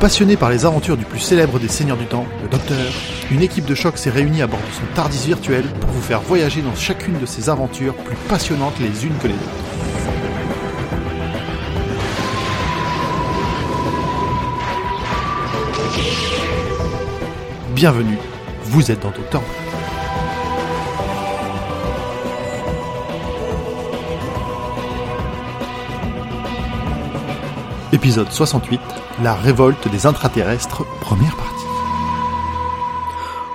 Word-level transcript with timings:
Passionné 0.00 0.38
par 0.38 0.48
les 0.48 0.64
aventures 0.64 0.96
du 0.96 1.04
plus 1.04 1.18
célèbre 1.18 1.58
des 1.58 1.68
seigneurs 1.68 1.98
du 1.98 2.06
temps, 2.06 2.24
le 2.42 2.48
Docteur, 2.48 2.90
une 3.30 3.42
équipe 3.42 3.66
de 3.66 3.74
choc 3.74 3.98
s'est 3.98 4.08
réunie 4.08 4.40
à 4.40 4.46
bord 4.46 4.58
de 4.58 4.74
son 4.74 4.94
TARDIS 4.94 5.26
virtuel 5.26 5.64
pour 5.78 5.90
vous 5.90 6.00
faire 6.00 6.22
voyager 6.22 6.62
dans 6.62 6.74
chacune 6.74 7.18
de 7.18 7.26
ces 7.26 7.50
aventures 7.50 7.94
plus 7.94 8.16
passionnantes 8.26 8.78
les 8.80 9.04
unes 9.04 9.12
que 9.22 9.28
les 9.28 9.34
autres. 9.34 9.42
Bienvenue, 17.74 18.16
vous 18.64 18.90
êtes 18.90 19.02
dans 19.02 19.10
Docteur 19.10 19.42
Épisode 28.00 28.30
68, 28.30 28.80
la 29.22 29.34
révolte 29.34 29.86
des 29.90 30.06
intraterrestres, 30.06 30.86
première 31.02 31.36
partie. 31.36 31.66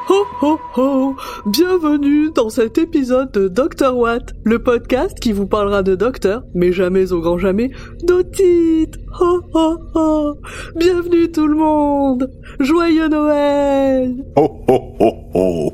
Ho 0.08 0.24
ho 0.44 0.60
ho. 0.78 1.16
Bienvenue 1.48 2.30
dans 2.30 2.52
cet 2.52 2.78
épisode 2.78 3.32
de 3.32 3.48
Dr 3.48 3.98
Watt, 3.98 4.34
le 4.44 4.60
podcast 4.62 5.20
qui 5.20 5.32
vous 5.32 5.48
parlera 5.48 5.82
de 5.82 5.96
docteur, 5.96 6.44
mais 6.54 6.72
jamais 6.72 7.12
au 7.12 7.22
grand 7.22 7.40
jamais, 7.40 7.72
d'otite 8.04 9.00
Ho 9.20 9.42
ho 9.52 9.78
ho. 9.96 10.36
Bienvenue 10.76 11.32
tout 11.32 11.48
le 11.48 11.56
monde. 11.56 12.30
Joyeux 12.60 13.08
Noël. 13.08 14.14
Oh 14.36 14.64
oh 14.68 14.96
oh 15.00 15.14
oh 15.34 15.74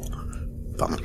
Pardon. 0.77 0.95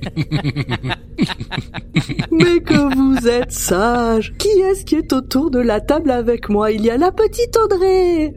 Mais 2.30 2.60
que 2.60 2.94
vous 2.94 3.28
êtes 3.28 3.52
sage. 3.52 4.32
Qui 4.38 4.48
est-ce 4.48 4.84
qui 4.84 4.96
est 4.96 5.12
autour 5.12 5.50
de 5.50 5.58
la 5.58 5.80
table 5.80 6.10
avec 6.10 6.48
moi? 6.48 6.70
Il 6.70 6.84
y 6.84 6.90
a 6.90 6.96
la 6.96 7.12
petite 7.12 7.56
Audrey. 7.56 8.32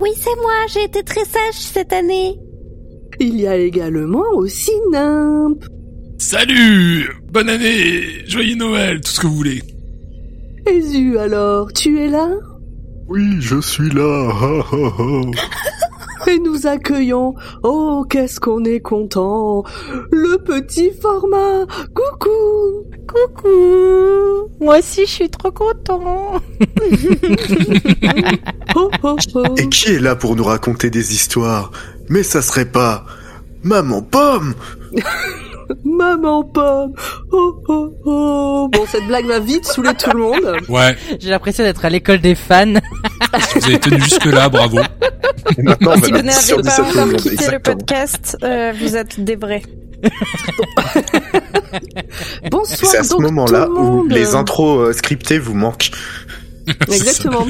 Oui, 0.00 0.10
c'est 0.16 0.36
moi, 0.36 0.52
j'ai 0.72 0.84
été 0.84 1.02
très 1.02 1.24
sage 1.24 1.54
cette 1.54 1.92
année. 1.92 2.38
Il 3.20 3.40
y 3.40 3.46
a 3.46 3.56
également 3.56 4.24
aussi 4.34 4.72
Nimp. 4.92 5.64
Salut! 6.18 7.10
Bonne 7.32 7.48
année! 7.48 8.02
Joyeux 8.26 8.56
Noël! 8.56 9.00
Tout 9.00 9.10
ce 9.10 9.20
que 9.20 9.26
vous 9.26 9.36
voulez. 9.36 9.62
Ezu 10.66 11.18
alors, 11.18 11.72
tu 11.72 12.00
es 12.00 12.08
là? 12.08 12.28
Oui, 13.08 13.36
je 13.40 13.60
suis 13.60 13.90
là. 13.90 14.62
Et 16.30 16.38
nous 16.40 16.66
accueillons, 16.66 17.34
oh 17.62 18.04
qu'est-ce 18.08 18.38
qu'on 18.38 18.62
est 18.64 18.80
content, 18.80 19.64
le 20.10 20.36
petit 20.36 20.90
format, 21.00 21.64
coucou. 21.94 22.84
Coucou. 23.06 24.50
Moi 24.60 24.78
aussi, 24.78 25.06
je 25.06 25.10
suis 25.10 25.30
trop 25.30 25.50
content. 25.50 26.00
oh, 28.76 28.90
oh, 29.02 29.16
oh. 29.34 29.42
Et 29.56 29.68
qui 29.70 29.92
est 29.92 30.00
là 30.00 30.16
pour 30.16 30.36
nous 30.36 30.44
raconter 30.44 30.90
des 30.90 31.14
histoires? 31.14 31.70
Mais 32.10 32.22
ça 32.22 32.42
serait 32.42 32.70
pas 32.70 33.06
Maman 33.62 34.02
Pomme 34.02 34.54
Maman 35.84 36.44
pomme, 36.44 36.92
oh 37.32 37.62
oh 37.68 37.90
oh. 38.04 38.68
Bon, 38.72 38.84
cette 38.90 39.06
blague 39.06 39.26
va 39.26 39.38
vite 39.38 39.66
saouler 39.66 39.94
tout 39.94 40.10
le 40.16 40.18
monde. 40.22 40.56
Ouais, 40.68 40.96
J'ai 41.20 41.30
l'impression 41.30 41.64
d'être 41.64 41.84
à 41.84 41.90
l'école 41.90 42.18
des 42.20 42.34
fans. 42.34 42.64
vous 43.54 43.64
avez 43.66 43.78
tenu 43.78 44.00
jusque-là, 44.00 44.48
bravo. 44.48 44.78
Et 45.58 45.62
maintenant, 45.62 45.92
on 45.92 45.96
si 45.96 46.00
va 46.10 46.18
vous 46.18 46.24
mettre 46.24 46.38
10 46.38 46.46
sur 46.46 46.56
n'avez 46.62 46.68
10 46.68 46.76
pas 46.76 46.82
le 46.82 47.00
encore 47.00 47.16
quitté 47.20 47.28
le 47.28 47.32
Exactement. 47.32 47.76
podcast, 47.76 48.36
euh, 48.42 48.72
vous 48.80 48.96
êtes 48.96 49.20
des 49.24 49.36
vrais. 49.36 49.62
Bonsoir 52.50 52.78
C'est 52.90 52.98
à 52.98 53.04
ce 53.04 53.16
moment-là 53.16 53.66
le 53.66 53.72
où 53.80 54.06
les 54.06 54.34
intros 54.34 54.88
euh, 54.88 54.92
scriptées 54.92 55.38
vous 55.38 55.54
manquent. 55.54 55.90
Exactement. 56.88 57.46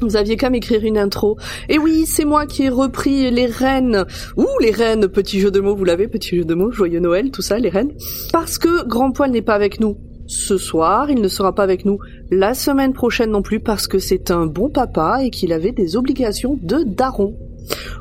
Vous 0.00 0.16
aviez 0.16 0.36
qu'à 0.36 0.50
m'écrire 0.50 0.84
une 0.84 0.98
intro. 0.98 1.36
Et 1.68 1.78
oui, 1.78 2.04
c'est 2.06 2.24
moi 2.24 2.46
qui 2.46 2.64
ai 2.64 2.68
repris 2.68 3.30
les 3.30 3.46
reines. 3.46 4.04
Ouh, 4.36 4.46
les 4.60 4.70
reines, 4.70 5.08
petit 5.08 5.40
jeu 5.40 5.50
de 5.50 5.60
mots, 5.60 5.74
vous 5.74 5.84
l'avez, 5.84 6.08
petit 6.08 6.36
jeu 6.36 6.44
de 6.44 6.54
mots, 6.54 6.70
joyeux 6.70 7.00
Noël, 7.00 7.30
tout 7.30 7.42
ça, 7.42 7.58
les 7.58 7.68
reines. 7.68 7.92
Parce 8.32 8.58
que 8.58 8.86
Grand 8.86 9.10
Poil 9.12 9.30
n'est 9.30 9.42
pas 9.42 9.54
avec 9.54 9.80
nous 9.80 9.96
ce 10.26 10.56
soir, 10.56 11.10
il 11.10 11.20
ne 11.20 11.28
sera 11.28 11.54
pas 11.54 11.62
avec 11.62 11.84
nous 11.84 11.98
la 12.30 12.54
semaine 12.54 12.94
prochaine 12.94 13.30
non 13.30 13.42
plus 13.42 13.60
parce 13.60 13.86
que 13.86 13.98
c'est 13.98 14.30
un 14.30 14.46
bon 14.46 14.70
papa 14.70 15.18
et 15.22 15.28
qu'il 15.28 15.52
avait 15.52 15.72
des 15.72 15.96
obligations 15.96 16.58
de 16.62 16.82
daron. 16.82 17.36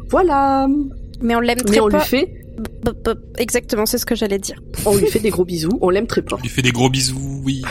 Voilà. 0.09 0.67
Mais 1.21 1.35
on 1.35 1.41
l'aime 1.41 1.57
très 1.57 1.75
Mais 1.75 1.81
on 1.81 1.87
lui 1.87 1.99
fait, 1.99 2.33
Exactement, 3.37 3.85
c'est 3.85 3.97
ce 3.97 4.05
que 4.05 4.15
j'allais 4.15 4.39
dire. 4.39 4.61
on 4.85 4.95
lui 4.95 5.07
fait 5.07 5.19
des 5.19 5.29
gros 5.29 5.45
bisous, 5.45 5.77
on 5.81 5.89
l'aime 5.89 6.07
très 6.07 6.21
fort. 6.21 6.39
Il 6.43 6.49
fait 6.49 6.61
des 6.61 6.71
gros 6.71 6.89
bisous, 6.89 7.41
oui. 7.43 7.61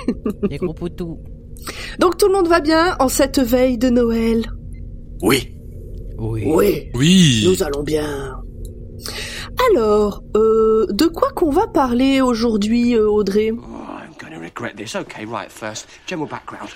Les 0.50 0.58
gros 0.58 0.72
poutous. 0.72 1.18
Donc 1.98 2.16
tout 2.18 2.26
le 2.26 2.32
monde 2.32 2.48
va 2.48 2.60
bien 2.60 2.96
en 2.98 3.08
cette 3.08 3.38
veille 3.38 3.78
de 3.78 3.90
Noël. 3.90 4.50
Oui. 5.22 5.54
Oui. 6.18 6.42
Oui. 6.46 6.90
Oui. 6.94 7.44
Nous 7.46 7.62
allons 7.62 7.82
bien. 7.82 8.36
Alors, 9.72 10.22
euh, 10.36 10.86
de 10.90 11.06
quoi 11.06 11.30
qu'on 11.32 11.50
va 11.50 11.66
parler 11.66 12.20
aujourd'hui, 12.20 12.94
euh, 12.94 13.08
Audrey? 13.08 13.52
Oh, 13.52 13.56
I'm 13.58 14.14
to 14.32 14.40
regret 14.40 14.74
this. 14.76 14.94
Okay, 14.94 15.24
right, 15.24 15.50
first, 15.50 15.86
general 16.06 16.28
background. 16.28 16.70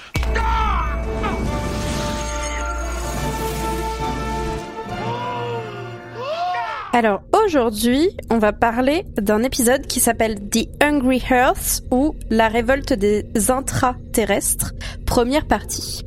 Alors 6.94 7.22
aujourd'hui, 7.44 8.10
on 8.30 8.38
va 8.38 8.52
parler 8.52 9.04
d'un 9.16 9.42
épisode 9.42 9.84
qui 9.88 9.98
s'appelle 9.98 10.36
The 10.48 10.68
Hungry 10.80 11.20
Earth 11.28 11.82
ou 11.90 12.14
La 12.30 12.46
révolte 12.46 12.92
des 12.92 13.24
intraterrestres, 13.48 14.74
première 15.04 15.44
partie. 15.44 16.04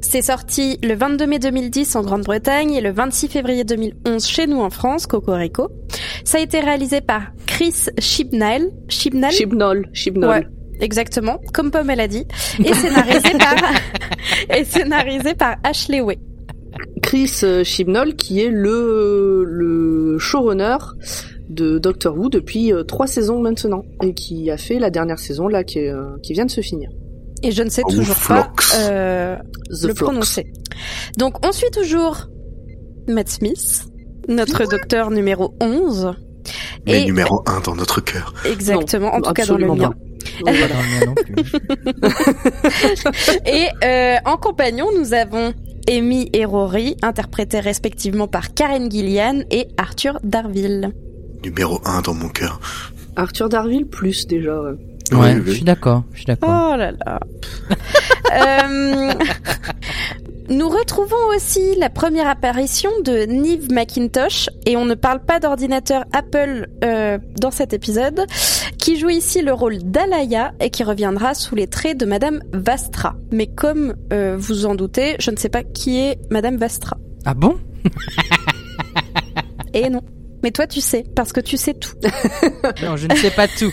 C'est 0.00 0.22
sorti 0.22 0.78
le 0.82 0.94
22 0.94 1.26
mai 1.26 1.38
2010 1.40 1.96
en 1.96 2.02
Grande-Bretagne 2.02 2.72
et 2.72 2.80
le 2.80 2.90
26 2.90 3.28
février 3.28 3.64
2011 3.64 4.26
chez 4.26 4.46
nous 4.46 4.62
en 4.62 4.70
France, 4.70 5.06
Cocorico. 5.06 5.68
Ça 6.24 6.38
a 6.38 6.40
été 6.40 6.58
réalisé 6.60 7.02
par 7.02 7.24
Chris 7.44 7.90
Chibnall. 7.98 8.70
Chibnall? 8.88 9.30
Chibnall, 9.30 9.90
Chibnall. 9.92 10.30
Ouais, 10.30 10.46
exactement, 10.80 11.38
comme 11.52 11.70
Pomme 11.70 11.90
elle 11.90 12.00
a 12.00 12.08
dit. 12.08 12.26
Et 12.64 12.72
scénarisé 12.72 13.30
par 13.38 13.56
et 14.56 14.64
scénarisé 14.64 15.34
par 15.34 15.56
Ashley 15.64 16.00
Way. 16.00 16.18
Chris 17.02 17.30
euh, 17.42 17.64
Chibnall, 17.64 18.14
qui 18.16 18.40
est 18.40 18.48
le, 18.50 19.44
le 19.46 20.18
showrunner 20.18 20.76
de 21.48 21.78
Doctor 21.78 22.16
Who 22.16 22.28
depuis 22.30 22.72
euh, 22.72 22.82
trois 22.84 23.06
saisons 23.06 23.40
maintenant, 23.40 23.82
et 24.02 24.14
qui 24.14 24.50
a 24.50 24.56
fait 24.56 24.78
la 24.78 24.90
dernière 24.90 25.18
saison 25.18 25.46
là, 25.48 25.62
qui, 25.64 25.80
est, 25.80 25.90
euh, 25.90 26.16
qui 26.22 26.32
vient 26.32 26.46
de 26.46 26.50
se 26.50 26.60
finir. 26.60 26.88
Et 27.42 27.50
je 27.52 27.62
ne 27.62 27.68
sais 27.68 27.82
Oh, 27.84 27.90
toujours 27.90 28.16
pas 28.26 28.50
euh, 28.78 29.36
The 29.68 29.82
le 29.84 29.94
Flux. 29.94 30.04
prononcer. 30.04 30.46
Donc 31.18 31.44
on 31.46 31.52
suit 31.52 31.70
toujours 31.72 32.28
Matt 33.06 33.28
Smith, 33.28 33.84
notre 34.28 34.64
docteur 34.68 35.10
numéro 35.10 35.54
11. 35.60 36.12
Mais 36.86 37.02
Et- 37.02 37.04
numéro 37.06 37.42
1 37.46 37.60
dans 37.60 37.74
notre 37.74 38.00
cœur. 38.02 38.32
Exactement, 38.46 39.14
en 39.14 39.20
tout 39.20 39.32
cas 39.32 39.44
dans 39.46 39.58
le 39.58 39.66
mien. 39.74 39.92
Et 43.46 43.66
euh, 43.84 44.16
en 44.24 44.36
compagnon, 44.36 44.86
nous 44.98 45.12
avons 45.14 45.52
Amy 45.88 46.30
et 46.32 46.44
Rory, 46.44 46.96
interprétés 47.02 47.60
respectivement 47.60 48.26
par 48.28 48.54
Karen 48.54 48.90
Gillian 48.90 49.40
et 49.50 49.68
Arthur 49.76 50.18
Darville. 50.24 50.92
Numéro 51.42 51.80
1 51.84 52.02
dans 52.02 52.14
mon 52.14 52.28
cœur. 52.28 52.60
Arthur 53.16 53.48
Darville 53.48 53.86
plus 53.86 54.26
déjà. 54.26 54.60
ouais. 54.60 54.72
Ouais, 55.12 55.34
Oui, 55.34 55.42
je 55.46 55.52
suis 55.52 55.64
d'accord. 55.64 56.02
Je 56.12 56.18
suis 56.18 56.26
d'accord. 56.26 56.70
Oh 56.72 56.76
là 56.76 56.92
là. 56.92 57.20
Euh, 58.32 59.12
nous 60.48 60.68
retrouvons 60.68 61.28
aussi 61.36 61.76
la 61.78 61.88
première 61.88 62.26
apparition 62.26 62.90
de 63.04 63.26
Neve 63.26 63.70
McIntosh, 63.70 64.48
et 64.66 64.76
on 64.76 64.84
ne 64.86 64.94
parle 64.94 65.20
pas 65.20 65.38
d'ordinateur 65.38 66.04
Apple 66.12 66.66
euh, 66.82 67.18
dans 67.40 67.52
cet 67.52 67.74
épisode, 67.74 68.26
qui 68.84 68.98
joue 68.98 69.08
ici 69.08 69.40
le 69.40 69.54
rôle 69.54 69.78
d'Alaya 69.78 70.52
et 70.60 70.68
qui 70.68 70.84
reviendra 70.84 71.32
sous 71.32 71.54
les 71.54 71.66
traits 71.66 71.96
de 71.96 72.04
Madame 72.04 72.42
Vastra. 72.52 73.16
Mais 73.32 73.46
comme 73.46 73.94
euh, 74.12 74.36
vous 74.38 74.66
en 74.66 74.74
doutez, 74.74 75.16
je 75.20 75.30
ne 75.30 75.36
sais 75.36 75.48
pas 75.48 75.62
qui 75.62 76.00
est 76.00 76.18
Madame 76.28 76.58
Vastra. 76.58 76.98
Ah 77.24 77.32
bon? 77.32 77.58
Et 79.72 79.88
non. 79.88 80.02
Mais 80.42 80.50
toi 80.50 80.66
tu 80.66 80.82
sais, 80.82 81.02
parce 81.16 81.32
que 81.32 81.40
tu 81.40 81.56
sais 81.56 81.72
tout. 81.72 81.94
Non, 82.82 82.98
je 82.98 83.06
ne 83.06 83.14
sais 83.14 83.30
pas 83.30 83.48
tout. 83.48 83.72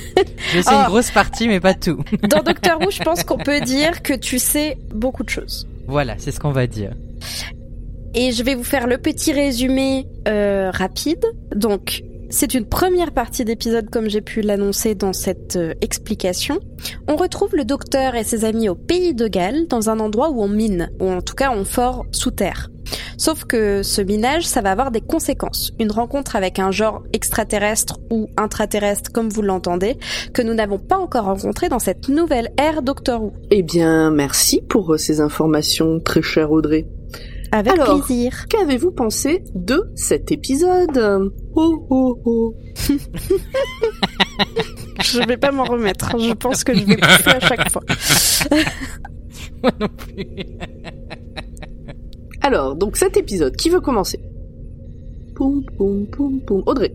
Je 0.53 0.61
sais 0.61 0.73
une 0.73 0.85
grosse 0.85 1.11
partie, 1.11 1.49
mais 1.49 1.59
pas 1.59 1.73
tout. 1.73 2.01
Dans 2.29 2.41
Doctor 2.41 2.79
Who, 2.79 2.89
je 2.89 3.03
pense 3.03 3.23
qu'on 3.25 3.37
peut 3.37 3.59
dire 3.59 4.03
que 4.03 4.13
tu 4.13 4.39
sais 4.39 4.77
beaucoup 4.95 5.23
de 5.23 5.29
choses. 5.29 5.67
Voilà, 5.87 6.15
c'est 6.19 6.31
ce 6.31 6.39
qu'on 6.39 6.53
va 6.53 6.67
dire. 6.67 6.93
Et 8.13 8.31
je 8.31 8.43
vais 8.43 8.55
vous 8.55 8.63
faire 8.63 8.87
le 8.87 8.97
petit 8.97 9.33
résumé 9.33 10.07
euh, 10.29 10.71
rapide. 10.71 11.25
Donc, 11.53 12.01
c'est 12.31 12.53
une 12.53 12.65
première 12.65 13.11
partie 13.11 13.45
d'épisode 13.45 13.89
comme 13.89 14.09
j'ai 14.09 14.21
pu 14.21 14.41
l'annoncer 14.41 14.95
dans 14.95 15.13
cette 15.13 15.57
euh, 15.57 15.73
explication. 15.81 16.59
On 17.07 17.15
retrouve 17.15 17.55
le 17.55 17.65
docteur 17.65 18.15
et 18.15 18.23
ses 18.23 18.45
amis 18.45 18.69
au 18.69 18.75
pays 18.75 19.13
de 19.13 19.27
Galles, 19.27 19.67
dans 19.67 19.89
un 19.89 19.99
endroit 19.99 20.31
où 20.31 20.41
on 20.41 20.47
mine, 20.47 20.89
ou 20.99 21.09
en 21.09 21.21
tout 21.21 21.35
cas 21.35 21.51
on 21.51 21.65
fort 21.65 22.05
sous 22.11 22.31
terre. 22.31 22.69
Sauf 23.17 23.45
que 23.45 23.83
ce 23.83 24.01
minage, 24.01 24.47
ça 24.47 24.61
va 24.61 24.71
avoir 24.71 24.91
des 24.91 25.01
conséquences. 25.01 25.71
Une 25.79 25.91
rencontre 25.91 26.35
avec 26.35 26.57
un 26.57 26.71
genre 26.71 27.03
extraterrestre 27.13 27.99
ou 28.09 28.27
intraterrestre, 28.37 29.11
comme 29.11 29.29
vous 29.29 29.41
l'entendez, 29.41 29.97
que 30.33 30.41
nous 30.41 30.53
n'avons 30.53 30.79
pas 30.79 30.97
encore 30.97 31.25
rencontré 31.25 31.69
dans 31.69 31.79
cette 31.79 32.09
nouvelle 32.09 32.49
ère 32.57 32.81
Doctor 32.81 33.23
Who. 33.23 33.33
Eh 33.51 33.61
bien, 33.61 34.09
merci 34.09 34.61
pour 34.61 34.93
euh, 34.93 34.97
ces 34.97 35.21
informations, 35.21 35.99
très 35.99 36.21
chère 36.21 36.51
Audrey. 36.51 36.87
Avec 37.51 37.73
Alors. 37.73 38.03
plaisir. 38.05 38.47
Qu'avez-vous 38.47 38.91
pensé 38.91 39.43
de 39.53 39.91
cet 39.95 40.31
épisode? 40.31 41.31
Oh 41.55 41.85
oh 41.89 42.19
oh. 42.25 42.55
Je 45.03 45.27
vais 45.27 45.37
pas 45.37 45.51
m'en 45.51 45.65
remettre. 45.65 46.17
Je 46.17 46.33
pense 46.33 46.63
que 46.63 46.73
je 46.73 46.85
vais 46.85 46.95
pousser 46.95 47.29
à 47.29 47.39
chaque 47.39 47.69
fois. 47.69 47.81
Moi 49.63 49.71
non 49.79 49.87
plus. 49.89 50.25
Alors, 52.41 52.75
donc 52.75 52.97
cet 52.97 53.17
épisode, 53.17 53.55
qui 53.55 53.69
veut 53.69 53.81
commencer? 53.81 54.19
Poum 55.35 55.63
poum 55.77 56.07
poum 56.07 56.39
poum. 56.41 56.63
Audrey. 56.65 56.93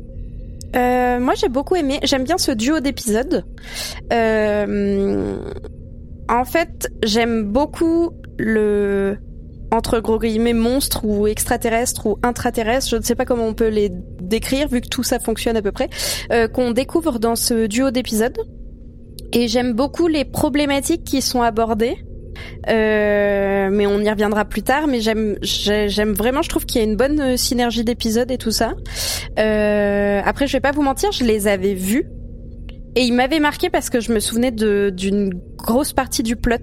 Euh, 0.75 1.21
moi, 1.21 1.35
j'ai 1.35 1.49
beaucoup 1.49 1.77
aimé. 1.77 2.01
J'aime 2.03 2.25
bien 2.25 2.39
ce 2.39 2.51
duo 2.53 2.81
d'épisodes. 2.81 3.45
Euh, 4.13 5.37
en 6.29 6.45
fait, 6.45 6.89
j'aime 7.03 7.45
beaucoup 7.45 8.11
le 8.39 9.17
entre 9.77 10.01
gros 10.01 10.19
guillemets 10.19 10.53
monstre 10.55 11.05
ou 11.05 11.27
extraterrestre 11.27 12.07
ou 12.07 12.19
intraterrestre, 12.23 12.89
je 12.91 12.97
ne 12.97 13.03
sais 13.03 13.15
pas 13.15 13.25
comment 13.25 13.47
on 13.47 13.55
peut 13.55 13.69
les 13.69 13.91
décrire 14.21 14.69
vu 14.69 14.81
que 14.81 14.89
tout 14.89 15.03
ça 15.03 15.19
fonctionne 15.19 15.57
à 15.57 15.63
peu 15.63 15.73
près, 15.73 15.89
euh, 16.33 16.49
qu'on 16.49 16.71
découvre 16.73 17.19
dans 17.19 17.37
ce 17.37 17.67
duo 17.67 17.91
d'épisodes. 17.91 18.37
Et 19.33 19.49
j'aime 19.49 19.73
beaucoup 19.75 20.07
les 20.09 20.25
problématiques 20.25 21.05
qui 21.05 21.21
sont 21.23 21.43
abordées. 21.43 21.97
Euh, 22.69 23.71
mais 23.73 23.87
on 23.87 23.99
y 24.01 24.11
reviendra 24.11 24.45
plus 24.45 24.63
tard. 24.63 24.87
Mais 24.89 25.01
j'aime, 25.01 25.37
j'ai- 25.43 25.89
j'aime 25.89 26.13
vraiment. 26.13 26.43
Je 26.43 26.49
trouve 26.49 26.67
qu'il 26.67 26.81
y 26.81 26.85
a 26.85 26.87
une 26.87 26.97
bonne 26.97 27.21
euh, 27.21 27.37
synergie 27.37 27.83
d'épisodes 27.83 28.31
et 28.31 28.39
tout 28.39 28.51
ça. 28.51 28.75
Après, 29.37 30.47
je 30.47 30.53
vais 30.53 30.61
pas 30.61 30.73
vous 30.73 30.83
mentir, 30.83 31.13
je 31.13 31.25
les 31.25 31.47
avais 31.49 31.75
vus 31.75 32.07
et 32.95 33.03
ils 33.03 33.13
m'avaient 33.13 33.41
marqué 33.41 33.69
parce 33.71 33.91
que 33.91 34.01
je 34.01 34.13
me 34.13 34.21
souvenais 34.21 34.51
d'une 34.51 35.33
grosse 35.57 35.93
partie 35.93 36.23
du 36.23 36.37
plot. 36.37 36.57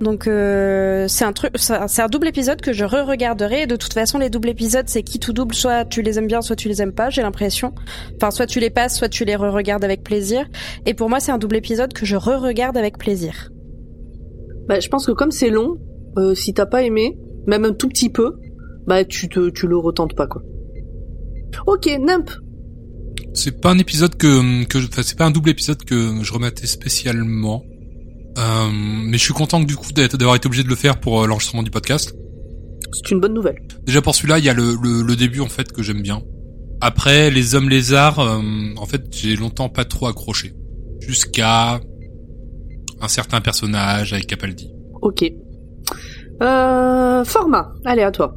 Donc 0.00 0.26
euh, 0.26 1.08
c'est 1.08 1.24
un 1.24 1.32
truc, 1.32 1.52
c'est 1.56 2.02
un 2.02 2.06
double 2.08 2.28
épisode 2.28 2.60
que 2.60 2.72
je 2.74 2.84
re-regarderai. 2.84 3.62
Et 3.62 3.66
de 3.66 3.76
toute 3.76 3.94
façon, 3.94 4.18
les 4.18 4.28
doubles 4.28 4.50
épisodes, 4.50 4.84
c'est 4.88 5.02
qui 5.02 5.18
tout 5.18 5.32
double, 5.32 5.54
soit 5.54 5.84
tu 5.86 6.02
les 6.02 6.18
aimes 6.18 6.26
bien, 6.26 6.42
soit 6.42 6.56
tu 6.56 6.68
les 6.68 6.82
aimes 6.82 6.92
pas. 6.92 7.08
J'ai 7.08 7.22
l'impression. 7.22 7.72
Enfin, 8.16 8.30
soit 8.30 8.46
tu 8.46 8.60
les 8.60 8.68
passes, 8.70 8.96
soit 8.98 9.08
tu 9.08 9.24
les 9.24 9.36
re-regardes 9.36 9.84
avec 9.84 10.02
plaisir. 10.04 10.46
Et 10.84 10.92
pour 10.94 11.08
moi, 11.08 11.18
c'est 11.20 11.32
un 11.32 11.38
double 11.38 11.56
épisode 11.56 11.92
que 11.94 12.04
je 12.04 12.16
re-regarde 12.16 12.76
avec 12.76 12.98
plaisir. 12.98 13.50
Bah, 14.68 14.80
je 14.80 14.88
pense 14.88 15.06
que 15.06 15.12
comme 15.12 15.30
c'est 15.30 15.48
long, 15.50 15.76
euh, 16.18 16.34
si 16.34 16.52
t'as 16.52 16.66
pas 16.66 16.82
aimé, 16.82 17.16
même 17.46 17.64
un 17.64 17.72
tout 17.72 17.88
petit 17.88 18.10
peu, 18.10 18.34
bah 18.86 19.04
tu 19.04 19.28
te, 19.28 19.48
tu 19.50 19.66
le 19.66 19.76
retentes 19.78 20.14
pas 20.14 20.26
quoi. 20.26 20.42
Ok, 21.66 21.86
Nimp. 22.00 22.30
C'est 23.32 23.60
pas 23.60 23.70
un 23.70 23.78
épisode 23.78 24.14
que, 24.16 24.64
que 24.64 24.78
je- 24.80 24.88
enfin, 24.88 25.02
c'est 25.04 25.16
pas 25.16 25.26
un 25.26 25.30
double 25.30 25.50
épisode 25.50 25.82
que 25.84 26.22
je 26.22 26.32
remettais 26.32 26.66
spécialement. 26.66 27.62
Euh, 28.36 28.70
mais 28.72 29.16
je 29.18 29.22
suis 29.22 29.32
content 29.32 29.62
que 29.62 29.66
du 29.66 29.76
coup 29.76 29.92
d'avoir 29.92 30.36
été 30.36 30.46
obligé 30.46 30.62
de 30.62 30.68
le 30.68 30.74
faire 30.74 31.00
pour 31.00 31.22
euh, 31.22 31.26
l'enregistrement 31.26 31.62
du 31.62 31.70
podcast. 31.70 32.14
C'est 32.92 33.10
une 33.10 33.20
bonne 33.20 33.34
nouvelle. 33.34 33.56
Déjà 33.84 34.02
pour 34.02 34.14
celui-là, 34.14 34.38
il 34.38 34.44
y 34.44 34.48
a 34.48 34.54
le, 34.54 34.76
le, 34.82 35.02
le 35.02 35.16
début 35.16 35.40
en 35.40 35.48
fait 35.48 35.72
que 35.72 35.82
j'aime 35.82 36.02
bien. 36.02 36.22
Après, 36.80 37.30
les 37.30 37.54
hommes 37.54 37.68
lézards, 37.68 38.20
euh, 38.20 38.40
en 38.76 38.86
fait, 38.86 39.02
j'ai 39.10 39.36
longtemps 39.36 39.68
pas 39.68 39.84
trop 39.84 40.06
accroché. 40.06 40.52
Jusqu'à 41.00 41.80
un 43.00 43.08
certain 43.08 43.40
personnage 43.40 44.12
avec 44.12 44.26
Capaldi. 44.26 44.70
Ok. 45.02 45.24
Euh, 46.42 47.24
format. 47.24 47.72
Allez, 47.84 48.02
à 48.02 48.10
toi. 48.10 48.36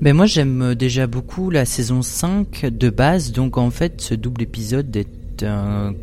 Ben 0.00 0.14
moi 0.14 0.26
j'aime 0.26 0.60
euh, 0.62 0.74
déjà 0.74 1.06
beaucoup 1.06 1.48
la 1.48 1.64
saison 1.64 2.02
5 2.02 2.66
de 2.66 2.90
base, 2.90 3.32
donc 3.32 3.56
en 3.56 3.70
fait 3.70 4.02
ce 4.02 4.14
double 4.14 4.42
épisode 4.42 4.94
est 4.94 5.42
un... 5.42 5.94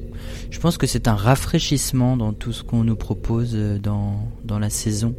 Je 0.49 0.59
pense 0.59 0.77
que 0.77 0.87
c'est 0.87 1.07
un 1.07 1.15
rafraîchissement 1.15 2.17
dans 2.17 2.33
tout 2.33 2.53
ce 2.53 2.63
qu'on 2.63 2.83
nous 2.83 2.95
propose 2.95 3.51
euh, 3.53 3.79
dans, 3.79 4.27
dans 4.43 4.59
la 4.59 4.69
saison. 4.69 5.15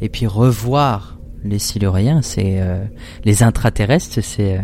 Et 0.00 0.08
puis 0.08 0.26
revoir 0.26 1.18
les 1.44 1.58
Siluriens, 1.58 2.22
c'est 2.22 2.60
euh, 2.60 2.84
les 3.24 3.42
intraterrestres, 3.42 4.22
c'est 4.22 4.58
euh, 4.58 4.62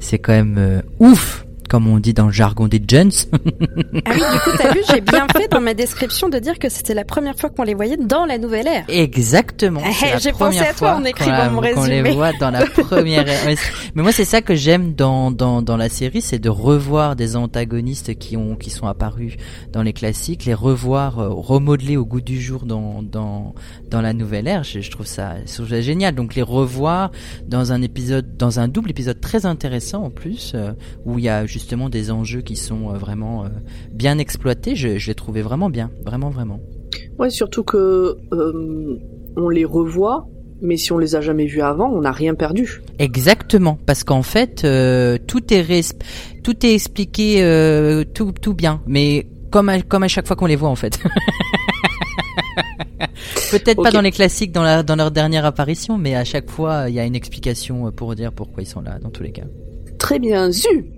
c'est 0.00 0.18
quand 0.18 0.32
même 0.32 0.56
euh, 0.58 0.80
ouf, 1.00 1.46
comme 1.68 1.86
on 1.86 1.98
dit 1.98 2.14
dans 2.14 2.26
le 2.26 2.32
jargon 2.32 2.66
des 2.68 2.82
Jones. 2.86 3.10
Ah 4.04 4.12
oui, 4.14 4.20
du 4.20 4.38
coup, 4.40 4.50
t'as 4.56 4.72
vu, 4.72 4.80
j'ai 4.90 5.00
bien 5.00 5.26
fait 5.36 5.48
dans 5.48 5.60
ma 5.60 5.74
description 5.74 6.28
de 6.28 6.38
dire 6.38 6.58
que 6.58 6.68
c'était 6.68 6.94
la 6.94 7.04
première 7.04 7.36
fois 7.36 7.50
qu'on 7.50 7.62
les 7.62 7.74
voyait 7.74 7.96
dans 7.96 8.24
la 8.24 8.38
nouvelle 8.38 8.66
ère. 8.66 8.84
Exactement. 8.88 9.80
Eh, 9.86 10.18
j'ai 10.18 10.32
pensé 10.32 10.60
à 10.60 10.66
toi 10.72 10.92
fois 10.92 10.94
en 10.96 11.04
écrivant 11.04 11.50
mon 11.50 11.60
qu'on 11.60 11.84
les 11.84 12.00
résumé. 12.00 12.12
voit 12.14 12.32
dans 12.34 12.50
la 12.50 12.64
première. 12.66 13.28
ère. 13.28 13.56
Mais 13.94 14.02
moi, 14.02 14.12
c'est 14.12 14.24
ça 14.24 14.40
que 14.40 14.54
j'aime 14.54 14.94
dans, 14.94 15.30
dans 15.30 15.62
dans 15.62 15.76
la 15.76 15.88
série, 15.88 16.22
c'est 16.22 16.38
de 16.38 16.48
revoir 16.48 17.16
des 17.16 17.36
antagonistes 17.36 18.16
qui 18.18 18.36
ont 18.36 18.56
qui 18.56 18.70
sont 18.70 18.86
apparus 18.86 19.34
dans 19.72 19.82
les 19.82 19.92
classiques, 19.92 20.44
les 20.44 20.54
revoir 20.54 21.18
euh, 21.18 21.28
remodelés 21.30 21.96
au 21.96 22.04
goût 22.06 22.20
du 22.20 22.40
jour 22.40 22.64
dans 22.64 23.02
dans 23.02 23.54
dans 23.90 24.00
la 24.00 24.12
nouvelle 24.12 24.46
ère. 24.46 24.64
Je, 24.64 24.80
je 24.80 24.90
trouve 24.90 25.06
ça, 25.06 25.34
je 25.46 25.52
trouve 25.54 25.68
ça 25.68 25.80
génial. 25.80 26.14
Donc 26.14 26.34
les 26.34 26.42
revoir 26.42 27.10
dans 27.46 27.72
un 27.72 27.82
épisode, 27.82 28.36
dans 28.36 28.60
un 28.60 28.68
double 28.68 28.90
épisode 28.90 29.20
très 29.20 29.44
intéressant 29.46 30.04
en 30.04 30.10
plus, 30.10 30.52
euh, 30.54 30.72
où 31.04 31.18
il 31.18 31.24
y 31.24 31.28
a 31.28 31.46
justement 31.58 31.88
des 31.88 32.10
enjeux 32.10 32.40
qui 32.40 32.56
sont 32.56 32.90
euh, 32.90 32.98
vraiment 32.98 33.44
euh, 33.44 33.48
bien 33.92 34.18
exploités. 34.18 34.74
Je, 34.76 34.98
je 34.98 35.06
l'ai 35.08 35.14
trouvé 35.14 35.42
vraiment 35.42 35.70
bien, 35.70 35.90
vraiment 36.04 36.30
vraiment. 36.30 36.60
Ouais, 37.18 37.30
surtout 37.30 37.64
que 37.64 38.16
euh, 38.32 38.98
on 39.36 39.48
les 39.48 39.64
revoit, 39.64 40.28
mais 40.60 40.76
si 40.76 40.92
on 40.92 40.98
les 40.98 41.16
a 41.16 41.20
jamais 41.20 41.46
vus 41.46 41.62
avant, 41.62 41.90
on 41.90 42.02
n'a 42.02 42.12
rien 42.12 42.34
perdu. 42.34 42.82
Exactement, 42.98 43.78
parce 43.86 44.04
qu'en 44.04 44.22
fait, 44.22 44.62
euh, 44.64 45.18
tout 45.26 45.52
est 45.52 45.94
tout 46.42 46.66
est 46.66 46.74
expliqué 46.74 47.42
euh, 47.42 48.04
tout 48.04 48.32
tout 48.32 48.54
bien, 48.54 48.80
mais 48.86 49.26
comme 49.50 49.68
à, 49.68 49.82
comme 49.82 50.04
à 50.04 50.08
chaque 50.08 50.26
fois 50.26 50.36
qu'on 50.36 50.46
les 50.46 50.56
voit 50.56 50.68
en 50.68 50.76
fait. 50.76 50.98
Peut-être 53.50 53.82
pas 53.82 53.90
dans 53.90 54.02
les 54.02 54.10
classiques, 54.10 54.52
dans 54.52 54.62
la 54.62 54.82
dans 54.82 54.96
leur 54.96 55.10
dernière 55.10 55.44
apparition, 55.44 55.98
mais 55.98 56.14
à 56.14 56.24
chaque 56.24 56.50
fois 56.50 56.84
il 56.88 56.94
y 56.94 57.00
a 57.00 57.04
une 57.04 57.16
explication 57.16 57.90
pour 57.92 58.14
dire 58.14 58.32
pourquoi 58.32 58.62
ils 58.62 58.66
sont 58.66 58.80
là 58.80 58.98
dans 58.98 59.10
tous 59.10 59.22
les 59.22 59.32
cas. 59.32 59.44
Très 59.98 60.18
bien, 60.18 60.50
Zu. 60.50 60.97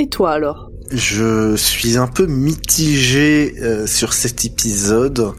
Et 0.00 0.08
toi 0.08 0.32
alors 0.32 0.70
Je 0.90 1.54
suis 1.56 1.96
un 1.98 2.06
peu 2.08 2.26
mitigé 2.26 3.54
euh, 3.62 3.86
sur 3.86 4.12
cet 4.14 4.44
épisode 4.44 5.32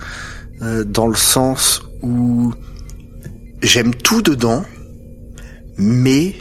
euh, 0.62 0.84
dans 0.84 1.08
le 1.08 1.16
sens 1.16 1.82
où 2.04 2.54
j'aime 3.64 3.94
tout 3.96 4.22
dedans, 4.22 4.64
mais 5.78 6.36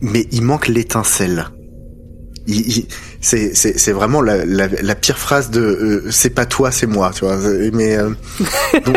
mais 0.00 0.26
il 0.32 0.42
manque 0.42 0.68
l'étincelle. 0.68 1.46
Il- 2.46 2.78
il- 2.78 2.86
C'est 3.20 3.54
c'est 3.54 3.78
c'est 3.78 3.92
vraiment 3.92 4.20
la, 4.20 4.44
la, 4.44 4.68
la 4.68 4.94
pire 4.94 5.16
phrase 5.16 5.50
de 5.50 5.60
euh, 5.60 6.10
c'est 6.10 6.28
pas 6.28 6.44
toi 6.44 6.70
c'est 6.70 6.86
moi 6.86 7.10
tu 7.14 7.24
vois 7.24 7.38
mais 7.72 7.96
euh, 7.96 8.10
donc, 8.84 8.96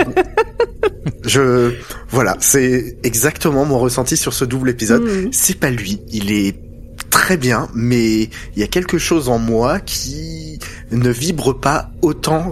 je 1.25 1.71
voilà 2.09 2.35
c'est 2.41 2.97
exactement 3.03 3.63
mon 3.63 3.79
ressenti 3.79 4.17
sur 4.17 4.33
ce 4.33 4.43
double 4.43 4.69
épisode 4.71 5.03
Hmm. 5.03 5.29
c'est 5.31 5.57
pas 5.57 5.69
lui. 5.69 6.01
Il 6.09 6.31
est 6.33 6.59
très 7.09 7.37
bien, 7.37 7.67
mais 7.73 8.23
il 8.23 8.57
y 8.57 8.63
a 8.63 8.67
quelque 8.67 8.97
chose 8.97 9.29
en 9.29 9.39
moi 9.39 9.79
qui 9.79 10.59
ne 10.91 11.09
vibre 11.09 11.59
pas 11.59 11.91
autant 12.01 12.51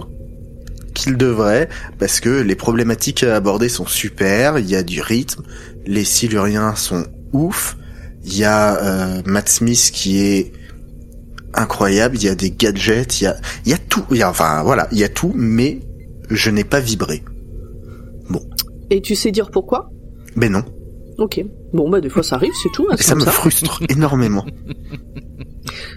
qu'il 0.94 1.16
devrait, 1.16 1.68
parce 1.98 2.20
que 2.20 2.40
les 2.40 2.54
problématiques 2.54 3.22
abordées 3.22 3.68
sont 3.68 3.86
super, 3.86 4.58
il 4.58 4.68
y 4.68 4.76
a 4.76 4.82
du 4.82 5.00
rythme, 5.00 5.42
les 5.84 6.04
Siluriens 6.04 6.74
sont 6.74 7.06
ouf, 7.32 7.76
il 8.24 8.36
y 8.36 8.44
a 8.44 8.82
euh, 8.82 9.22
Matt 9.26 9.48
Smith 9.48 9.90
qui 9.92 10.18
est 10.18 10.52
incroyable, 11.52 12.16
il 12.16 12.24
y 12.24 12.28
a 12.28 12.34
des 12.34 12.50
gadgets, 12.50 13.20
il 13.20 13.24
y 13.24 13.26
a, 13.26 13.36
il 13.66 13.72
y 13.72 13.74
a 13.74 13.78
tout, 13.78 14.04
il 14.10 14.16
y 14.16 14.22
a, 14.22 14.30
enfin 14.30 14.62
voilà, 14.62 14.88
il 14.90 14.98
y 14.98 15.04
a 15.04 15.08
tout, 15.08 15.32
mais 15.34 15.80
je 16.30 16.50
n'ai 16.50 16.64
pas 16.64 16.80
vibré. 16.80 17.22
Et 18.88 19.00
tu 19.00 19.16
sais 19.16 19.32
dire 19.32 19.50
pourquoi? 19.50 19.90
Mais 20.36 20.48
non, 20.48 20.62
Ok. 21.18 21.42
Bon, 21.72 21.90
bah 21.90 22.00
des 22.00 22.08
fois 22.08 22.22
ça 22.22 22.36
arrive, 22.36 22.52
c'est 22.62 22.70
tout. 22.72 22.86
hein, 22.90 22.96
et 22.98 23.02
ça 23.02 23.14
me 23.14 23.20
ça. 23.20 23.30
frustre 23.30 23.82
énormément. 23.88 24.44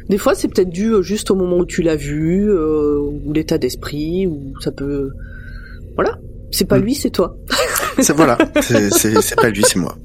Des 0.09 0.17
fois, 0.17 0.33
c'est 0.35 0.47
peut-être 0.47 0.69
dû 0.71 0.91
euh, 0.93 1.01
juste 1.03 1.29
au 1.31 1.35
moment 1.35 1.57
où 1.57 1.65
tu 1.65 1.81
l'as 1.83 1.95
vu, 1.95 2.49
euh, 2.51 2.97
ou 2.99 3.31
l'état 3.33 3.57
d'esprit, 3.59 4.25
ou 4.27 4.53
ça 4.61 4.71
peut. 4.71 5.11
Voilà. 5.95 6.17
C'est 6.51 6.65
pas 6.65 6.79
Mm. 6.79 6.81
lui, 6.83 6.95
c'est 6.95 7.11
toi. 7.11 7.37
C'est 7.99 8.13
voilà, 8.15 8.37
c'est 8.61 9.35
pas 9.35 9.49
lui, 9.49 9.61
c'est 9.63 9.77
moi. 9.77 9.95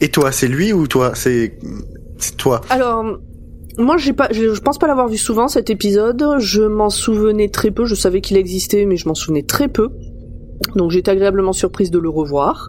Et 0.00 0.08
toi, 0.08 0.32
c'est 0.32 0.48
lui 0.48 0.72
ou 0.72 0.86
toi 0.86 1.12
C'est 1.14 1.58
c'est 2.18 2.36
toi? 2.36 2.62
Alors, 2.70 3.04
moi, 3.76 3.96
j'ai 3.98 4.12
pas, 4.14 4.28
je, 4.32 4.54
je 4.54 4.60
pense 4.60 4.78
pas 4.78 4.86
l'avoir 4.86 5.06
vu 5.08 5.18
souvent 5.18 5.48
cet 5.48 5.68
épisode. 5.70 6.24
Je 6.38 6.62
m'en 6.62 6.88
souvenais 6.90 7.48
très 7.50 7.70
peu. 7.70 7.84
Je 7.84 7.94
savais 7.94 8.20
qu'il 8.22 8.36
existait, 8.38 8.86
mais 8.86 8.96
je 8.96 9.06
m'en 9.06 9.14
souvenais 9.14 9.42
très 9.42 9.68
peu. 9.68 9.90
Donc, 10.76 10.90
j'étais 10.90 11.10
agréablement 11.10 11.52
surprise 11.52 11.90
de 11.90 11.98
le 11.98 12.08
revoir. 12.08 12.68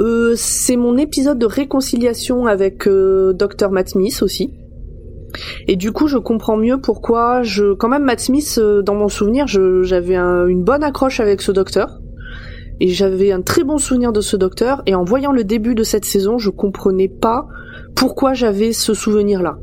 Euh, 0.00 0.32
c'est 0.36 0.76
mon 0.76 0.96
épisode 0.96 1.38
de 1.38 1.46
réconciliation 1.46 2.46
avec 2.46 2.88
euh, 2.88 3.32
Dr 3.34 3.70
Matt 3.70 3.90
Smith 3.90 4.22
aussi. 4.22 4.54
Et 5.68 5.76
du 5.76 5.92
coup, 5.92 6.08
je 6.08 6.16
comprends 6.18 6.56
mieux 6.56 6.80
pourquoi 6.80 7.42
je, 7.42 7.74
quand 7.74 7.88
même, 7.88 8.04
Matt 8.04 8.20
Smith, 8.20 8.56
euh, 8.58 8.82
dans 8.82 8.94
mon 8.94 9.08
souvenir, 9.08 9.46
j'avais 9.46 10.16
un- 10.16 10.46
une 10.46 10.64
bonne 10.64 10.82
accroche 10.82 11.20
avec 11.20 11.42
ce 11.42 11.52
docteur. 11.52 12.00
Et 12.80 12.88
j'avais 12.88 13.30
un 13.30 13.42
très 13.42 13.62
bon 13.62 13.76
souvenir 13.76 14.10
de 14.12 14.22
ce 14.22 14.36
docteur. 14.36 14.82
Et 14.86 14.94
en 14.94 15.04
voyant 15.04 15.32
le 15.32 15.44
début 15.44 15.74
de 15.74 15.82
cette 15.82 16.06
saison, 16.06 16.38
je 16.38 16.48
comprenais 16.50 17.08
pas 17.08 17.46
pourquoi 17.94 18.32
j'avais 18.32 18.72
ce 18.72 18.94
souvenir-là. 18.94 19.58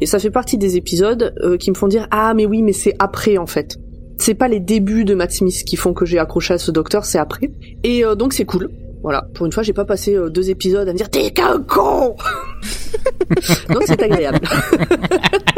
Et 0.00 0.06
ça 0.06 0.20
fait 0.20 0.30
partie 0.30 0.56
des 0.56 0.76
épisodes 0.76 1.34
euh, 1.42 1.56
qui 1.56 1.70
me 1.70 1.74
font 1.76 1.88
dire 1.88 2.06
ah 2.12 2.32
mais 2.34 2.46
oui 2.46 2.62
mais 2.62 2.72
c'est 2.72 2.94
après 3.00 3.38
en 3.38 3.46
fait. 3.46 3.76
c'est 4.18 4.34
pas 4.34 4.48
les 4.48 4.60
débuts 4.60 5.04
de 5.04 5.14
Matt 5.14 5.32
Smith 5.32 5.64
qui 5.66 5.76
font 5.76 5.94
que 5.94 6.04
j'ai 6.04 6.18
accroché 6.18 6.54
à 6.54 6.58
ce 6.58 6.70
docteur, 6.70 7.04
c'est 7.04 7.18
après. 7.18 7.50
Et 7.82 8.04
euh, 8.04 8.14
donc 8.14 8.32
c'est 8.34 8.44
cool. 8.44 8.68
Voilà, 9.02 9.26
pour 9.34 9.46
une 9.46 9.52
fois, 9.52 9.62
j'ai 9.62 9.72
pas 9.72 9.84
passé 9.84 10.14
euh, 10.14 10.28
deux 10.28 10.50
épisodes 10.50 10.86
à 10.88 10.92
me 10.92 10.96
dire 10.96 11.08
t'es 11.08 11.30
qu'un 11.30 11.62
con. 11.62 12.16
donc 13.70 13.82
c'est 13.86 14.02
agréable. 14.02 14.40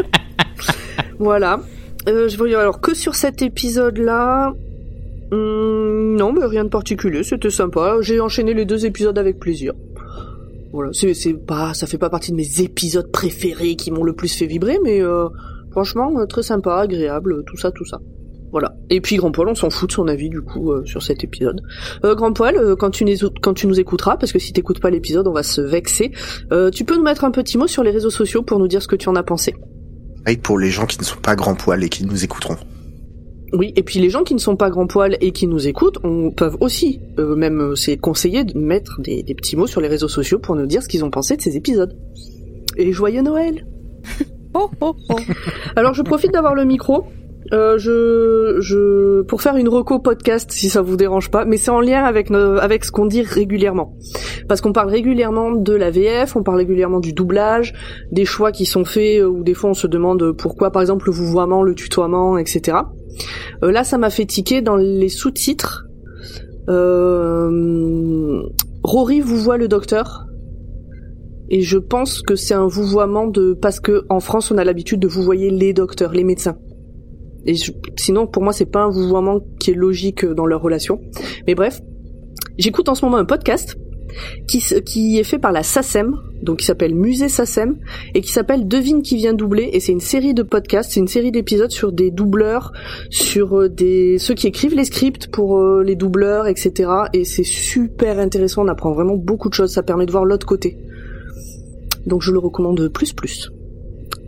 voilà. 1.19 1.61
Euh, 2.09 2.29
je 2.29 2.37
voyais 2.37 2.55
alors 2.55 2.81
que 2.81 2.95
sur 2.95 3.15
cet 3.15 3.43
épisode-là. 3.43 4.53
hum, 5.31 6.17
non, 6.17 6.33
mais 6.33 6.45
rien 6.45 6.65
de 6.65 6.69
particulier. 6.69 7.23
C'était 7.23 7.51
sympa. 7.51 7.97
J'ai 8.01 8.21
enchaîné 8.21 8.55
les 8.55 8.65
deux 8.65 8.87
épisodes 8.87 9.19
avec 9.19 9.39
plaisir. 9.39 9.73
Voilà, 10.73 10.91
c'est 10.95 11.13
c'est 11.13 11.35
pas, 11.35 11.75
ça 11.75 11.87
fait 11.87 11.99
pas 11.99 12.09
partie 12.09 12.33
de 12.33 12.37
mes 12.37 12.63
épisodes 12.63 13.11
préférés 13.13 13.77
qui 13.77 13.91
m'ont 13.91 14.05
le 14.05 14.15
plus 14.15 14.35
fait 14.35 14.47
vibrer, 14.47 14.79
mais 14.83 15.03
euh, 15.03 15.29
franchement 15.71 16.19
euh, 16.19 16.25
très 16.25 16.43
sympa, 16.43 16.77
agréable, 16.77 17.45
tout 17.45 17.59
ça, 17.59 17.71
tout 17.71 17.85
ça. 17.85 18.01
Voilà. 18.53 18.75
Et 18.91 19.01
puis 19.01 19.17
Grand 19.17 19.33
Poil, 19.33 19.49
on 19.49 19.55
s'en 19.55 19.71
fout 19.71 19.89
de 19.89 19.95
son 19.95 20.09
avis 20.09 20.29
du 20.29 20.43
coup 20.43 20.73
euh, 20.73 20.85
sur 20.85 21.03
cet 21.03 21.25
épisode. 21.25 21.61
Euh, 22.05 22.15
Grand 22.15 22.33
Poil, 22.35 22.57
euh, 22.57 22.77
quand 22.77 22.91
tu, 22.91 23.05
nous, 23.05 23.17
quand 23.43 23.55
tu 23.55 23.67
nous 23.67 23.81
écouteras, 23.81 24.19
parce 24.19 24.31
que 24.31 24.39
si 24.39 24.53
t'écoutes 24.53 24.79
pas 24.81 24.91
l'épisode, 24.91 25.27
on 25.27 25.33
va 25.33 25.43
se 25.43 25.63
vexer. 25.63 26.13
euh, 26.53 26.71
tu 26.71 26.85
peux 26.85 26.97
nous 26.97 27.03
mettre 27.03 27.25
un 27.25 27.31
petit 27.31 27.57
mot 27.57 27.67
sur 27.67 27.83
les 27.83 27.91
réseaux 27.91 28.11
sociaux 28.11 28.43
pour 28.43 28.59
nous 28.59 28.69
dire 28.69 28.83
ce 28.83 28.89
que 28.89 28.97
tu 28.97 29.09
en 29.09 29.17
as 29.17 29.23
pensé. 29.23 29.55
Pareil 30.25 30.37
pour 30.37 30.59
les 30.59 30.71
gens 30.71 30.87
qui 30.87 30.99
ne 30.99 31.05
sont 31.05 31.19
pas 31.21 31.35
grands 31.35 31.55
poils 31.55 31.83
et 31.83 31.89
qui 31.89 32.05
nous 32.05 32.25
écouteront. 32.25 32.57
Oui, 33.55 33.73
et 33.77 33.83
puis 33.83 33.99
les 33.99 34.09
gens 34.09 34.23
qui 34.23 34.35
ne 34.35 34.39
sont 34.39 34.57
pas 34.57 34.71
grand 34.71 34.87
poil 34.87 35.17
et 35.21 35.33
qui 35.33 35.47
nous 35.47 35.67
écoutent, 35.67 35.99
on 36.05 36.31
peuvent 36.31 36.57
aussi, 36.61 37.01
euh, 37.19 37.35
même 37.37 37.75
c'est 37.77 37.97
conseillé 37.99 38.45
de 38.45 38.59
mettre 38.59 39.01
des, 39.01 39.23
des 39.23 39.35
petits 39.35 39.57
mots 39.57 39.67
sur 39.67 39.81
les 39.81 39.89
réseaux 39.89 40.09
sociaux 40.09 40.39
pour 40.39 40.57
nous 40.57 40.67
dire 40.67 40.83
ce 40.83 40.89
qu'ils 40.89 41.05
ont 41.05 41.11
pensé 41.11 41.37
de 41.37 41.43
ces 41.43 41.57
épisodes. 41.57 41.95
Et 42.77 42.93
joyeux 42.93 43.23
Noël 43.23 43.67
Oh, 44.55 44.71
oh, 44.81 44.95
oh. 45.09 45.17
Alors 45.77 45.95
je 45.95 46.03
profite 46.03 46.33
d'avoir 46.33 46.55
le 46.55 46.65
micro. 46.65 47.07
Euh, 47.53 47.77
je, 47.77 48.57
je, 48.61 49.23
pour 49.23 49.43
faire 49.43 49.57
une 49.57 49.69
reco 49.69 49.99
podcast, 49.99 50.51
si 50.53 50.71
ça 50.71 50.81
vous 50.81 50.97
dérange 50.97 51.31
pas, 51.31 51.45
mais 51.45 51.59
c'est 51.59 51.71
en 51.71 51.81
lien 51.81 52.03
avec 52.03 52.31
nos, 52.31 52.57
avec 52.57 52.85
ce 52.85 52.91
qu'on 52.91 53.05
dit 53.05 53.21
régulièrement, 53.21 53.95
parce 54.49 54.63
qu'on 54.63 54.73
parle 54.73 54.89
régulièrement 54.89 55.53
de 55.53 55.75
la 55.75 55.91
VF, 55.91 56.35
on 56.35 56.43
parle 56.43 56.59
régulièrement 56.59 57.01
du 57.01 57.13
doublage, 57.13 57.75
des 58.11 58.25
choix 58.25 58.53
qui 58.53 58.65
sont 58.65 58.87
faits, 58.87 59.21
euh, 59.21 59.27
ou 59.27 59.43
des 59.43 59.53
fois 59.53 59.71
on 59.71 59.75
se 59.75 59.87
demande 59.87 60.33
pourquoi, 60.33 60.71
par 60.71 60.81
exemple 60.81 61.07
le 61.07 61.13
vouvoiement, 61.13 61.63
le 61.63 61.75
tutoiement, 61.75 62.39
etc. 62.39 62.79
Euh, 63.63 63.71
là, 63.71 63.85
ça 63.85 63.99
m'a 63.99 64.11
fait 64.11 64.27
tiquer 64.27 64.63
dans 64.63 64.77
les 64.77 65.09
sous-titres. 65.09 65.85
Euh, 66.69 68.43
Rory 68.83 69.21
vous 69.21 69.37
voit 69.37 69.59
le 69.59 69.69
docteur. 69.69 70.27
Et 71.49 71.61
je 71.61 71.77
pense 71.77 72.23
que 72.23 72.35
c'est 72.35 72.55
un 72.55 72.67
vouvoiement 72.67 73.27
de 73.27 73.53
parce 73.53 73.79
que 73.79 74.07
en 74.09 74.21
France 74.21 74.51
on 74.51 74.57
a 74.57 74.65
l'habitude 74.65 75.01
de 75.01 75.09
vous 75.09 75.23
voyer 75.23 75.51
les 75.51 75.75
docteurs, 75.75 76.13
les 76.13 76.25
médecins. 76.25 76.57
Et 77.47 77.55
je- 77.55 77.73
sinon 77.97 78.27
pour 78.27 78.43
moi 78.43 78.53
c'est 78.53 78.67
pas 78.71 78.83
un 78.85 78.91
vouvoiement 78.91 79.41
qui 79.59 79.71
est 79.73 79.75
logique 79.75 80.25
dans 80.25 80.47
leur 80.47 80.63
relation. 80.63 81.01
Mais 81.47 81.55
bref, 81.55 81.81
j'écoute 82.59 82.89
en 82.89 82.95
ce 82.95 83.05
moment 83.05 83.17
un 83.19 83.25
podcast 83.25 83.77
qui, 84.47 84.63
qui 84.85 85.19
est 85.19 85.25
fait 85.25 85.39
par 85.39 85.53
la 85.53 85.63
SACEM, 85.63 86.15
donc 86.43 86.59
qui 86.59 86.67
s'appelle 86.67 86.95
Musée 86.95 87.31
SACEM, 87.31 87.79
et 88.15 88.21
qui 88.21 88.31
s'appelle 88.31 88.69
Devine 88.69 89.01
qui 89.01 89.17
vient 89.17 89.33
doubler, 89.33 89.71
et 89.73 89.81
c'est 89.81 89.93
une 89.93 90.01
série 90.01 90.35
de 90.35 90.43
podcasts, 90.43 90.91
c'est 90.93 91.01
une 91.01 91.09
série 91.09 91.31
d'épisodes 91.33 91.71
sur 91.71 91.93
des 91.93 92.11
doubleurs, 92.11 92.73
sur 93.09 93.59
euh, 93.59 93.69
des 93.71 94.19
ceux 94.19 94.35
qui 94.35 94.49
écrivent 94.49 94.75
les 94.77 94.85
scripts 94.85 95.29
pour 95.29 95.57
euh, 95.59 95.83
les 95.83 95.95
doubleurs, 95.95 96.47
etc. 96.47 96.91
Et 97.15 97.25
c'est 97.25 97.43
super 97.45 98.19
intéressant, 98.19 98.65
on 98.65 98.69
apprend 98.69 98.93
vraiment 98.93 99.17
beaucoup 99.17 99.49
de 99.49 99.55
choses, 99.55 99.73
ça 99.73 99.83
permet 99.83 100.05
de 100.05 100.13
voir 100.13 100.27
l'autre 100.27 100.47
côté. 100.47 100.77
Donc 102.07 102.21
je 102.21 102.33
le 102.33 102.39
recommande 102.39 102.89
plus 102.89 103.15
plus. 103.15 103.51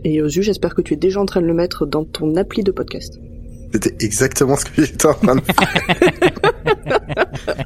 Et 0.05 0.21
euh, 0.21 0.29
Zu, 0.29 0.41
j'espère 0.43 0.73
que 0.75 0.81
tu 0.81 0.93
es 0.93 0.97
déjà 0.97 1.19
en 1.19 1.25
train 1.25 1.41
de 1.41 1.47
le 1.47 1.53
mettre 1.53 1.85
dans 1.85 2.05
ton 2.05 2.35
appli 2.35 2.63
de 2.63 2.71
podcast. 2.71 3.19
C'était 3.73 3.95
exactement 4.05 4.55
ce 4.55 4.65
que 4.65 4.85
j'étais 4.85 5.07
en 5.07 5.13
train 5.15 5.35
de 5.35 5.41
faire. 5.41 7.15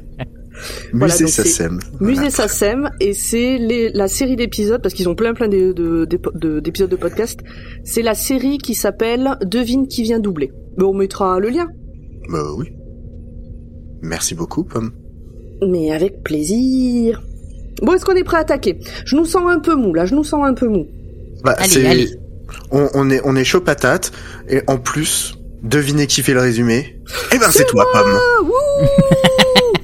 Voilà, 0.92 1.14
Musée 1.14 1.26
Sassem. 1.28 1.78
Musée 2.00 2.28
SACEM 2.30 2.90
et 3.00 3.14
c'est 3.14 3.58
la 3.94 4.08
série 4.08 4.36
d'épisodes 4.36 4.82
parce 4.82 4.92
qu'ils 4.94 5.08
ont 5.08 5.14
plein 5.14 5.32
plein 5.32 5.48
de- 5.48 5.72
de- 5.72 6.04
de- 6.34 6.60
d'épisodes 6.60 6.90
de, 6.90 6.96
podcast. 6.96 7.40
C'est 7.84 8.02
la 8.02 8.14
série 8.14 8.58
qui 8.58 8.74
s'appelle 8.74 9.36
Devine 9.42 9.86
qui 9.88 10.02
vient 10.02 10.18
doubler. 10.20 10.50
Mais 10.76 10.84
on 10.84 10.92
mettra 10.92 11.38
le 11.40 11.48
lien. 11.48 11.66
Bah 12.30 12.42
oui. 12.58 12.66
Merci 14.02 14.34
beaucoup, 14.34 14.64
Pomme. 14.64 14.90
Mais 15.66 15.92
avec 15.92 16.22
plaisir. 16.22 17.22
Bon, 17.82 17.94
est-ce 17.94 18.04
qu'on 18.04 18.16
est 18.16 18.24
prêt 18.24 18.36
à 18.38 18.40
attaquer? 18.40 18.76
Je 19.06 19.16
nous 19.16 19.24
sens 19.24 19.44
un 19.48 19.60
peu 19.60 19.74
mou 19.76 19.94
là, 19.94 20.04
je 20.04 20.14
nous 20.14 20.24
sens 20.24 20.44
un 20.44 20.52
peu 20.54 20.68
mou. 20.68 20.86
Bah, 21.42 21.54
Allez, 21.56 21.70
c'est- 21.70 21.86
allez. 21.86 22.08
On, 22.70 22.88
on 22.94 23.10
est, 23.10 23.20
on 23.24 23.36
est 23.36 23.44
chaud 23.44 23.60
patate. 23.60 24.12
Et 24.48 24.62
en 24.66 24.78
plus, 24.78 25.34
devinez 25.62 26.06
qui 26.06 26.22
fait 26.22 26.34
le 26.34 26.40
résumé? 26.40 27.00
Eh 27.32 27.38
ben, 27.38 27.50
c'est 27.50 27.66
toi, 27.66 27.84
Pomme. 27.92 28.18
Wouh 28.42 28.50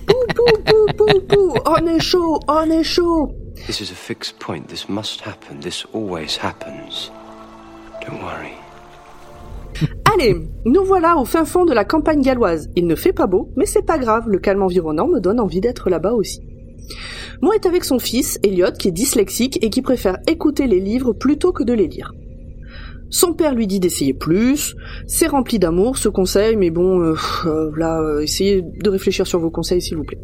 Pou, 0.07 0.15
pou, 0.35 0.63
pou, 0.65 0.87
pou, 0.97 1.21
pou. 1.29 1.55
On 1.67 1.87
est 1.87 2.01
chaud, 2.01 2.39
on 2.49 2.71
est 2.71 2.85
chaud 2.85 3.35
This 3.67 3.81
is 3.81 3.91
a 3.91 3.97
fixed 3.97 4.39
point. 4.39 4.69
This 4.69 4.89
must 4.89 5.23
happen. 5.23 5.61
This 5.61 5.87
always 5.93 6.39
happens. 6.41 7.11
Don't 8.07 8.21
worry. 8.23 8.53
Allez, 10.15 10.35
nous 10.65 10.85
voilà 10.85 11.17
au 11.17 11.25
fin 11.25 11.45
fond 11.45 11.65
de 11.65 11.75
la 11.75 11.85
campagne 11.85 12.23
galloise. 12.23 12.69
Il 12.77 12.87
ne 12.87 12.95
fait 12.95 13.13
pas 13.13 13.27
beau, 13.27 13.51
mais 13.57 13.67
c'est 13.67 13.83
pas 13.83 13.99
grave, 13.99 14.25
le 14.29 14.39
calme 14.39 14.63
environnant 14.63 15.09
me 15.09 15.21
donne 15.21 15.41
envie 15.41 15.61
d'être 15.61 15.91
là-bas 15.91 16.13
aussi. 16.13 16.41
Mo 17.43 17.53
est 17.53 17.67
avec 17.67 17.85
son 17.85 17.99
fils, 17.99 18.39
Elliot, 18.43 18.73
qui 18.79 18.89
est 18.89 18.93
dyslexique 18.93 19.59
et 19.63 19.71
qui 19.71 19.83
préfère 19.83 20.19
écouter 20.27 20.67
les 20.67 20.81
livres 20.81 21.13
plutôt 21.13 21.53
que 21.53 21.65
de 21.65 21.75
les 21.75 21.89
lire. 21.89 22.13
Son 23.11 23.35
père 23.35 23.55
lui 23.55 23.67
dit 23.67 23.81
d'essayer 23.81 24.15
plus, 24.15 24.75
c'est 25.07 25.29
rempli 25.29 25.59
d'amour 25.59 25.97
ce 25.97 26.09
conseil, 26.09 26.57
mais 26.57 26.71
bon, 26.71 27.01
euh, 27.01 27.15
euh, 27.47 27.71
là, 27.77 28.01
euh, 28.01 28.21
essayez 28.21 28.63
de 28.63 28.91
réfléchir 28.91 29.27
sur 29.27 29.39
vos 29.39 29.51
conseils 29.51 29.81
s'il 29.81 29.97
vous 29.97 30.05
plaît. 30.05 30.19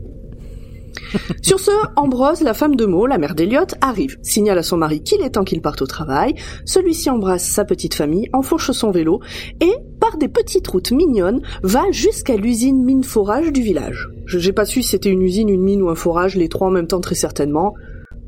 Sur 1.42 1.58
ce, 1.58 1.70
Ambrose, 1.96 2.42
la 2.42 2.54
femme 2.54 2.76
de 2.76 2.84
Mo, 2.84 3.06
la 3.06 3.18
mère 3.18 3.34
d'Eliot, 3.34 3.66
arrive, 3.80 4.18
signale 4.22 4.58
à 4.58 4.62
son 4.62 4.76
mari 4.76 5.02
qu'il 5.02 5.22
est 5.22 5.30
temps 5.30 5.44
qu'il 5.44 5.62
parte 5.62 5.80
au 5.80 5.86
travail, 5.86 6.34
celui-ci 6.66 7.08
embrasse 7.08 7.44
sa 7.44 7.64
petite 7.64 7.94
famille, 7.94 8.28
enfourche 8.32 8.72
son 8.72 8.90
vélo, 8.90 9.20
et, 9.60 9.72
par 10.00 10.18
des 10.18 10.28
petites 10.28 10.68
routes 10.68 10.92
mignonnes, 10.92 11.42
va 11.62 11.84
jusqu'à 11.90 12.36
l'usine 12.36 12.84
mine 12.84 13.04
forage 13.04 13.52
du 13.52 13.62
village. 13.62 14.08
Je 14.26 14.38
j'ai 14.38 14.52
pas 14.52 14.64
su 14.64 14.82
si 14.82 14.90
c'était 14.90 15.10
une 15.10 15.22
usine, 15.22 15.48
une 15.48 15.62
mine 15.62 15.82
ou 15.82 15.88
un 15.88 15.94
forage, 15.94 16.36
les 16.36 16.48
trois 16.48 16.68
en 16.68 16.72
même 16.72 16.86
temps 16.86 17.00
très 17.00 17.14
certainement. 17.14 17.74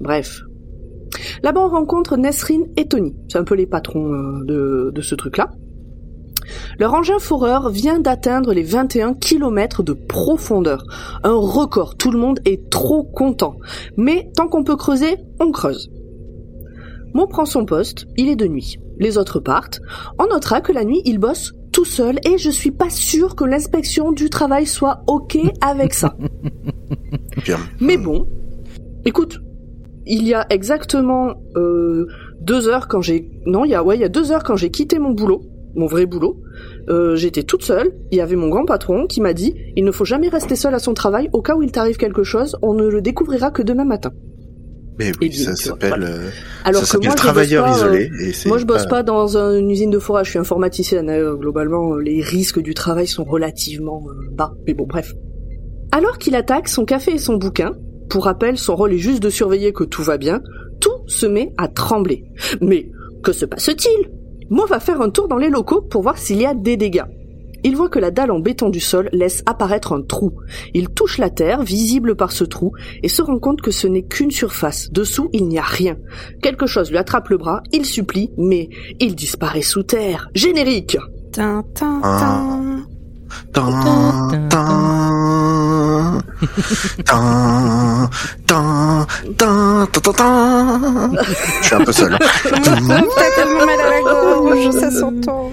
Bref. 0.00 0.40
Là-bas, 1.42 1.61
on 1.64 1.68
rencontre 1.68 2.16
Nesrine 2.16 2.66
et 2.76 2.87
Tony. 2.87 3.14
C'est 3.28 3.38
un 3.38 3.44
peu 3.44 3.54
les 3.54 3.66
patrons 3.66 4.12
euh, 4.12 4.44
de, 4.44 4.92
de 4.94 5.00
ce 5.00 5.14
truc-là. 5.14 5.50
Leur 6.78 6.94
engin 6.94 7.18
foreur 7.18 7.71
vient 7.71 8.00
d'atteindre 8.00 8.52
les 8.52 8.62
21 8.62 9.14
km 9.14 9.83
de 9.83 9.92
profondeur. 9.92 10.85
Un 11.23 11.35
record, 11.35 11.97
tout 11.97 12.11
le 12.11 12.18
monde 12.18 12.40
est 12.44 12.71
trop 12.71 13.02
content. 13.02 13.56
Mais 13.97 14.30
tant 14.37 14.49
qu'on 14.49 14.64
peut 14.64 14.76
creuser, 14.76 15.16
on 15.40 15.50
creuse. 15.50 15.90
Mo 17.14 17.26
prend 17.26 17.44
son 17.44 17.64
poste, 17.64 18.06
il 18.16 18.28
est 18.28 18.37
de 18.37 18.47
nuit. 18.47 18.76
Les 18.99 19.18
autres 19.18 19.40
partent. 19.40 19.80
On 20.18 20.26
notera 20.26 20.61
que 20.61 20.73
la 20.73 20.85
nuit, 20.85 21.02
il 21.04 21.18
bosse 21.18 21.52
tout 21.73 21.85
seul 21.85 22.18
et 22.25 22.38
je 22.38 22.50
suis 22.50 22.71
pas 22.71 22.90
sûr 22.90 23.35
que 23.35 23.44
l'inspection 23.44 24.12
du 24.12 24.30
travail 24.30 24.66
soit 24.66 25.02
ok 25.06 25.38
avec 25.61 25.94
ça. 25.94 26.16
Bien. 27.44 27.59
Mais 27.80 27.97
bon, 27.97 28.26
écoute, 29.04 29.40
il 30.06 30.26
y 30.26 30.34
a 30.34 30.46
exactement 30.50 31.34
euh, 31.56 32.06
deux 32.40 32.68
heures 32.68 32.88
quand 32.88 33.00
j'ai 33.00 33.28
non, 33.46 33.64
il 33.64 33.70
y 33.70 33.75
a 33.75 33.82
ouais, 33.82 33.96
il 33.96 34.00
y 34.00 34.04
a 34.04 34.08
deux 34.08 34.32
heures 34.32 34.42
quand 34.42 34.56
j'ai 34.56 34.70
quitté 34.70 34.99
mon 34.99 35.12
boulot, 35.12 35.42
mon 35.75 35.87
vrai 35.87 36.06
boulot. 36.06 36.40
euh, 36.88 37.16
J'étais 37.16 37.42
toute 37.42 37.62
seule. 37.64 37.92
Il 38.11 38.18
y 38.18 38.20
avait 38.20 38.37
mon 38.37 38.49
grand 38.49 38.64
patron 38.64 39.06
qui 39.06 39.20
m'a 39.20 39.32
dit 39.32 39.54
il 39.76 39.84
ne 39.84 39.90
faut 39.92 40.04
jamais 40.04 40.28
rester 40.28 40.56
seul 40.56 40.75
à 40.75 40.78
son 40.78 40.94
travail. 40.94 41.28
Au 41.32 41.42
cas 41.42 41.56
où 41.56 41.62
il 41.62 41.73
t'arrive 41.73 41.96
quelque 41.96 42.23
chose, 42.25 42.56
on 42.62 42.75
ne 42.75 42.87
le 42.87 43.00
découvrira 43.00 43.50
que 43.50 43.62
demain 43.62 43.84
matin. 43.84 44.12
Mais 44.99 45.11
oui, 45.20 45.32
ça 45.32 45.50
vois, 45.50 45.56
s'appelle, 45.56 45.88
voilà. 45.88 46.06
euh, 46.06 46.28
Alors 46.64 46.84
ça 46.84 46.99
que 46.99 47.04
moi, 47.04 47.14
travailleur 47.16 47.64
pas, 47.64 47.73
euh, 47.73 47.75
isolé. 47.76 48.11
et 48.20 48.32
c'est 48.32 48.49
moi, 48.49 48.58
je 48.58 48.64
bosse 48.64 48.84
pas- 48.84 48.88
pas 48.99 49.02
dans 49.02 49.37
un- 49.37 49.58
une 49.58 49.68
usine 49.70 49.90
de 49.90 49.99
forage. 49.99 50.26
Je 50.26 50.30
suis 50.30 50.38
informaticienne. 50.38 51.11
Globalement, 51.37 51.96
les 51.96 52.20
risques 52.23 52.61
du 52.61 52.75
travail 52.75 53.08
sont 53.08 53.25
relativement 53.25 54.04
euh, 54.08 54.12
bas. 54.32 54.52
Mais 54.68 54.75
bon, 54.75 54.87
bref. 54.87 55.12
Alors 55.90 56.18
qu'il 56.18 56.37
attaque 56.37 56.68
son 56.68 56.84
café 56.84 57.12
et 57.14 57.18
son 57.18 57.37
bouquin, 57.38 57.73
pour 58.08 58.25
rappel, 58.25 58.58
son 58.58 58.76
rôle 58.76 58.92
est 58.92 58.99
juste 58.99 59.23
de 59.23 59.30
surveiller 59.30 59.73
que 59.73 59.84
tout 59.84 60.02
va 60.02 60.18
bien, 60.18 60.40
tout 60.80 60.90
se 61.06 61.26
met 61.26 61.52
à 61.58 61.68
trembler. 61.68 62.25
Mais 62.61 62.90
que 63.23 63.32
se 63.32 63.44
passe-t-il? 63.44 64.11
Mo 64.50 64.66
va 64.66 64.80
faire 64.80 65.00
un 65.00 65.11
tour 65.11 65.28
dans 65.28 65.38
les 65.38 65.50
locaux 65.50 65.80
pour 65.80 66.02
voir 66.02 66.18
s'il 66.18 66.40
y 66.40 66.46
a 66.46 66.54
des 66.54 66.76
dégâts. 66.76 67.04
Il 67.66 67.76
voit 67.76 67.88
que 67.88 67.99
la 67.99 68.11
dalle 68.11 68.30
en 68.30 68.40
béton 68.40 68.68
du 68.68 68.78
sol 68.78 69.08
laisse 69.12 69.42
apparaître 69.46 69.94
un 69.94 70.02
trou. 70.02 70.32
Il 70.75 70.90
touche 70.90 71.16
la 71.16 71.30
terre, 71.30 71.62
visible 71.62 72.14
par 72.14 72.30
ce 72.30 72.44
trou, 72.44 72.73
et 73.02 73.08
se 73.08 73.23
rend 73.23 73.38
compte 73.38 73.62
que 73.62 73.70
ce 73.70 73.87
n'est 73.87 74.02
qu'une 74.02 74.30
surface. 74.30 74.90
Dessous, 74.92 75.30
il 75.32 75.49
n'y 75.49 75.58
a 75.58 75.62
rien. 75.62 75.96
Quelque 76.42 76.66
chose 76.66 76.90
lui 76.90 76.99
attrape 76.99 77.30
le 77.30 77.38
bras, 77.38 77.62
il 77.73 77.87
supplie, 77.87 78.30
mais 78.37 78.68
il 79.00 79.14
disparaît 79.14 79.62
sous 79.62 79.82
terre. 79.82 80.28
Générique 80.34 80.99
Tin, 81.32 81.64
Je 91.61 91.66
suis 91.66 91.75
un 91.75 91.85
peu 91.85 91.93
seul. 91.93 92.19
Tellement 93.37 93.66
mal 93.66 93.81
à 93.81 93.90
la 93.90 94.00
gorge, 94.02 94.71
ça 94.73 94.90
s'entend. 94.90 95.52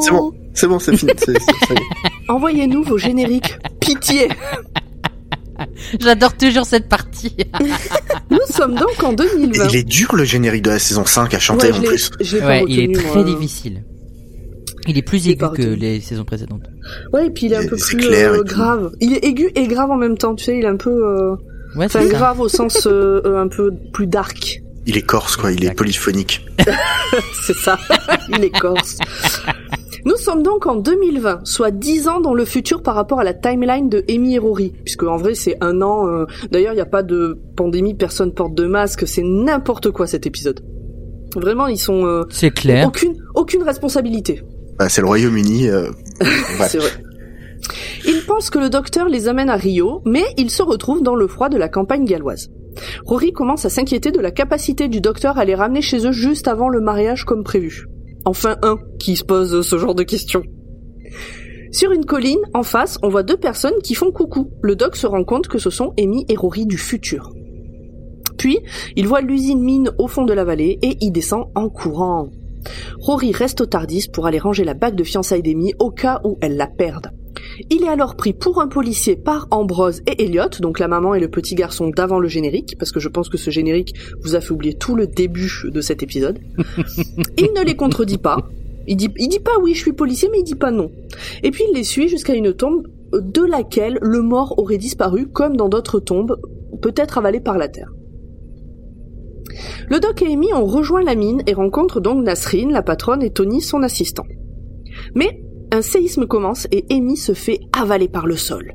C'est 0.00 0.12
bon, 0.12 0.32
c'est 0.58 0.66
bon, 0.66 0.78
c'est 0.78 0.96
fini. 0.96 1.12
Envoyez-nous 2.28 2.82
vos 2.82 2.98
génériques. 2.98 3.56
Pitié. 3.80 4.28
J'adore 6.00 6.36
toujours 6.36 6.64
cette 6.66 6.88
partie. 6.88 7.34
Nous 8.30 8.38
sommes 8.50 8.74
donc 8.76 9.02
en 9.02 9.12
2020. 9.12 9.68
Il 9.70 9.76
est 9.76 9.82
dur 9.82 10.14
le 10.14 10.24
générique 10.24 10.62
de 10.62 10.70
la 10.70 10.78
saison 10.78 11.04
5 11.04 11.32
à 11.34 11.38
chanter 11.38 11.72
Ouais, 11.72 11.78
en 11.78 11.82
plus. 11.82 12.10
pas 12.40 12.60
il 12.60 12.78
est 12.80 12.94
très 12.94 13.22
moi. 13.22 13.24
difficile. 13.24 13.82
Il 14.86 14.96
est 14.96 15.02
plus 15.02 15.28
aigu 15.28 15.44
que 15.54 15.62
les 15.62 16.00
saisons 16.00 16.24
précédentes. 16.24 16.62
Ouais, 17.12 17.26
et 17.26 17.30
puis 17.30 17.46
il 17.46 17.52
est 17.52 17.56
un 17.56 17.66
peu 17.66 17.76
C'est 17.76 17.96
plus 17.96 18.06
clair 18.06 18.32
euh, 18.32 18.42
grave. 18.42 18.92
Il 19.00 19.12
est 19.14 19.24
aigu 19.24 19.50
et 19.54 19.66
grave 19.66 19.90
en 19.90 19.96
même 19.96 20.16
temps, 20.16 20.34
tu 20.34 20.44
sais, 20.44 20.56
il 20.58 20.64
est 20.64 20.68
un 20.68 20.76
peu... 20.76 20.90
euh, 20.90 21.34
Ouais, 21.76 21.84
Enfin, 21.84 22.00
c'est 22.02 22.08
ça. 22.10 22.14
grave 22.18 22.40
au 22.40 22.48
sens 22.48 22.86
euh, 22.86 23.20
euh, 23.26 23.42
un 23.42 23.48
peu 23.48 23.70
plus 23.92 24.06
dark. 24.06 24.62
Il 24.86 24.96
est 24.96 25.02
corse 25.02 25.36
quoi, 25.36 25.52
il 25.52 25.62
est 25.66 25.74
polyphonique. 25.74 26.46
C'est 27.42 27.56
ça. 27.56 27.78
il 28.30 28.42
est 28.42 28.58
corse. 28.58 28.96
Nous 30.04 30.16
sommes 30.16 30.42
donc 30.42 30.66
en 30.66 30.76
2020, 30.76 31.40
soit 31.44 31.70
10 31.70 32.08
ans 32.08 32.20
dans 32.20 32.34
le 32.34 32.44
futur 32.44 32.82
par 32.82 32.94
rapport 32.94 33.20
à 33.20 33.24
la 33.24 33.34
timeline 33.34 33.88
de 33.88 34.04
Amy 34.08 34.34
et 34.34 34.38
Rory. 34.38 34.72
Puisque 34.84 35.02
en 35.02 35.16
vrai, 35.16 35.34
c'est 35.34 35.56
un 35.60 35.82
an... 35.82 36.06
euh, 36.06 36.24
D'ailleurs, 36.50 36.72
il 36.72 36.76
n'y 36.76 36.82
a 36.82 36.86
pas 36.86 37.02
de 37.02 37.38
pandémie, 37.56 37.94
personne 37.94 38.32
porte 38.32 38.54
de 38.54 38.66
masque, 38.66 39.06
c'est 39.06 39.22
n'importe 39.24 39.90
quoi 39.90 40.06
cet 40.06 40.26
épisode. 40.26 40.60
Vraiment, 41.36 41.66
ils 41.66 41.78
sont... 41.78 42.06
euh, 42.06 42.22
C'est 42.30 42.50
clair. 42.50 42.86
aucune, 42.86 43.14
aucune 43.34 43.62
responsabilité. 43.62 44.42
Bah, 44.78 44.88
c'est 44.88 45.00
le 45.00 45.06
Royaume-Uni. 45.08 45.68
euh. 45.68 45.90
C'est 46.68 46.78
vrai. 46.78 46.90
Ils 48.06 48.22
pensent 48.26 48.50
que 48.50 48.58
le 48.60 48.70
docteur 48.70 49.08
les 49.08 49.26
amène 49.28 49.50
à 49.50 49.56
Rio, 49.56 50.00
mais 50.06 50.22
ils 50.36 50.50
se 50.50 50.62
retrouvent 50.62 51.02
dans 51.02 51.16
le 51.16 51.26
froid 51.26 51.48
de 51.48 51.56
la 51.58 51.68
campagne 51.68 52.04
galloise. 52.04 52.48
Rory 53.04 53.32
commence 53.32 53.64
à 53.64 53.70
s'inquiéter 53.70 54.12
de 54.12 54.20
la 54.20 54.30
capacité 54.30 54.86
du 54.88 55.00
docteur 55.00 55.36
à 55.38 55.44
les 55.44 55.56
ramener 55.56 55.82
chez 55.82 56.06
eux 56.06 56.12
juste 56.12 56.46
avant 56.46 56.68
le 56.68 56.80
mariage 56.80 57.24
comme 57.24 57.42
prévu. 57.42 57.86
Enfin 58.24 58.56
un 58.62 58.78
qui 58.98 59.16
se 59.16 59.24
pose 59.24 59.66
ce 59.66 59.78
genre 59.78 59.94
de 59.94 60.02
questions. 60.02 60.42
Sur 61.70 61.92
une 61.92 62.06
colline, 62.06 62.40
en 62.54 62.62
face, 62.62 62.98
on 63.02 63.08
voit 63.08 63.22
deux 63.22 63.36
personnes 63.36 63.80
qui 63.82 63.94
font 63.94 64.10
coucou. 64.10 64.50
Le 64.62 64.74
doc 64.74 64.96
se 64.96 65.06
rend 65.06 65.24
compte 65.24 65.48
que 65.48 65.58
ce 65.58 65.70
sont 65.70 65.92
Amy 65.98 66.24
et 66.28 66.36
Rory 66.36 66.66
du 66.66 66.78
futur. 66.78 67.30
Puis, 68.38 68.60
il 68.96 69.06
voit 69.06 69.20
l'usine 69.20 69.60
mine 69.62 69.90
au 69.98 70.06
fond 70.06 70.24
de 70.24 70.32
la 70.32 70.44
vallée 70.44 70.78
et 70.82 70.96
y 71.00 71.10
descend 71.10 71.46
en 71.54 71.68
courant. 71.68 72.28
Rory 73.00 73.32
reste 73.32 73.60
au 73.60 73.66
Tardis 73.66 74.08
pour 74.12 74.26
aller 74.26 74.38
ranger 74.38 74.64
la 74.64 74.74
bague 74.74 74.94
de 74.94 75.04
fiançailles 75.04 75.42
d'Amy 75.42 75.74
au 75.78 75.90
cas 75.90 76.20
où 76.24 76.38
elle 76.40 76.56
la 76.56 76.66
perde. 76.66 77.10
Il 77.70 77.84
est 77.84 77.88
alors 77.88 78.16
pris 78.16 78.32
pour 78.32 78.60
un 78.60 78.68
policier 78.68 79.16
par 79.16 79.46
Ambrose 79.50 80.02
et 80.06 80.24
Elliot, 80.24 80.48
donc 80.60 80.78
la 80.78 80.88
maman 80.88 81.14
et 81.14 81.20
le 81.20 81.28
petit 81.28 81.54
garçon 81.54 81.88
d'avant 81.88 82.18
le 82.18 82.28
générique, 82.28 82.76
parce 82.78 82.92
que 82.92 83.00
je 83.00 83.08
pense 83.08 83.28
que 83.28 83.38
ce 83.38 83.50
générique 83.50 83.94
vous 84.22 84.34
a 84.34 84.40
fait 84.40 84.52
oublier 84.52 84.74
tout 84.74 84.96
le 84.96 85.06
début 85.06 85.50
de 85.64 85.80
cet 85.80 86.02
épisode. 86.02 86.38
il 87.36 87.52
ne 87.54 87.64
les 87.64 87.76
contredit 87.76 88.18
pas. 88.18 88.38
Il 88.86 88.96
dit, 88.96 89.10
il 89.16 89.28
dit 89.28 89.40
pas 89.40 89.58
oui, 89.60 89.74
je 89.74 89.80
suis 89.80 89.92
policier, 89.92 90.28
mais 90.32 90.40
il 90.40 90.44
dit 90.44 90.54
pas 90.54 90.70
non. 90.70 90.90
Et 91.42 91.50
puis 91.50 91.64
il 91.68 91.76
les 91.76 91.84
suit 91.84 92.08
jusqu'à 92.08 92.34
une 92.34 92.54
tombe 92.54 92.86
de 93.12 93.42
laquelle 93.42 93.98
le 94.00 94.22
mort 94.22 94.58
aurait 94.58 94.78
disparu, 94.78 95.26
comme 95.26 95.56
dans 95.56 95.68
d'autres 95.68 96.00
tombes, 96.00 96.40
peut-être 96.80 97.18
avalé 97.18 97.40
par 97.40 97.58
la 97.58 97.68
terre. 97.68 97.92
Le 99.88 100.00
doc 100.00 100.22
et 100.22 100.26
Amy 100.32 100.52
ont 100.54 100.66
rejoint 100.66 101.02
la 101.02 101.14
mine 101.14 101.42
et 101.46 101.54
rencontrent 101.54 102.00
donc 102.00 102.24
Nasrine, 102.24 102.72
la 102.72 102.82
patronne, 102.82 103.22
et 103.22 103.30
Tony, 103.30 103.60
son 103.60 103.82
assistant. 103.82 104.26
Mais 105.14 105.40
un 105.72 105.82
séisme 105.82 106.26
commence 106.26 106.66
et 106.72 106.84
Amy 106.90 107.16
se 107.16 107.32
fait 107.34 107.60
avaler 107.72 108.08
par 108.08 108.26
le 108.26 108.36
sol. 108.36 108.72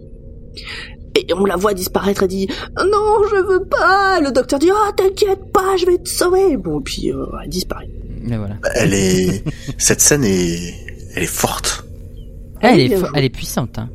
Et 1.16 1.28
on 1.34 1.46
la 1.46 1.56
voit 1.56 1.74
disparaître 1.74 2.24
et 2.24 2.28
dit 2.28 2.48
non 2.78 3.24
je 3.30 3.36
veux 3.48 3.66
pas. 3.66 4.20
Le 4.20 4.32
docteur 4.32 4.60
dit 4.60 4.70
oh 4.72 4.92
t'inquiète 4.96 5.52
pas 5.54 5.76
je 5.78 5.86
vais 5.86 5.98
te 5.98 6.10
sauver. 6.10 6.58
Bon 6.58 6.80
et 6.80 6.84
puis 6.84 7.12
euh, 7.12 7.26
elle 7.44 7.50
disparaît. 7.50 7.90
Mais 8.22 8.38
voilà. 8.38 8.56
Elle 8.76 8.94
est, 8.94 9.44
cette 9.78 10.02
scène 10.02 10.24
est, 10.24 10.74
elle 11.16 11.24
est 11.24 11.28
forte. 11.28 11.86
Ah, 12.62 12.72
elle, 12.74 12.80
est 12.92 12.96
fo- 12.96 13.10
elle 13.14 13.26
est 13.26 13.30
puissante. 13.30 13.78
Hein. 13.78 13.90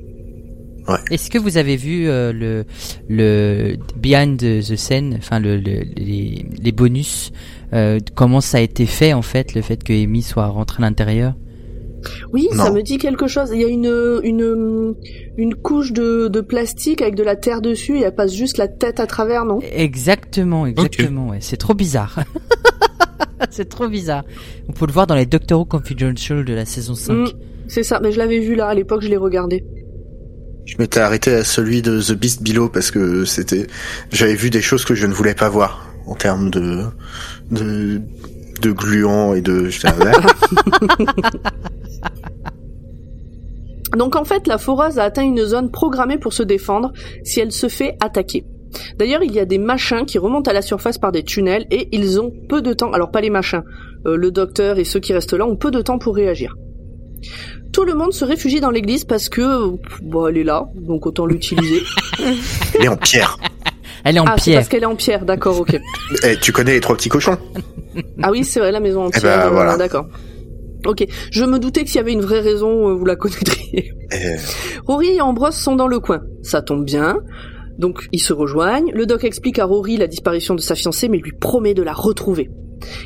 Ouais. 0.88 0.96
Est-ce 1.10 1.28
que 1.30 1.38
vous 1.38 1.56
avez 1.58 1.76
vu 1.76 2.08
euh, 2.08 2.32
le 2.32 2.64
le 3.08 3.76
behind 3.96 4.38
the 4.38 4.76
scene, 4.76 5.14
enfin 5.18 5.38
le, 5.38 5.56
le- 5.56 5.84
les, 5.96 6.46
les 6.62 6.72
bonus, 6.72 7.30
euh, 7.74 7.98
comment 8.14 8.40
ça 8.40 8.58
a 8.58 8.60
été 8.62 8.86
fait 8.86 9.12
en 9.12 9.22
fait, 9.22 9.54
le 9.54 9.62
fait 9.62 9.82
que 9.84 9.92
Amy 9.92 10.22
soit 10.22 10.46
rentrée 10.46 10.82
à 10.82 10.86
l'intérieur? 10.86 11.34
Oui 12.32 12.48
ça 12.54 12.70
me 12.70 12.80
dit 12.82 12.96
quelque 12.96 13.26
chose. 13.26 13.50
Il 13.52 13.60
y 13.60 13.64
a 13.64 13.68
une 13.68 14.20
une 14.22 14.94
une 15.36 15.54
couche 15.56 15.92
de, 15.92 16.28
de 16.28 16.40
plastique 16.40 17.02
avec 17.02 17.16
de 17.16 17.24
la 17.24 17.34
terre 17.36 17.60
dessus 17.60 17.98
et 17.98 18.02
elle 18.02 18.14
passe 18.14 18.32
juste 18.34 18.56
la 18.56 18.68
tête 18.68 19.00
à 19.00 19.06
travers 19.06 19.44
non? 19.44 19.58
Exactement, 19.72 20.64
exactement. 20.66 21.28
Ouais, 21.30 21.38
c'est 21.40 21.56
trop 21.56 21.74
bizarre. 21.74 22.20
c'est 23.50 23.68
trop 23.68 23.88
bizarre. 23.88 24.24
On 24.68 24.72
peut 24.72 24.86
le 24.86 24.92
voir 24.92 25.06
dans 25.08 25.16
les 25.16 25.26
Doctor 25.26 25.60
Who 25.60 25.64
Confidential 25.64 26.44
de 26.44 26.54
la 26.54 26.64
saison 26.64 26.94
5. 26.94 27.12
Mm, 27.12 27.26
C'est 27.66 27.82
ça. 27.82 27.98
Mais 28.02 28.12
je 28.12 28.18
l'avais 28.18 28.38
vu 28.40 28.54
là 28.54 28.68
à 28.68 28.74
l'époque 28.74 29.02
je 29.02 29.08
l'ai 29.08 29.16
regardé. 29.16 29.64
Je 30.68 30.76
m'étais 30.78 31.00
arrêté 31.00 31.32
à 31.32 31.42
celui 31.44 31.80
de 31.80 32.02
The 32.02 32.12
Beast 32.12 32.42
Below 32.42 32.68
parce 32.68 32.90
que 32.90 33.24
c'était, 33.24 33.66
j'avais 34.12 34.34
vu 34.34 34.50
des 34.50 34.60
choses 34.60 34.84
que 34.84 34.94
je 34.94 35.06
ne 35.06 35.14
voulais 35.14 35.34
pas 35.34 35.48
voir 35.48 35.88
en 36.06 36.14
termes 36.14 36.50
de, 36.50 36.84
de, 37.50 38.02
de 38.60 38.72
gluants 38.72 39.32
et 39.32 39.40
de, 39.40 39.70
Donc 43.96 44.14
en 44.14 44.24
fait, 44.24 44.46
la 44.46 44.58
foreuse 44.58 44.98
a 44.98 45.04
atteint 45.04 45.22
une 45.22 45.46
zone 45.46 45.70
programmée 45.70 46.18
pour 46.18 46.34
se 46.34 46.42
défendre 46.42 46.92
si 47.24 47.40
elle 47.40 47.52
se 47.52 47.68
fait 47.68 47.96
attaquer. 48.00 48.44
D'ailleurs, 48.98 49.22
il 49.22 49.32
y 49.32 49.40
a 49.40 49.46
des 49.46 49.56
machins 49.56 50.04
qui 50.04 50.18
remontent 50.18 50.50
à 50.50 50.54
la 50.54 50.60
surface 50.60 50.98
par 50.98 51.12
des 51.12 51.22
tunnels 51.22 51.64
et 51.70 51.88
ils 51.92 52.20
ont 52.20 52.30
peu 52.46 52.60
de 52.60 52.74
temps. 52.74 52.92
Alors 52.92 53.10
pas 53.10 53.22
les 53.22 53.30
machins, 53.30 53.62
euh, 54.06 54.18
le 54.18 54.30
docteur 54.30 54.78
et 54.78 54.84
ceux 54.84 55.00
qui 55.00 55.14
restent 55.14 55.32
là 55.32 55.46
ont 55.46 55.56
peu 55.56 55.70
de 55.70 55.80
temps 55.80 55.98
pour 55.98 56.14
réagir. 56.14 56.54
Tout 57.72 57.84
le 57.84 57.94
monde 57.94 58.12
se 58.12 58.24
réfugie 58.24 58.60
dans 58.60 58.70
l'église 58.70 59.04
parce 59.04 59.28
que 59.28 59.76
bon, 60.02 60.26
elle 60.26 60.38
est 60.38 60.44
là, 60.44 60.68
donc 60.74 61.06
autant 61.06 61.26
l'utiliser. 61.26 61.82
elle 62.74 62.84
est 62.84 62.88
en 62.88 62.96
pierre. 62.96 63.38
Elle 64.04 64.16
est 64.16 64.20
en 64.20 64.24
ah, 64.26 64.36
pierre. 64.36 64.58
parce 64.58 64.68
qu'elle 64.68 64.82
est 64.82 64.86
en 64.86 64.96
pierre, 64.96 65.24
d'accord, 65.24 65.60
ok. 65.60 65.78
Eh, 66.24 66.36
tu 66.40 66.52
connais 66.52 66.72
les 66.72 66.80
trois 66.80 66.96
petits 66.96 67.10
cochons 67.10 67.36
Ah 68.22 68.30
oui, 68.30 68.44
c'est 68.44 68.60
vrai, 68.60 68.72
la 68.72 68.80
maison 68.80 69.04
en 69.04 69.08
Eh 69.08 69.20
pierre, 69.20 69.38
ben, 69.38 69.46
euh, 69.46 69.50
voilà. 69.50 69.76
d'accord. 69.76 70.06
Ok, 70.86 71.04
je 71.30 71.44
me 71.44 71.58
doutais 71.58 71.82
que 71.82 71.88
s'il 71.90 71.96
y 71.96 72.00
avait 72.00 72.12
une 72.12 72.20
vraie 72.20 72.40
raison, 72.40 72.88
euh, 72.88 72.94
vous 72.94 73.04
la 73.04 73.16
connaîtriez. 73.16 73.92
Eh, 74.12 74.36
Rory 74.86 75.16
et 75.16 75.20
Ambrose 75.20 75.54
sont 75.54 75.76
dans 75.76 75.88
le 75.88 76.00
coin. 76.00 76.22
Ça 76.42 76.62
tombe 76.62 76.84
bien. 76.84 77.18
Donc 77.78 78.08
ils 78.12 78.20
se 78.20 78.32
rejoignent. 78.32 78.90
Le 78.92 79.04
doc 79.06 79.24
explique 79.24 79.58
à 79.58 79.64
Rory 79.64 79.96
la 79.96 80.06
disparition 80.06 80.54
de 80.54 80.60
sa 80.60 80.74
fiancée, 80.74 81.08
mais 81.08 81.18
lui 81.18 81.32
promet 81.32 81.74
de 81.74 81.82
la 81.82 81.92
retrouver. 81.92 82.50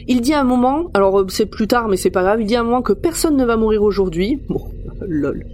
Il 0.08 0.20
dit 0.20 0.34
à 0.34 0.40
un 0.40 0.44
moment, 0.44 0.90
alors 0.94 1.20
euh, 1.20 1.26
c'est 1.28 1.46
plus 1.46 1.66
tard, 1.66 1.88
mais 1.88 1.96
c'est 1.96 2.10
pas 2.10 2.22
grave, 2.22 2.40
il 2.40 2.46
dit 2.46 2.56
à 2.56 2.60
un 2.60 2.64
moment 2.64 2.82
que 2.82 2.92
personne 2.92 3.36
ne 3.36 3.44
va 3.44 3.56
mourir 3.56 3.82
aujourd'hui. 3.82 4.40
Bon, 4.48 4.62
lol. 5.08 5.46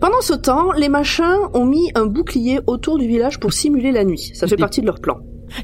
Pendant 0.00 0.20
ce 0.20 0.34
temps, 0.34 0.72
les 0.72 0.88
machins 0.88 1.38
ont 1.52 1.64
mis 1.64 1.90
un 1.94 2.06
bouclier 2.06 2.60
autour 2.66 2.98
du 2.98 3.06
village 3.06 3.40
pour 3.40 3.52
simuler 3.52 3.92
la 3.92 4.04
nuit. 4.04 4.30
Ça 4.34 4.46
fait 4.46 4.56
partie 4.56 4.80
de 4.80 4.86
leur 4.86 5.00
plan. 5.00 5.18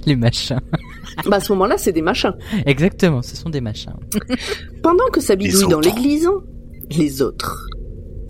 Les 0.07 0.17
machins. 0.17 0.61
Bah 1.27 1.37
à 1.37 1.41
ce 1.41 1.53
moment-là, 1.53 1.77
c'est 1.77 1.93
des 1.93 2.03
machins. 2.03 2.35
Exactement, 2.67 3.21
ce 3.21 3.37
sont 3.37 3.51
des 3.51 3.61
machins. 3.61 3.93
Pendant 4.83 5.07
que 5.13 5.21
ça 5.21 5.35
bidouille 5.35 5.69
dans 5.69 5.81
l'église, 5.81 6.29
les 6.97 7.21
autres. 7.21 7.67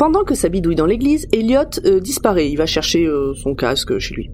Pendant 0.01 0.25
que 0.25 0.35
ça 0.35 0.49
bidouille 0.49 0.77
dans 0.77 0.87
l'église, 0.87 1.29
Elliot 1.31 1.61
euh, 1.85 2.01
disparaît. 2.01 2.49
Il 2.49 2.57
va 2.57 2.65
chercher 2.65 3.05
euh, 3.05 3.35
son 3.35 3.55
casque 3.55 3.99
chez 3.99 4.15
lui. 4.15 4.31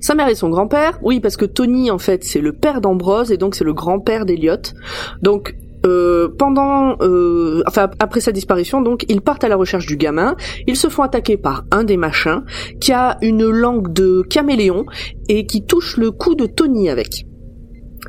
Sa 0.00 0.14
mère 0.14 0.26
et 0.28 0.34
son 0.34 0.48
grand-père, 0.48 0.98
oui, 1.02 1.20
parce 1.20 1.36
que 1.36 1.44
Tony, 1.44 1.90
en 1.90 1.98
fait, 1.98 2.24
c'est 2.24 2.40
le 2.40 2.54
père 2.54 2.80
d'Ambrose 2.80 3.30
et 3.30 3.36
donc 3.36 3.54
c'est 3.54 3.62
le 3.62 3.74
grand-père 3.74 4.24
d'Elliot. 4.24 4.72
Donc, 5.20 5.54
euh, 5.84 6.30
pendant, 6.38 6.96
euh, 7.02 7.62
enfin, 7.66 7.90
après 7.98 8.20
sa 8.20 8.32
disparition, 8.32 8.80
donc, 8.80 9.04
ils 9.10 9.20
partent 9.20 9.44
à 9.44 9.48
la 9.48 9.56
recherche 9.56 9.84
du 9.84 9.98
gamin. 9.98 10.34
Ils 10.66 10.76
se 10.76 10.88
font 10.88 11.02
attaquer 11.02 11.36
par 11.36 11.64
un 11.72 11.84
des 11.84 11.98
machins 11.98 12.42
qui 12.80 12.94
a 12.94 13.18
une 13.20 13.46
langue 13.50 13.92
de 13.92 14.22
caméléon 14.22 14.86
et 15.28 15.44
qui 15.44 15.66
touche 15.66 15.98
le 15.98 16.10
cou 16.10 16.34
de 16.34 16.46
Tony 16.46 16.88
avec. 16.88 17.26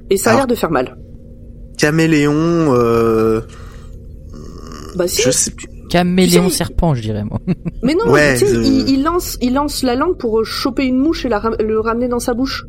Et 0.09 0.15
ça 0.15 0.31
a 0.31 0.35
l'air 0.37 0.47
de 0.47 0.55
faire 0.55 0.71
mal. 0.71 0.97
Caméléon, 1.77 2.73
euh, 2.73 3.41
Bah 4.95 5.09
si, 5.09 5.21
je 5.21 5.31
sais 5.31 5.51
plus. 5.51 5.72
Caméléon 5.93 6.49
sais, 6.49 6.57
serpent, 6.57 6.93
je 6.95 7.01
dirais 7.01 7.23
moi. 7.23 7.39
Mais 7.83 7.93
non, 7.95 8.11
Ouais, 8.11 8.33
tu 8.37 8.45
sais, 8.47 8.55
je- 8.55 8.59
il, 8.61 8.89
il 8.89 9.03
lance, 9.03 9.37
il 9.41 9.53
lance 9.53 9.83
la 9.83 9.95
langue 9.95 10.17
pour 10.17 10.39
euh, 10.39 10.43
choper 10.43 10.85
une 10.85 10.97
mouche 10.97 11.25
et 11.25 11.29
la 11.29 11.39
ram- 11.39 11.55
le 11.59 11.79
ramener 11.79 12.07
dans 12.07 12.19
sa 12.19 12.33
bouche. 12.33 12.63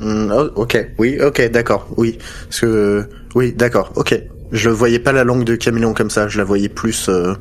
Hmm, 0.00 0.30
oh, 0.32 0.48
ok, 0.54 0.92
oui, 0.98 1.18
ok, 1.20 1.50
d'accord, 1.50 1.88
oui. 1.96 2.18
Parce 2.48 2.60
que, 2.60 3.04
oui, 3.34 3.52
d'accord, 3.52 3.92
ok. 3.96 4.20
Je 4.52 4.70
voyais 4.70 4.98
pas 5.00 5.12
la 5.12 5.24
langue 5.24 5.44
de 5.44 5.56
caméléon 5.56 5.92
comme 5.92 6.08
ça, 6.10 6.28
je 6.28 6.38
la 6.38 6.44
voyais 6.44 6.68
plus, 6.68 7.08
euh, 7.08 7.34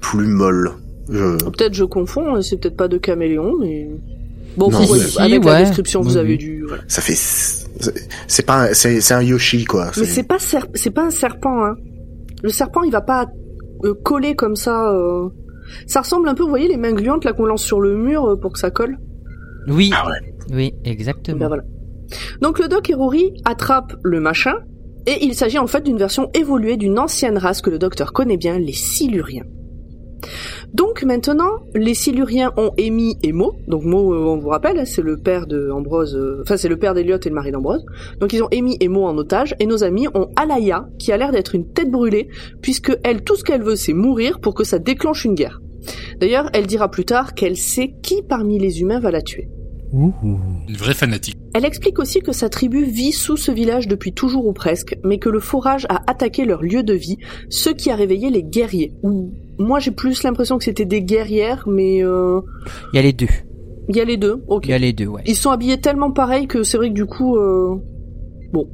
plus 0.00 0.26
molle. 0.26 0.70
Je... 1.10 1.36
Peut-être 1.44 1.74
je 1.74 1.84
confonds, 1.84 2.36
hein, 2.36 2.42
c'est 2.42 2.60
peut-être 2.60 2.76
pas 2.76 2.88
de 2.88 2.98
caméléon, 2.98 3.54
mais 3.60 3.88
bon, 4.56 4.70
Non, 4.70 4.80
vous 4.80 4.86
voyez, 4.86 5.02
si, 5.04 5.18
avec 5.18 5.42
ouais. 5.44 5.50
la 5.50 5.62
description, 5.64 6.00
vous 6.02 6.16
avez 6.16 6.32
oui. 6.32 6.38
dû. 6.38 6.64
Voilà. 6.68 6.82
Ça 6.88 7.00
fait, 7.00 7.16
c'est 7.16 8.46
pas, 8.46 8.68
un- 8.68 8.74
c'est 8.74 9.12
un 9.12 9.22
Yoshi 9.22 9.64
quoi. 9.64 9.90
Mais 9.96 10.04
c'est 10.04 10.22
pas 10.22 10.36
c'est 10.74 10.90
pas 10.90 11.06
un 11.06 11.10
serpent. 11.10 11.64
Hein. 11.64 11.74
Le 12.42 12.50
serpent, 12.50 12.82
il 12.82 12.92
va 12.92 13.00
pas 13.00 13.26
euh, 13.84 13.94
coller 13.94 14.34
comme 14.34 14.56
ça. 14.56 14.90
euh. 14.92 15.28
Ça 15.86 16.00
ressemble 16.00 16.28
un 16.28 16.34
peu, 16.34 16.42
vous 16.42 16.48
voyez, 16.48 16.68
les 16.68 16.76
mains 16.76 16.92
gluantes 16.92 17.24
là 17.24 17.32
qu'on 17.32 17.46
lance 17.46 17.62
sur 17.62 17.80
le 17.80 17.96
mur 17.96 18.24
euh, 18.26 18.36
pour 18.36 18.52
que 18.52 18.58
ça 18.58 18.70
colle. 18.70 18.98
Oui, 19.68 19.90
Ah 19.94 20.06
ouais. 20.06 20.34
oui, 20.54 20.74
exactement. 20.84 21.38
Ben 21.38 21.48
voilà. 21.48 21.62
Donc 22.40 22.58
le 22.58 22.68
doc 22.68 22.90
et 22.90 22.94
Rory 22.94 23.32
attrapent 23.44 23.94
le 24.02 24.20
machin, 24.20 24.54
et 25.06 25.24
il 25.24 25.34
s'agit 25.34 25.58
en 25.58 25.66
fait 25.66 25.82
d'une 25.82 25.96
version 25.98 26.30
évoluée 26.34 26.76
d'une 26.76 26.98
ancienne 26.98 27.38
race 27.38 27.62
que 27.62 27.70
le 27.70 27.78
docteur 27.78 28.12
connaît 28.12 28.36
bien, 28.36 28.58
les 28.58 28.72
Siluriens. 28.72 29.44
Donc 30.72 31.02
maintenant, 31.02 31.60
les 31.74 31.94
Siluriens 31.94 32.52
ont 32.56 32.70
Amy 32.78 33.16
et 33.22 33.32
Mo. 33.32 33.54
Donc 33.68 33.84
Mo, 33.84 34.14
euh, 34.14 34.24
on 34.24 34.38
vous 34.38 34.48
rappelle, 34.48 34.86
c'est 34.86 35.02
le 35.02 35.16
père 35.16 35.46
de 35.46 35.70
Ambrose, 35.70 36.16
euh, 36.16 36.40
enfin 36.42 36.56
c'est 36.56 36.68
le 36.68 36.78
père 36.78 36.94
d'Eliot 36.94 37.18
et 37.18 37.28
le 37.28 37.34
mari 37.34 37.52
d'Ambrose. 37.52 37.84
Donc 38.20 38.32
ils 38.32 38.42
ont 38.42 38.48
Amy 38.52 38.76
et 38.80 38.88
Mo 38.88 39.04
en 39.04 39.16
otage, 39.16 39.54
et 39.58 39.66
nos 39.66 39.84
amis 39.84 40.08
ont 40.14 40.30
Alaya, 40.36 40.88
qui 40.98 41.12
a 41.12 41.16
l'air 41.16 41.32
d'être 41.32 41.54
une 41.54 41.72
tête 41.72 41.90
brûlée, 41.90 42.28
puisque 42.60 42.96
elle, 43.04 43.22
tout 43.22 43.36
ce 43.36 43.44
qu'elle 43.44 43.62
veut, 43.62 43.76
c'est 43.76 43.92
mourir 43.92 44.40
pour 44.40 44.54
que 44.54 44.64
ça 44.64 44.78
déclenche 44.78 45.24
une 45.24 45.34
guerre. 45.34 45.60
D'ailleurs, 46.20 46.48
elle 46.52 46.66
dira 46.66 46.90
plus 46.90 47.04
tard 47.04 47.34
qu'elle 47.34 47.56
sait 47.56 47.94
qui 48.02 48.22
parmi 48.22 48.58
les 48.58 48.80
humains 48.80 49.00
va 49.00 49.10
la 49.10 49.22
tuer. 49.22 49.48
Ouh. 49.92 50.12
Une 50.68 50.76
vraie 50.76 50.94
fanatique. 50.94 51.36
Elle 51.54 51.66
explique 51.66 51.98
aussi 51.98 52.20
que 52.20 52.32
sa 52.32 52.48
tribu 52.48 52.84
vit 52.84 53.12
sous 53.12 53.36
ce 53.36 53.52
village 53.52 53.86
depuis 53.88 54.12
toujours 54.14 54.46
ou 54.46 54.52
presque, 54.54 54.96
mais 55.04 55.18
que 55.18 55.28
le 55.28 55.38
forage 55.38 55.84
a 55.90 56.00
attaqué 56.10 56.44
leur 56.46 56.62
lieu 56.62 56.82
de 56.82 56.94
vie, 56.94 57.18
ce 57.50 57.68
qui 57.68 57.90
a 57.90 57.94
réveillé 57.94 58.30
les 58.30 58.42
guerriers. 58.42 58.94
Ou 59.02 59.34
moi 59.58 59.80
j'ai 59.80 59.90
plus 59.90 60.22
l'impression 60.22 60.56
que 60.56 60.64
c'était 60.64 60.86
des 60.86 61.02
guerrières, 61.02 61.64
mais 61.68 62.02
euh, 62.02 62.40
Il 62.92 62.96
y 62.96 62.98
a 63.00 63.02
les 63.02 63.12
deux. 63.12 63.28
il 63.90 63.96
y 63.96 64.00
a 64.00 64.04
les 64.04 64.16
deux. 64.16 64.42
Ok. 64.48 64.64
Il 64.66 64.70
y 64.70 64.74
a 64.74 64.78
les 64.78 64.94
deux, 64.94 65.06
ouais. 65.06 65.22
Ils 65.26 65.36
sont 65.36 65.50
habillés 65.50 65.78
tellement 65.78 66.10
pareil 66.10 66.46
que 66.46 66.62
c'est 66.62 66.78
vrai 66.78 66.88
que 66.88 66.94
du 66.94 67.04
coup, 67.04 67.36
euh, 67.36 67.76
bon. 68.52 68.66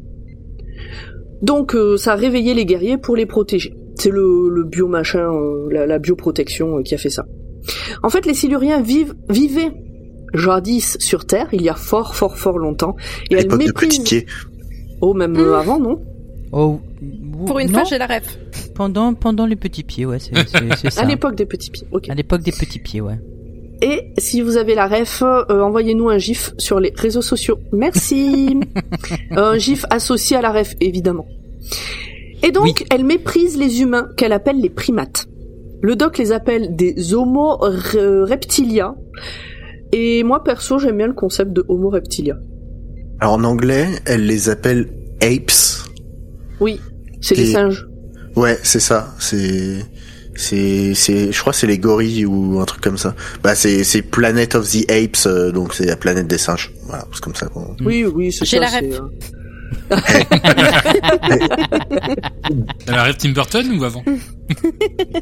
Donc 1.42 1.74
euh, 1.74 1.96
ça 1.96 2.12
a 2.12 2.16
réveillé 2.16 2.54
les 2.54 2.64
guerriers 2.64 2.96
pour 2.98 3.16
les 3.16 3.26
protéger. 3.26 3.74
C'est 3.96 4.10
le, 4.10 4.48
le 4.50 4.62
bio 4.64 4.86
machin, 4.86 5.32
euh, 5.32 5.68
la, 5.72 5.84
la 5.86 5.98
bioprotection 5.98 6.78
euh, 6.78 6.82
qui 6.82 6.94
a 6.94 6.98
fait 6.98 7.10
ça. 7.10 7.24
En 8.04 8.08
fait, 8.08 8.24
les 8.26 8.34
Siluriens 8.34 8.80
vivent, 8.80 9.14
vivaient 9.28 9.72
jadis 10.34 10.96
sur 11.00 11.24
Terre, 11.26 11.48
il 11.52 11.62
y 11.62 11.68
a 11.68 11.74
fort, 11.74 12.14
fort, 12.14 12.36
fort 12.36 12.58
longtemps, 12.58 12.96
et 13.30 13.44
de. 13.44 13.72
Petit 13.72 14.02
Pied. 14.02 14.26
Oh, 15.00 15.14
même 15.14 15.36
euh, 15.36 15.56
avant, 15.58 15.78
non? 15.78 16.00
Oh, 16.52 16.80
Pour 17.46 17.58
une 17.58 17.68
non, 17.68 17.80
fois, 17.80 17.84
j'ai 17.84 17.98
la 17.98 18.06
ref. 18.06 18.38
pendant 18.74 19.12
pendant 19.14 19.46
les 19.46 19.54
petits 19.56 19.82
pieds, 19.84 20.06
ouais, 20.06 20.18
c'est 20.18 20.34
ça. 20.90 21.02
À 21.02 21.04
l'époque 21.04 21.34
des 21.36 21.46
petits 21.46 21.70
pieds. 21.70 21.86
Ok. 21.92 22.08
À 22.08 22.14
l'époque 22.14 22.42
des 22.42 22.52
petits 22.52 22.78
pieds, 22.78 23.00
ouais. 23.00 23.18
Et 23.80 24.12
si 24.18 24.40
vous 24.40 24.56
avez 24.56 24.74
la 24.74 24.88
ref, 24.88 25.22
euh, 25.22 25.44
envoyez-nous 25.62 26.08
un 26.08 26.18
gif 26.18 26.52
sur 26.58 26.80
les 26.80 26.92
réseaux 26.96 27.22
sociaux. 27.22 27.58
Merci. 27.72 28.58
un 29.30 29.56
gif 29.56 29.84
associé 29.90 30.36
à 30.36 30.40
la 30.40 30.50
ref, 30.50 30.74
évidemment. 30.80 31.26
Et 32.42 32.50
donc, 32.50 32.64
Oui. 32.64 32.74
elle 32.90 33.04
méprise 33.04 33.56
les 33.56 33.80
humains 33.82 34.08
qu'elle 34.16 34.32
appelle 34.32 34.60
les 34.60 34.70
primates. 34.70 35.26
Le 35.80 35.94
doc 35.94 36.18
les 36.18 36.32
appelle 36.32 36.74
des 36.74 37.14
homo 37.14 37.56
re- 37.60 38.22
reptilia. 38.24 38.96
Et 39.92 40.22
moi, 40.22 40.44
perso, 40.44 40.78
j'aime 40.78 40.96
bien 40.98 41.06
le 41.06 41.14
concept 41.14 41.52
de 41.52 41.64
homo 41.68 41.88
reptilia. 41.90 42.36
Alors 43.20 43.34
en 43.34 43.44
anglais, 43.44 43.88
elle 44.04 44.26
les 44.26 44.48
appelle 44.50 44.90
apes. 45.22 45.86
Oui, 46.60 46.80
c'est 47.20 47.34
des 47.34 47.50
Et- 47.50 47.52
singes. 47.52 47.86
Ouais, 48.36 48.58
c'est 48.62 48.80
ça. 48.80 49.14
C'est 49.18 49.78
c'est 50.36 50.94
c'est 50.94 51.32
je 51.32 51.40
crois 51.40 51.52
que 51.52 51.58
c'est 51.58 51.66
les 51.66 51.78
gorilles 51.78 52.24
ou 52.26 52.60
un 52.60 52.64
truc 52.64 52.80
comme 52.80 52.98
ça. 52.98 53.16
Bah 53.42 53.56
c'est 53.56 53.82
c'est 53.82 54.02
Planet 54.02 54.54
of 54.54 54.68
the 54.70 54.88
Apes 54.90 55.26
euh, 55.26 55.50
donc 55.50 55.74
c'est 55.74 55.86
la 55.86 55.96
planète 55.96 56.28
des 56.28 56.38
singes. 56.38 56.72
Voilà, 56.84 57.04
c'est 57.12 57.20
comme 57.20 57.34
ça 57.34 57.46
qu'on 57.46 57.74
Oui, 57.84 58.04
oui, 58.04 58.30
c'est 58.30 58.44
J'ai 58.44 58.58
ça. 58.58 58.62
la 58.62 58.68
c'est, 58.68 58.78
ref. 58.80 59.00
euh, 59.00 59.08
Elle 62.86 62.94
a 62.94 63.02
rêve 63.02 63.16
Tim 63.18 63.30
Burton 63.30 63.66
ou 63.78 63.84
avant? 63.84 64.04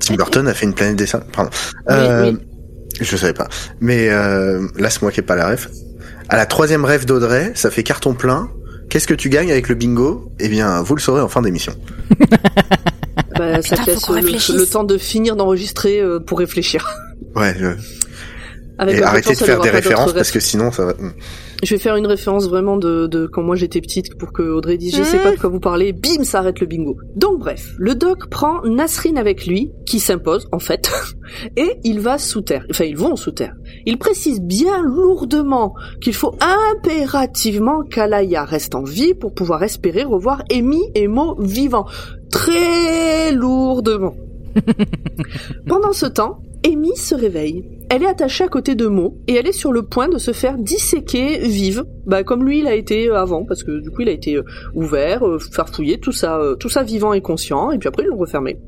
Tim 0.01 0.15
Burton 0.17 0.47
a 0.49 0.55
fait 0.55 0.67
une 0.67 0.75
planète 0.75 0.97
des 0.97 1.07
singes. 1.07 1.25
Pardon. 1.33 1.51
Oui, 1.89 1.95
Euh, 1.95 2.33
oui. 2.33 2.39
Je 3.01 3.17
savais 3.17 3.33
pas. 3.35 3.49
Mais 3.81 4.09
euh, 4.11 4.67
là 4.79 4.91
c'est 4.91 5.03
moi 5.03 5.11
qui 5.13 5.21
ai 5.21 5.23
pas 5.23 5.37
la 5.37 5.49
ref. 5.51 5.69
À 6.29 6.37
la 6.37 6.47
troisième 6.47 6.85
rêve 6.85 7.05
d'Audrey, 7.07 7.53
ça 7.55 7.71
fait 7.71 7.83
carton 7.83 8.15
plein. 8.15 8.51
Qu'est-ce 8.89 9.07
que 9.07 9.15
tu 9.15 9.29
gagnes 9.29 9.51
avec 9.51 9.69
le 9.69 9.75
bingo? 9.75 10.33
Eh 10.41 10.49
bien, 10.49 10.81
vous 10.83 10.95
le 10.95 11.01
saurez 11.01 11.21
en 11.21 11.29
fin 11.29 11.43
d'émission. 11.43 11.75
bah, 13.39 13.61
ça 13.63 13.77
Putain, 13.77 13.85
te 13.97 14.13
laisse 14.27 14.49
le, 14.49 14.67
temps 14.67 14.85
de 14.85 14.97
finir 14.99 15.37
d'enregistrer 15.37 16.01
euh, 16.01 16.21
pour 16.21 16.39
réfléchir. 16.39 16.87
Ouais. 17.35 17.55
je- 17.59 17.67
Avec 18.79 18.95
Et 18.95 18.99
un 18.99 19.01
peu 19.03 19.07
arrêtez 19.09 19.31
de 19.31 19.35
ça 19.37 19.45
faire 19.47 19.61
des 19.61 19.71
références 19.71 20.13
parce 20.13 20.31
que 20.31 20.41
sinon 20.41 20.71
ça 20.73 20.87
va. 20.87 20.95
Je 21.63 21.75
vais 21.75 21.79
faire 21.79 21.97
une 21.97 22.07
référence 22.07 22.49
vraiment 22.49 22.77
de, 22.77 23.07
de 23.07 23.27
quand 23.27 23.43
moi 23.43 23.57
j'étais 23.57 23.81
petite 23.81 24.19
pour 24.19 24.33
que 24.33 24.43
Audrey 24.43 24.77
dise 24.77 24.97
je 24.97 25.03
sais 25.03 25.19
pas 25.19 25.33
de 25.33 25.39
quoi 25.39 25.49
vous 25.49 25.61
parlez, 25.61 25.93
bim, 25.93 26.23
ça 26.23 26.41
arrête 26.41 26.61
le 26.61 26.67
bingo. 26.67 26.97
Donc 27.15 27.39
bref, 27.39 27.75
le 27.79 27.95
doc 27.95 28.29
prend 28.29 28.63
Nasrine 28.65 29.17
avec 29.17 29.47
lui, 29.47 29.73
qui 29.87 29.99
s'impose 29.99 30.49
en 30.53 30.59
fait, 30.59 30.91
et 31.57 31.79
il 31.85 32.01
va 32.01 32.19
sous 32.19 32.43
terre. 32.43 32.67
Enfin, 32.71 32.85
ils 32.85 32.97
vont 32.97 33.17
sous 33.17 33.33
terre. 33.33 33.55
Il 33.87 33.99
précise 33.99 34.41
bien 34.41 34.83
lourdement 34.83 35.75
qu'il 36.01 36.15
faut 36.15 36.35
impérativement 36.41 37.83
qu'Alaya 37.83 38.45
reste 38.45 38.75
en 38.75 38.83
vie 38.83 39.15
pour 39.15 39.33
pouvoir 39.33 39.63
espérer 39.63 40.05
revoir 40.05 40.43
Amy 40.53 40.83
et 40.95 41.09
Mo 41.09 41.37
vivants. 41.41 41.87
Très 42.31 43.33
lourdement. 43.33 44.15
Pendant 45.67 45.93
ce 45.93 46.07
temps, 46.07 46.43
Amy 46.67 46.97
se 46.97 47.15
réveille. 47.15 47.76
Elle 47.89 48.03
est 48.03 48.09
attachée 48.09 48.43
à 48.43 48.49
côté 48.49 48.75
de 48.75 48.87
Mo 48.87 49.19
et 49.29 49.35
elle 49.35 49.47
est 49.47 49.53
sur 49.53 49.73
le 49.73 49.83
point 49.83 50.09
de 50.09 50.19
se 50.19 50.33
faire 50.33 50.59
disséquer 50.59 51.39
vive, 51.39 51.85
bah 52.05 52.25
comme 52.25 52.45
lui 52.45 52.59
il 52.59 52.67
a 52.67 52.75
été 52.75 53.09
euh, 53.09 53.17
avant 53.17 53.45
parce 53.45 53.63
que 53.63 53.81
du 53.81 53.91
coup 53.91 54.03
il 54.03 54.09
a 54.09 54.13
été 54.13 54.37
euh, 54.37 54.45
ouvert, 54.75 55.25
euh, 55.25 55.39
farfouillé, 55.39 56.01
tout 56.01 56.11
ça, 56.11 56.41
tout 56.59 56.69
ça 56.69 56.83
vivant 56.83 57.13
et 57.13 57.21
conscient 57.21 57.71
et 57.71 57.79
puis 57.79 57.89
après 57.89 58.03
ils 58.03 58.09
l'ont 58.09 58.17
refermé. 58.17 58.59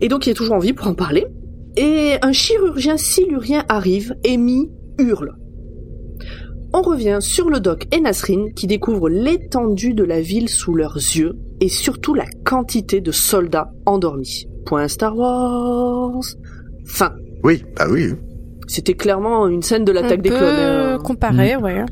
Et 0.00 0.06
donc 0.06 0.26
il 0.26 0.30
est 0.30 0.34
toujours 0.34 0.54
en 0.54 0.60
vie 0.60 0.72
pour 0.72 0.86
en 0.86 0.94
parler. 0.94 1.26
Et 1.76 2.14
un 2.22 2.32
chirurgien 2.32 2.96
silurien 2.96 3.64
arrive, 3.68 4.14
Amy 4.24 4.70
hurle. 4.98 5.34
On 6.72 6.82
revient 6.82 7.18
sur 7.20 7.50
le 7.50 7.58
doc 7.58 7.86
et 7.92 8.00
Nasrine 8.00 8.52
qui 8.54 8.68
découvrent 8.68 9.08
l'étendue 9.08 9.94
de 9.94 10.04
la 10.04 10.20
ville 10.20 10.48
sous 10.48 10.74
leurs 10.74 10.96
yeux 10.96 11.36
et 11.60 11.68
surtout 11.68 12.14
la 12.14 12.26
quantité 12.44 13.00
de 13.00 13.10
soldats 13.10 13.70
endormis. 13.86 14.46
Point 14.66 14.86
Star 14.86 15.16
Wars. 15.16 16.22
Fin. 16.84 17.14
Oui, 17.44 17.64
bah 17.76 17.86
oui. 17.90 18.12
C'était 18.66 18.94
clairement 18.94 19.48
une 19.48 19.62
scène 19.62 19.84
de 19.84 19.92
l'attaque 19.92 20.20
des 20.22 20.28
clones. 20.30 20.42
euh. 20.42 20.98
comparer, 20.98 21.56
ouais. 21.56 21.84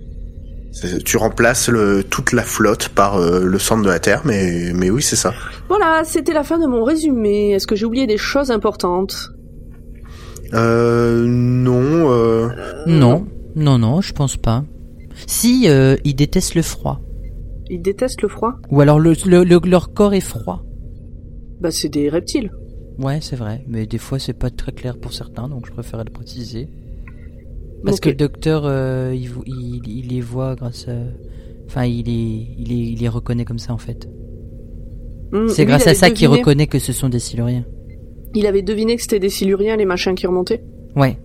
C'est- 0.73 1.03
Tu 1.05 1.17
remplaces 1.17 1.69
le, 1.71 2.03
toute 2.05 2.33
la 2.33 2.43
flotte 2.43 2.91
par 2.91 3.17
euh, 3.17 3.45
le 3.45 3.59
centre 3.59 3.83
de 3.83 3.89
la 3.89 3.99
Terre, 3.99 4.23
mais, 4.27 4.73
mais 4.75 4.91
oui, 4.91 5.01
c'est 5.03 5.17
ça. 5.17 5.33
Voilà, 5.69 6.03
c'était 6.05 6.35
la 6.35 6.43
fin 6.45 6.59
de 6.59 6.67
mon 6.67 6.85
résumé. 6.85 7.53
Est-ce 7.53 7.67
que 7.67 7.75
j'ai 7.77 7.87
oublié 7.87 8.07
des 8.07 8.19
choses 8.19 8.51
importantes? 8.51 9.31
Euh, 10.55 11.25
non, 11.27 12.11
euh, 12.13 12.49
Non, 12.87 13.27
non, 13.57 13.79
non, 13.79 14.01
je 14.01 14.13
pense 14.13 14.37
pas. 14.37 14.65
Si, 15.27 15.65
euh, 15.69 15.97
ils 16.05 16.15
détestent 16.15 16.55
le 16.55 16.63
froid. 16.63 17.01
Ils 17.71 17.81
détestent 17.83 18.23
le 18.23 18.29
froid? 18.29 18.53
Ou 18.71 18.81
alors 18.81 19.01
le, 19.01 19.15
le- 19.27 19.45
le- 19.45 19.61
leur 19.69 19.93
corps 19.93 20.15
est 20.15 20.21
froid. 20.21 20.63
Bah 21.61 21.71
c'est 21.71 21.89
des 21.89 22.09
reptiles. 22.11 22.51
Ouais, 22.99 23.19
c'est 23.21 23.37
vrai, 23.37 23.63
mais 23.69 23.87
des 23.87 23.99
fois 23.99 24.19
c'est 24.19 24.33
pas 24.33 24.51
très 24.51 24.73
clair 24.73 24.97
pour 24.99 25.13
certains, 25.13 25.49
donc 25.49 25.67
je 25.67 25.73
préfère 25.73 26.03
le 26.03 26.11
préciser. 26.11 26.69
Parce 27.85 28.01
que 28.01 28.09
le 28.09 28.15
docteur, 28.15 28.63
euh, 28.65 29.13
il, 29.15 29.29
vo- 29.29 29.45
il, 29.47 29.83
il 29.87 30.09
les 30.09 30.21
voit 30.21 30.57
grâce 30.57 30.89
à... 30.89 30.95
Enfin, 31.67 31.85
il 31.85 32.07
les, 32.07 32.47
il, 32.59 32.69
les, 32.69 32.75
il 32.93 32.99
les 33.01 33.09
reconnaît 33.09 33.45
comme 33.45 33.59
ça 33.59 33.73
en 33.75 33.79
fait. 33.79 34.09
Hmm, 35.33 35.49
C'est 35.49 35.67
grâce 35.67 35.87
à 35.87 35.95
ça 35.95 36.11
qu'il 36.11 36.29
reconnaît 36.29 36.67
que 36.67 36.79
ce 36.79 36.93
sont 36.93 37.09
des 37.09 37.19
Siluriens. 37.19 37.65
Il 38.35 38.47
avait 38.47 38.63
deviné 38.63 38.97
que 38.97 39.03
c'était 39.03 39.19
des 39.21 39.29
siluriens, 39.31 39.77
les 39.77 39.85
machins 39.87 40.15
qui 40.15 40.27
remontaient 40.27 40.63
Ouais. 40.95 41.19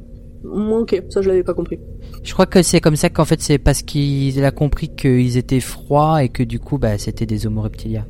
Hmm, 0.43 0.71
Ok, 0.73 1.01
ça 1.09 1.21
je 1.21 1.29
l'avais 1.29 1.43
pas 1.43 1.53
compris. 1.53 1.79
Je 2.23 2.33
crois 2.33 2.45
que 2.45 2.61
c'est 2.61 2.79
comme 2.81 2.95
ça 2.95 3.09
qu'en 3.09 3.25
fait 3.25 3.41
c'est 3.41 3.57
parce 3.57 3.81
qu'il 3.81 4.43
a 4.43 4.51
compris 4.51 4.89
qu'ils 4.89 5.37
étaient 5.37 5.59
froids 5.59 6.23
et 6.23 6.29
que 6.29 6.43
du 6.43 6.59
coup 6.59 6.77
bah 6.77 6.97
c'était 6.97 7.25
des 7.25 7.45
Homo 7.47 7.61
reptilia. 7.61 8.05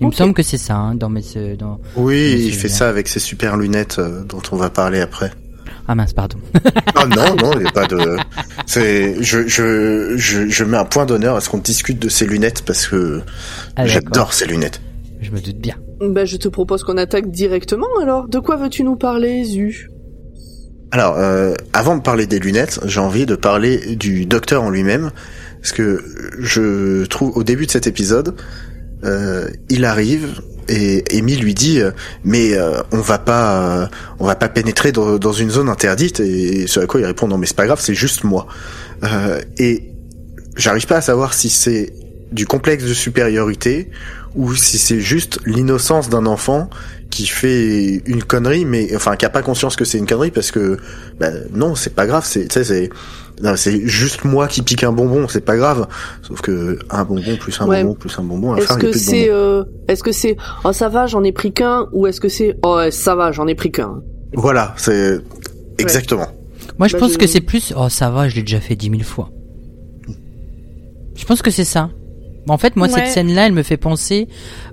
Il 0.00 0.06
me 0.06 0.12
semble 0.12 0.34
que 0.34 0.42
c'est 0.42 0.58
ça 0.58 0.76
hein, 0.76 0.94
dans 0.94 1.08
mes 1.08 1.22
euh, 1.36 1.56
dans 1.56 1.80
oui, 1.96 2.42
il 2.46 2.52
fait 2.52 2.68
ça 2.68 2.88
avec 2.88 3.08
ses 3.08 3.18
super 3.20 3.56
lunettes 3.56 3.98
euh, 3.98 4.22
dont 4.24 4.42
on 4.52 4.56
va 4.56 4.68
parler 4.70 5.00
après. 5.00 5.32
Ah 5.88 5.94
mince 5.94 6.12
pardon. 6.12 6.38
Ah 6.94 7.06
non, 7.06 7.36
non, 7.42 7.52
il 7.54 7.60
n'y 7.60 7.66
a 7.66 7.72
pas 7.72 7.86
de. 7.86 8.16
C'est, 8.66 9.22
je, 9.22 9.46
je, 9.46 10.14
je, 10.16 10.48
je 10.48 10.64
mets 10.64 10.76
un 10.76 10.84
point 10.84 11.06
d'honneur 11.06 11.36
à 11.36 11.40
ce 11.40 11.48
qu'on 11.48 11.58
discute 11.58 11.98
de 11.98 12.08
ces 12.08 12.26
lunettes 12.26 12.62
parce 12.62 12.86
que 12.86 13.22
Ah, 13.76 13.86
j'adore 13.86 14.32
ces 14.32 14.46
lunettes. 14.46 14.80
Je 15.20 15.30
me 15.30 15.40
doute 15.40 15.58
bien. 15.58 15.76
Bah 16.00 16.24
je 16.24 16.36
te 16.36 16.48
propose 16.48 16.82
qu'on 16.82 16.98
attaque 16.98 17.30
directement 17.30 17.86
alors. 18.02 18.28
De 18.28 18.38
quoi 18.38 18.56
veux-tu 18.56 18.84
nous 18.84 18.96
parler, 18.96 19.44
Zu? 19.44 19.88
Alors, 20.90 21.16
euh, 21.18 21.54
avant 21.72 21.96
de 21.96 22.02
parler 22.02 22.26
des 22.26 22.38
lunettes, 22.38 22.80
j'ai 22.84 23.00
envie 23.00 23.26
de 23.26 23.34
parler 23.34 23.96
du 23.96 24.24
docteur 24.26 24.62
en 24.62 24.70
lui-même, 24.70 25.10
parce 25.60 25.72
que 25.72 26.02
je 26.38 27.04
trouve 27.06 27.36
au 27.36 27.42
début 27.42 27.66
de 27.66 27.70
cet 27.70 27.86
épisode, 27.86 28.34
euh, 29.04 29.48
il 29.68 29.84
arrive 29.84 30.42
et 30.68 31.04
Amy 31.12 31.36
lui 31.36 31.54
dit 31.54 31.80
euh, 31.80 31.92
mais 32.24 32.54
euh, 32.54 32.80
on 32.92 33.00
va 33.00 33.18
pas 33.18 33.82
euh, 33.82 33.86
on 34.18 34.26
va 34.26 34.34
pas 34.34 34.48
pénétrer 34.48 34.92
dans, 34.92 35.18
dans 35.18 35.32
une 35.32 35.50
zone 35.50 35.68
interdite. 35.68 36.20
Et 36.20 36.66
ce 36.66 36.80
à 36.80 36.86
quoi 36.86 37.00
il 37.00 37.06
répond 37.06 37.28
non 37.28 37.38
mais 37.38 37.46
c'est 37.46 37.56
pas 37.56 37.66
grave 37.66 37.80
c'est 37.80 37.94
juste 37.94 38.24
moi. 38.24 38.46
Euh, 39.04 39.40
et 39.58 39.92
j'arrive 40.56 40.86
pas 40.86 40.96
à 40.96 41.00
savoir 41.00 41.34
si 41.34 41.50
c'est 41.50 41.92
du 42.32 42.46
complexe 42.46 42.84
de 42.84 42.92
supériorité 42.94 43.90
ou 44.34 44.54
si 44.54 44.78
c'est 44.78 45.00
juste 45.00 45.38
l'innocence 45.46 46.08
d'un 46.08 46.26
enfant 46.26 46.68
qui 47.10 47.26
fait 47.26 48.02
une 48.06 48.22
connerie, 48.24 48.64
mais 48.64 48.94
enfin 48.96 49.16
qui 49.16 49.24
a 49.24 49.30
pas 49.30 49.42
conscience 49.42 49.76
que 49.76 49.84
c'est 49.84 49.96
une 49.98 50.06
connerie 50.06 50.30
parce 50.32 50.50
que 50.50 50.76
bah, 51.20 51.28
non, 51.52 51.74
c'est 51.74 51.94
pas 51.94 52.06
grave, 52.06 52.24
c'est 52.26 52.48
tu 52.48 52.54
sais 52.54 52.64
c'est 52.64 52.90
non, 53.42 53.54
c'est 53.54 53.86
juste 53.86 54.24
moi 54.24 54.48
qui 54.48 54.62
pique 54.62 54.82
un 54.82 54.92
bonbon, 54.92 55.28
c'est 55.28 55.44
pas 55.44 55.56
grave. 55.58 55.86
Sauf 56.22 56.40
que 56.40 56.78
un 56.90 57.04
bonbon 57.04 57.36
plus 57.36 57.60
un 57.60 57.66
Ouais. 57.66 57.82
bonbon 57.82 57.94
plus 57.94 58.18
un 58.18 58.22
bonbon, 58.22 58.56
Est-ce 58.56 58.78
que 58.78 58.92
c'est, 58.92 59.30
euh, 59.30 59.62
est-ce 59.88 60.02
que 60.02 60.10
c'est, 60.12 60.36
oh 60.64 60.72
ça 60.72 60.88
va, 60.88 61.06
j'en 61.06 61.22
ai 61.22 61.32
pris 61.32 61.52
qu'un, 61.52 61.86
ou 61.92 62.06
est-ce 62.06 62.18
que 62.20 62.30
c'est, 62.30 62.56
oh 62.64 62.80
ça 62.90 63.14
va, 63.14 63.32
j'en 63.32 63.46
ai 63.46 63.54
pris 63.54 63.70
qu'un? 63.70 64.00
Voilà, 64.32 64.74
c'est 64.78 65.18
exactement. 65.78 66.28
Moi, 66.78 66.88
je 66.88 66.94
Bah, 66.94 67.00
pense 67.00 67.12
je- 67.12 67.18
que 67.18 67.26
c'est 67.26 67.40
plus. 67.42 67.72
Oh, 67.76 67.88
ça 67.90 68.10
va, 68.10 68.26
je 68.28 68.36
l'ai 68.36 68.42
déjà 68.42 68.60
fait 68.60 68.74
dix 68.74 68.88
mille 68.90 69.04
fois. 69.04 69.30
Je 71.14 71.24
pense 71.24 71.42
que 71.42 71.50
c'est 71.50 71.64
ça. 71.64 71.90
En 72.48 72.58
fait, 72.58 72.76
moi, 72.76 72.86
Ouais. 72.86 72.94
cette 72.94 73.08
scène-là, 73.08 73.46
elle 73.46 73.52
me 73.52 73.62
fait 73.62 73.76
penser 73.76 74.28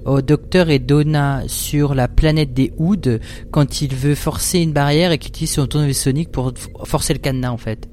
au 0.06 0.22
docteur 0.22 0.70
et 0.70 0.80
Donna 0.80 1.42
sur 1.48 1.96
la 1.96 2.08
planète 2.08 2.54
des 2.54 2.72
Hoods 2.78 3.20
quand 3.52 3.82
il 3.82 3.96
veut 3.96 4.16
forcer 4.16 4.60
une 4.60 4.74
barrière 4.74 5.12
et 5.12 5.18
qu'il 5.18 5.30
utilise 5.30 5.52
son 5.52 5.66
tournevis 5.66 6.08
pour 6.32 6.52
f- 6.52 6.86
forcer 6.86 7.14
le 7.14 7.20
cadenas, 7.20 7.50
en 7.52 7.58
fait. 7.58 7.88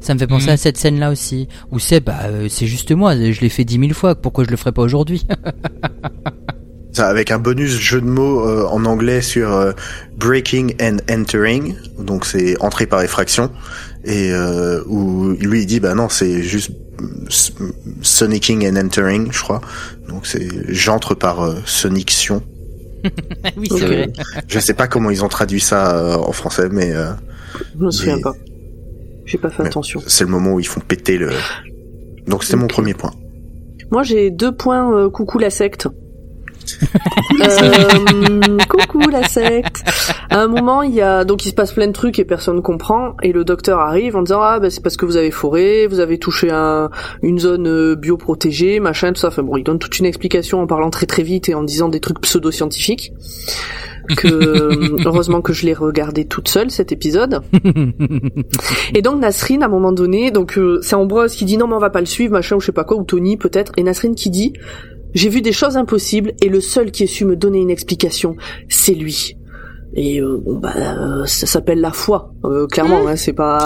Ça 0.00 0.14
me 0.14 0.18
fait 0.20 0.26
penser 0.28 0.46
Mhm. 0.46 0.52
à 0.52 0.56
cette 0.56 0.76
scène-là 0.76 1.10
aussi. 1.10 1.48
Où 1.72 1.78
c'est, 1.80 2.00
bah, 2.00 2.20
euh, 2.26 2.46
c'est 2.48 2.66
juste 2.66 2.92
moi, 2.92 3.14
je 3.16 3.40
l'ai 3.40 3.48
fait 3.48 3.64
dix 3.64 3.78
mille 3.78 3.94
fois, 3.94 4.14
pourquoi 4.14 4.44
je 4.44 4.50
le 4.50 4.56
ferais 4.56 4.70
pas 4.72 4.82
aujourd'hui? 4.82 5.26
Ça, 6.92 7.08
avec 7.08 7.30
un 7.30 7.38
bonus 7.38 7.72
jeu 7.78 8.00
de 8.00 8.06
mots 8.06 8.40
euh, 8.48 8.64
en 8.68 8.86
anglais 8.86 9.20
sur 9.20 9.52
euh, 9.52 9.72
breaking 10.16 10.72
and 10.80 10.96
entering, 11.10 11.74
donc 11.98 12.24
c'est 12.24 12.58
entrer 12.62 12.86
par 12.86 13.02
effraction, 13.02 13.50
et 14.04 14.30
euh, 14.32 14.82
où 14.86 15.28
lui 15.38 15.60
il 15.62 15.66
dit 15.66 15.78
bah 15.78 15.94
non 15.94 16.08
c'est 16.08 16.42
juste 16.42 16.70
sonicking 18.02 18.66
and 18.68 18.76
entering, 18.76 19.30
je 19.32 19.40
crois. 19.42 19.60
Donc 20.08 20.26
c'est 20.26 20.48
j'entre 20.72 21.14
par 21.14 21.40
euh, 21.42 21.56
soniction. 21.64 22.42
Oui, 23.56 23.68
c'est 23.70 23.86
vrai. 23.86 24.12
Je 24.48 24.58
sais 24.58 24.74
pas 24.74 24.88
comment 24.88 25.10
ils 25.10 25.24
ont 25.24 25.28
traduit 25.28 25.60
ça 25.60 25.96
euh, 25.96 26.14
en 26.16 26.32
français, 26.32 26.68
mais 26.70 26.92
euh, 26.92 27.12
Je 27.78 27.84
me 27.84 27.90
souviens 27.90 28.16
Mais- 28.16 28.22
pas. 28.22 28.32
J'ai 29.26 29.38
pas 29.38 29.50
fait 29.50 29.62
Mais- 29.62 29.68
attention. 29.68 30.00
c'est 30.06 30.24
le 30.24 30.30
moment 30.30 30.52
où 30.54 30.60
ils 30.60 30.66
font 30.66 30.80
péter 30.80 31.16
le. 31.16 31.30
Donc 32.26 32.42
c'était 32.42 32.56
mon 32.56 32.66
premier 32.66 32.94
point. 32.94 33.12
Moi, 33.92 34.02
j'ai 34.02 34.30
deux 34.32 34.50
points. 34.54 34.92
euh, 34.92 35.08
coucou 35.10 35.38
la 35.38 35.50
secte. 35.50 35.86
Euh, 37.40 38.56
coucou 38.68 39.08
la 39.10 39.22
secte. 39.24 39.82
À 40.30 40.40
un 40.40 40.48
moment, 40.48 40.82
il 40.82 40.94
y 40.94 41.00
a 41.00 41.24
donc 41.24 41.44
il 41.44 41.50
se 41.50 41.54
passe 41.54 41.72
plein 41.72 41.86
de 41.86 41.92
trucs 41.92 42.18
et 42.18 42.24
personne 42.24 42.62
comprend. 42.62 43.14
Et 43.22 43.32
le 43.32 43.44
docteur 43.44 43.80
arrive 43.80 44.16
en 44.16 44.22
disant 44.22 44.40
ah 44.42 44.58
bah 44.58 44.70
c'est 44.70 44.82
parce 44.82 44.96
que 44.96 45.04
vous 45.04 45.16
avez 45.16 45.30
foré, 45.30 45.86
vous 45.86 46.00
avez 46.00 46.18
touché 46.18 46.50
un, 46.50 46.90
une 47.22 47.38
zone 47.38 47.66
euh, 47.68 47.94
bioprotégée, 47.94 48.80
machin 48.80 49.12
tout 49.12 49.20
ça. 49.20 49.28
Enfin 49.28 49.42
bon, 49.42 49.56
il 49.56 49.64
donne 49.64 49.78
toute 49.78 49.98
une 49.98 50.06
explication 50.06 50.60
en 50.60 50.66
parlant 50.66 50.90
très 50.90 51.06
très 51.06 51.22
vite 51.22 51.48
et 51.48 51.54
en 51.54 51.62
disant 51.62 51.88
des 51.88 52.00
trucs 52.00 52.20
pseudo-scientifiques. 52.20 53.12
Que 54.16 54.28
euh, 54.28 54.96
heureusement 55.04 55.40
que 55.40 55.52
je 55.52 55.66
l'ai 55.66 55.74
regardé 55.74 56.26
toute 56.26 56.48
seule 56.48 56.70
cet 56.70 56.92
épisode. 56.92 57.42
Et 58.94 59.02
donc 59.02 59.20
Nasrine, 59.20 59.62
à 59.62 59.66
un 59.66 59.68
moment 59.68 59.92
donné, 59.92 60.30
donc 60.30 60.58
euh, 60.58 60.78
c'est 60.82 60.94
Ambrose 60.94 61.34
qui 61.34 61.44
dit 61.44 61.56
non 61.56 61.66
mais 61.66 61.74
on 61.74 61.80
va 61.80 61.90
pas 61.90 62.00
le 62.00 62.06
suivre, 62.06 62.32
machin 62.32 62.56
ou 62.56 62.60
je 62.60 62.66
sais 62.66 62.72
pas 62.72 62.84
quoi, 62.84 62.96
ou 62.96 63.02
Tony 63.02 63.36
peut-être, 63.36 63.72
et 63.76 63.82
Nasrine 63.82 64.14
qui 64.14 64.30
dit 64.30 64.52
j'ai 65.14 65.28
vu 65.28 65.42
des 65.42 65.52
choses 65.52 65.76
impossibles 65.76 66.32
et 66.42 66.48
le 66.48 66.60
seul 66.60 66.90
qui 66.90 67.04
ait 67.04 67.08
su 67.08 67.24
me 67.24 67.36
donner 67.36 67.58
une 67.58 67.70
explication, 67.70 68.36
c'est 68.68 68.94
lui. 68.94 69.36
Et 69.94 70.20
euh, 70.20 70.40
bon 70.44 70.58
bah 70.58 70.74
euh, 70.76 71.24
ça 71.26 71.46
s'appelle 71.46 71.80
la 71.80 71.92
foi, 71.92 72.32
euh, 72.44 72.66
clairement, 72.66 73.06
hein, 73.06 73.16
c'est 73.16 73.32
pas. 73.32 73.58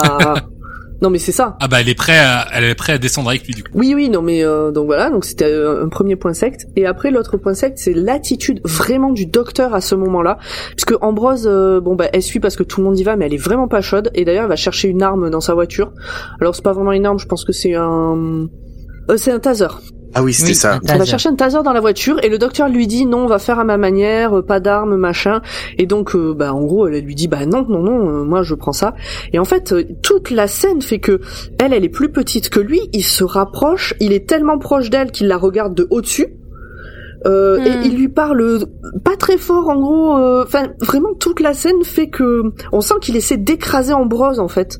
non 1.01 1.09
mais 1.09 1.17
c'est 1.17 1.31
ça. 1.31 1.57
Ah 1.59 1.67
bah 1.67 1.81
elle 1.81 1.89
est 1.89 1.95
prête 1.95 2.19
à, 2.19 2.45
elle 2.53 2.63
est 2.63 2.75
prête 2.75 2.95
à 2.95 2.99
descendre 2.99 3.29
avec 3.29 3.45
lui 3.45 3.55
du 3.55 3.63
coup. 3.63 3.71
Oui 3.73 3.93
oui 3.95 4.09
non 4.09 4.21
mais 4.21 4.43
euh, 4.43 4.71
donc 4.71 4.85
voilà 4.85 5.09
donc 5.09 5.25
c'était 5.25 5.45
euh, 5.45 5.83
un 5.83 5.89
premier 5.89 6.15
point 6.15 6.33
secte 6.33 6.67
et 6.75 6.85
après 6.85 7.09
l'autre 7.11 7.37
point 7.37 7.55
secte 7.55 7.79
c'est 7.79 7.93
l'attitude 7.93 8.61
vraiment 8.63 9.11
du 9.11 9.25
docteur 9.25 9.73
à 9.73 9.81
ce 9.81 9.95
moment-là 9.95 10.37
puisque 10.75 10.93
Ambrose 11.01 11.47
euh, 11.47 11.81
bon 11.81 11.95
bah 11.95 12.05
elle 12.13 12.21
suit 12.21 12.39
parce 12.39 12.55
que 12.55 12.63
tout 12.63 12.79
le 12.81 12.85
monde 12.85 12.99
y 12.99 13.03
va 13.03 13.15
mais 13.15 13.25
elle 13.25 13.33
est 13.33 13.37
vraiment 13.43 13.67
pas 13.67 13.81
chaude 13.81 14.11
et 14.13 14.25
d'ailleurs 14.25 14.43
elle 14.43 14.49
va 14.49 14.55
chercher 14.55 14.89
une 14.89 15.01
arme 15.01 15.31
dans 15.31 15.41
sa 15.41 15.55
voiture 15.55 15.91
alors 16.39 16.55
c'est 16.55 16.63
pas 16.63 16.73
vraiment 16.73 16.91
une 16.91 17.05
arme 17.05 17.17
je 17.17 17.25
pense 17.25 17.43
que 17.45 17.51
c'est 17.51 17.73
un 17.73 18.47
euh, 19.09 19.17
c'est 19.17 19.31
un 19.31 19.39
taser 19.39 19.67
Ah 20.13 20.23
oui, 20.23 20.33
c'était 20.33 20.49
Oui, 20.49 20.55
ça. 20.55 20.73
va 20.73 20.79
taser. 20.81 21.05
chercher 21.05 21.29
un 21.29 21.35
taser 21.35 21.59
dans 21.63 21.73
la 21.73 21.79
voiture 21.79 22.23
et 22.23 22.29
le 22.29 22.37
docteur 22.37 22.67
lui 22.69 22.85
dit 22.87 23.05
non 23.05 23.19
on 23.19 23.27
va 23.27 23.39
faire 23.39 23.59
à 23.59 23.63
ma 23.63 23.77
manière 23.77 24.37
euh, 24.37 24.41
pas 24.41 24.59
d'armes 24.59 24.95
machin 24.97 25.41
et 25.77 25.85
donc 25.85 26.15
euh, 26.15 26.33
bah 26.33 26.53
en 26.53 26.61
gros 26.63 26.87
elle 26.87 27.03
lui 27.03 27.15
dit 27.15 27.27
bah 27.27 27.45
non 27.45 27.65
non 27.69 27.81
non 27.81 28.09
euh, 28.09 28.23
moi 28.23 28.41
je 28.43 28.53
prends 28.55 28.73
ça 28.73 28.93
et 29.31 29.39
en 29.39 29.45
fait 29.45 29.71
euh, 29.71 29.83
toute 30.01 30.29
la 30.31 30.47
scène 30.47 30.81
fait 30.81 30.99
que 30.99 31.21
elle 31.59 31.71
elle 31.73 31.85
est 31.85 31.89
plus 31.89 32.09
petite 32.11 32.49
que 32.49 32.59
lui 32.59 32.81
il 32.93 33.03
se 33.03 33.23
rapproche 33.23 33.93
il 33.99 34.11
est 34.11 34.27
tellement 34.27 34.57
proche 34.57 34.89
d'elle 34.89 35.11
qu'il 35.11 35.27
la 35.27 35.37
regarde 35.37 35.75
de 35.75 35.87
haut 35.89 36.01
dessus 36.01 36.27
euh, 37.27 37.59
Hmm. 37.59 37.65
et 37.67 37.85
il 37.85 37.95
lui 37.97 38.09
parle 38.09 38.65
pas 39.05 39.15
très 39.15 39.37
fort 39.37 39.69
en 39.69 39.79
gros 39.79 40.17
euh, 40.17 40.43
enfin 40.43 40.69
vraiment 40.81 41.13
toute 41.13 41.39
la 41.39 41.53
scène 41.53 41.83
fait 41.83 42.07
que 42.09 42.41
on 42.71 42.81
sent 42.81 42.95
qu'il 42.99 43.15
essaie 43.15 43.37
d'écraser 43.37 43.93
Ambrose 43.93 44.39
en 44.39 44.47
fait 44.47 44.79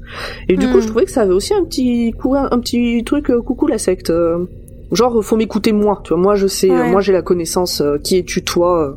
et 0.50 0.58
du 0.58 0.65
Hmm. 0.67 0.72
coup 0.72 0.82
je 0.82 0.88
trouvais 0.88 1.06
que 1.06 1.12
ça 1.12 1.22
avait 1.22 1.34
aussi 1.34 1.54
un 1.54 1.63
petit 1.63 2.12
coup 2.20 2.36
un 2.36 2.50
petit 2.60 3.04
truc 3.06 3.30
euh, 3.30 3.41
coucou 3.44 3.67
la 3.67 3.78
secte 3.78 4.10
euh, 4.10 4.46
genre 4.91 5.23
faut 5.23 5.38
m'écouter 5.38 5.71
moi 5.71 6.01
tu 6.04 6.10
vois 6.13 6.21
moi 6.21 6.36
je 6.36 6.47
sais 6.47 6.69
Ouais. 6.69 6.89
moi 6.91 7.01
j'ai 7.01 7.13
la 7.13 7.21
connaissance 7.21 7.82
euh, 7.82 7.97
qui 7.97 8.17
es-tu 8.17 8.43
toi 8.43 8.88
euh. 8.89 8.93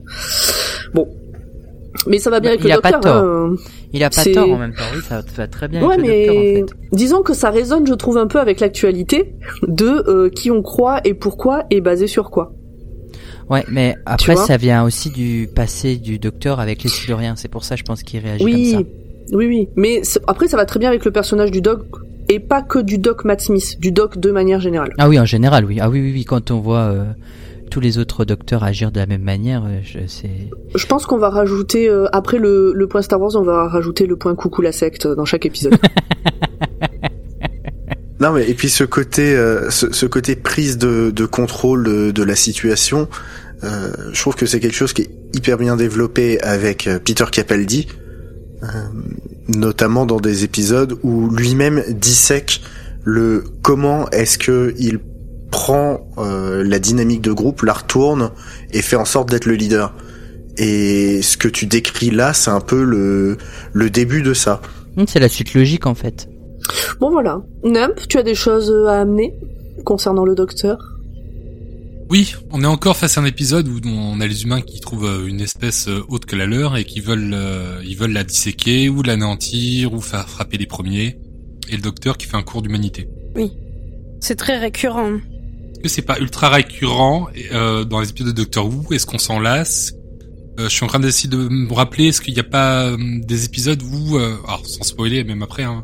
bon 0.94 1.08
mais 2.08 2.18
ça 2.18 2.28
va 2.30 2.40
bien 2.40 2.50
Bah, 2.50 2.54
avec 2.54 2.64
il 2.64 2.68
le 2.68 2.74
a 2.74 2.80
pas 2.80 2.90
docteur 2.92 3.14
tort. 3.14 3.24
hein, 3.24 3.54
Il 3.92 4.02
a 4.02 4.10
pas 4.10 4.22
C'est- 4.22 4.32
tort 4.32 4.50
en 4.50 4.58
même 4.58 4.74
temps, 4.74 4.82
oui, 4.94 5.00
ça 5.08 5.22
va 5.36 5.46
très 5.46 5.68
bien 5.68 5.80
Ouais, 5.86 5.94
avec 5.94 6.04
le 6.04 6.10
mais 6.12 6.26
docteur, 6.26 6.36
en 6.36 6.66
fait. 6.66 6.96
disons 6.96 7.22
que 7.22 7.34
ça 7.34 7.50
résonne, 7.50 7.86
je 7.86 7.94
trouve, 7.94 8.18
un 8.18 8.26
peu 8.26 8.40
avec 8.40 8.58
l'actualité 8.60 9.32
de 9.68 10.02
euh, 10.08 10.28
qui 10.28 10.50
on 10.50 10.60
croit 10.60 11.00
et 11.04 11.14
pourquoi 11.14 11.62
et 11.70 11.80
basé 11.80 12.08
sur 12.08 12.30
quoi. 12.30 12.52
Ouais, 13.48 13.64
mais 13.70 13.94
après, 14.06 14.34
ça 14.36 14.56
vient 14.56 14.84
aussi 14.84 15.10
du 15.10 15.48
passé 15.54 15.96
du 15.96 16.18
docteur 16.18 16.58
avec 16.60 16.82
les 16.82 16.90
Siluriens. 16.90 17.34
C'est 17.36 17.48
pour 17.48 17.62
ça, 17.62 17.76
je 17.76 17.84
pense 17.84 18.02
qu'il 18.02 18.18
réagit 18.20 18.44
Oui, 18.44 18.72
comme 18.72 18.82
ça. 18.82 18.88
oui, 19.36 19.46
oui. 19.46 19.68
Mais 19.76 20.02
après, 20.26 20.48
ça 20.48 20.56
va 20.56 20.64
très 20.66 20.80
bien 20.80 20.88
avec 20.88 21.04
le 21.04 21.10
personnage 21.12 21.52
du 21.52 21.60
Doc 21.60 21.82
et 22.34 22.40
pas 22.40 22.62
que 22.62 22.78
du 22.78 22.98
Doc 22.98 23.24
Matt 23.24 23.40
Smith, 23.40 23.78
du 23.80 23.92
Doc 23.92 24.18
de 24.18 24.30
manière 24.30 24.60
générale. 24.60 24.92
Ah 24.98 25.08
oui, 25.08 25.18
en 25.18 25.24
général, 25.24 25.64
oui. 25.64 25.78
Ah 25.80 25.88
oui, 25.88 26.00
oui, 26.00 26.12
oui. 26.12 26.24
Quand 26.24 26.50
on 26.50 26.60
voit 26.60 26.90
euh, 26.90 27.04
tous 27.70 27.80
les 27.80 27.98
autres 27.98 28.24
docteurs 28.24 28.64
agir 28.64 28.92
de 28.92 28.98
la 28.98 29.06
même 29.06 29.22
manière, 29.22 29.64
euh, 29.64 29.80
je, 29.82 30.00
c'est. 30.06 30.50
Je 30.74 30.86
pense 30.86 31.06
qu'on 31.06 31.18
va 31.18 31.30
rajouter 31.30 31.88
euh, 31.88 32.06
après 32.12 32.38
le, 32.38 32.72
le 32.74 32.86
point 32.86 33.02
Star 33.02 33.20
Wars, 33.20 33.32
on 33.36 33.42
va 33.42 33.68
rajouter 33.68 34.06
le 34.06 34.16
point 34.16 34.34
coucou 34.34 34.62
la 34.62 34.72
secte 34.72 35.06
dans 35.06 35.24
chaque 35.24 35.46
épisode. 35.46 35.76
Non 38.20 38.32
mais 38.32 38.48
et 38.48 38.54
puis 38.54 38.70
ce 38.70 38.84
côté 38.84 39.34
euh, 39.36 39.70
ce, 39.70 39.92
ce 39.92 40.06
côté 40.06 40.36
prise 40.36 40.78
de, 40.78 41.10
de 41.10 41.26
contrôle 41.26 41.84
de, 41.84 42.10
de 42.12 42.22
la 42.22 42.36
situation, 42.36 43.08
euh, 43.64 43.90
je 44.12 44.20
trouve 44.20 44.36
que 44.36 44.46
c'est 44.46 44.60
quelque 44.60 44.76
chose 44.76 44.92
qui 44.92 45.02
est 45.02 45.10
hyper 45.34 45.58
bien 45.58 45.76
développé 45.76 46.40
avec 46.40 46.88
Peter 47.04 47.24
Capaldi, 47.30 47.88
euh, 48.62 48.66
notamment 49.48 50.06
dans 50.06 50.20
des 50.20 50.44
épisodes 50.44 50.98
où 51.02 51.28
lui-même 51.28 51.82
dissèque 51.88 52.60
le 53.04 53.44
comment 53.62 54.08
est-ce 54.10 54.38
que 54.38 54.74
il 54.78 54.98
prend 55.50 56.08
euh, 56.18 56.64
la 56.64 56.78
dynamique 56.78 57.20
de 57.20 57.32
groupe, 57.32 57.62
la 57.62 57.74
retourne 57.74 58.30
et 58.72 58.82
fait 58.82 58.96
en 58.96 59.04
sorte 59.04 59.30
d'être 59.30 59.44
le 59.46 59.54
leader. 59.54 59.94
Et 60.56 61.20
ce 61.22 61.36
que 61.36 61.48
tu 61.48 61.66
décris 61.66 62.10
là, 62.10 62.32
c'est 62.32 62.50
un 62.50 62.60
peu 62.60 62.82
le 62.82 63.36
le 63.72 63.90
début 63.90 64.22
de 64.22 64.34
ça. 64.34 64.62
Hum, 64.96 65.04
C'est 65.06 65.20
la 65.20 65.28
suite 65.28 65.54
logique 65.54 65.86
en 65.86 65.94
fait. 65.94 66.28
bon 67.00 67.10
voilà. 67.10 67.42
Nump, 67.62 67.94
tu 68.08 68.18
as 68.18 68.22
des 68.22 68.34
choses 68.34 68.72
à 68.88 69.00
amener 69.00 69.34
concernant 69.84 70.24
le 70.24 70.34
Docteur? 70.34 70.78
Oui, 72.10 72.34
on 72.50 72.62
est 72.62 72.66
encore 72.66 72.96
face 72.96 73.16
à 73.18 73.22
un 73.22 73.24
épisode 73.24 73.66
où 73.66 73.80
on 73.86 74.20
a 74.20 74.26
les 74.26 74.44
humains 74.44 74.60
qui 74.60 74.78
trouvent 74.80 75.06
euh, 75.06 75.26
une 75.26 75.40
espèce 75.40 75.88
euh, 75.88 76.04
autre 76.08 76.26
que 76.26 76.36
la 76.36 76.46
leur 76.46 76.76
et 76.76 76.84
qui 76.84 77.00
veulent, 77.00 77.32
euh, 77.34 77.80
ils 77.84 77.96
veulent 77.96 78.12
la 78.12 78.24
disséquer 78.24 78.88
ou 78.88 79.02
l'anéantir 79.02 79.94
ou 79.94 80.00
faire 80.00 80.28
frapper 80.28 80.58
les 80.58 80.66
premiers. 80.66 81.18
Et 81.70 81.76
le 81.76 81.82
docteur 81.82 82.18
qui 82.18 82.26
fait 82.26 82.36
un 82.36 82.42
cours 82.42 82.60
d'humanité. 82.60 83.08
C'est 84.20 84.36
très 84.36 84.58
récurrent. 84.58 85.14
Est-ce 85.14 85.80
que 85.80 85.88
c'est 85.88 86.02
pas 86.02 86.18
ultra 86.18 86.50
récurrent 86.50 87.28
euh, 87.52 87.84
dans 87.84 88.00
les 88.00 88.10
épisodes 88.10 88.34
de 88.34 88.42
Doctor 88.42 88.66
Who? 88.66 88.92
Est-ce 88.92 89.06
qu'on 89.06 89.18
s'en 89.18 89.40
lasse 89.40 89.92
Euh, 90.58 90.68
Je 90.68 90.74
suis 90.74 90.84
en 90.84 90.88
train 90.88 91.00
d'essayer 91.00 91.28
de 91.30 91.48
me 91.48 91.72
rappeler, 91.72 92.08
est-ce 92.08 92.20
qu'il 92.20 92.34
n'y 92.34 92.40
a 92.40 92.44
pas 92.44 92.84
euh, 92.90 92.96
des 93.26 93.44
épisodes 93.46 93.82
où, 93.82 94.18
euh, 94.18 94.36
alors 94.46 94.66
sans 94.66 94.82
spoiler, 94.84 95.24
même 95.24 95.42
après, 95.42 95.62
hein, 95.64 95.82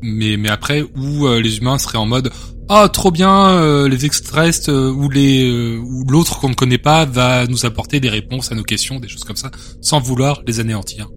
mais 0.00 0.36
mais 0.36 0.48
après 0.48 0.82
où 0.82 1.26
euh, 1.26 1.40
les 1.40 1.58
humains 1.58 1.76
seraient 1.78 1.98
en 1.98 2.06
mode 2.06 2.30
ah 2.72 2.88
trop 2.88 3.10
bien 3.10 3.48
euh, 3.50 3.88
les 3.88 4.04
extraterrestres 4.06 4.70
euh, 4.70 4.90
ou 4.90 5.10
les 5.10 5.50
euh, 5.50 5.78
ou 5.78 6.04
l'autre 6.08 6.38
qu'on 6.40 6.48
ne 6.48 6.54
connaît 6.54 6.78
pas 6.78 7.04
va 7.04 7.46
nous 7.46 7.66
apporter 7.66 7.98
des 8.00 8.08
réponses 8.08 8.52
à 8.52 8.54
nos 8.54 8.62
questions, 8.62 9.00
des 9.00 9.08
choses 9.08 9.24
comme 9.24 9.36
ça, 9.36 9.50
sans 9.80 10.00
vouloir 10.00 10.42
les 10.46 10.60
anéantir. 10.60 11.08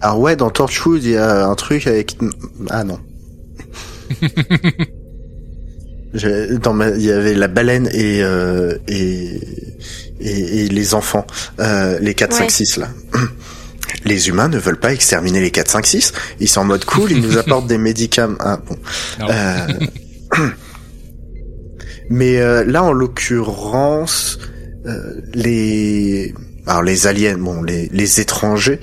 Alors 0.00 0.18
ouais, 0.20 0.36
dans 0.36 0.50
Torchwood, 0.50 1.02
il 1.04 1.12
y 1.12 1.16
a 1.16 1.46
un 1.46 1.54
truc 1.54 1.86
avec... 1.86 2.18
Ah 2.68 2.84
non. 2.84 2.98
Je- 6.14 6.56
Dans 6.56 6.72
ma... 6.72 6.90
Il 6.90 7.02
y 7.02 7.10
avait 7.10 7.34
la 7.34 7.48
baleine 7.48 7.88
et, 7.92 8.22
euh, 8.22 8.76
et, 8.88 9.40
et, 10.20 10.64
et 10.64 10.68
les 10.68 10.94
enfants, 10.94 11.26
euh, 11.60 11.98
les 12.00 12.14
4, 12.14 12.32
5, 12.34 12.42
Ouais. 12.44 12.48
6 12.50 12.76
là. 12.78 12.88
Les 14.04 14.28
humains 14.28 14.48
ne 14.48 14.58
veulent 14.58 14.78
pas 14.80 14.92
exterminer 14.92 15.40
les 15.40 15.50
4, 15.50 15.68
5, 15.68 15.86
6. 15.86 16.12
Ils 16.40 16.48
sont 16.48 16.60
en 16.60 16.64
mode 16.64 16.84
cool, 16.84 17.10
ils 17.12 17.20
nous 17.20 17.38
apportent 17.42 17.66
des 17.66 17.78
médicaments. 17.78 18.36
Ah 18.40 18.58
bon. 18.64 18.76
Mais 22.10 22.38
euh, 22.40 22.64
là, 22.64 22.84
en 22.84 22.92
l'occurrence, 22.92 24.38
euh, 24.86 25.20
les 25.34 26.32
alors 26.66 26.82
les 26.82 27.06
aliens, 27.06 27.36
bon, 27.38 27.62
les, 27.62 27.88
les 27.92 28.20
étrangers. 28.20 28.80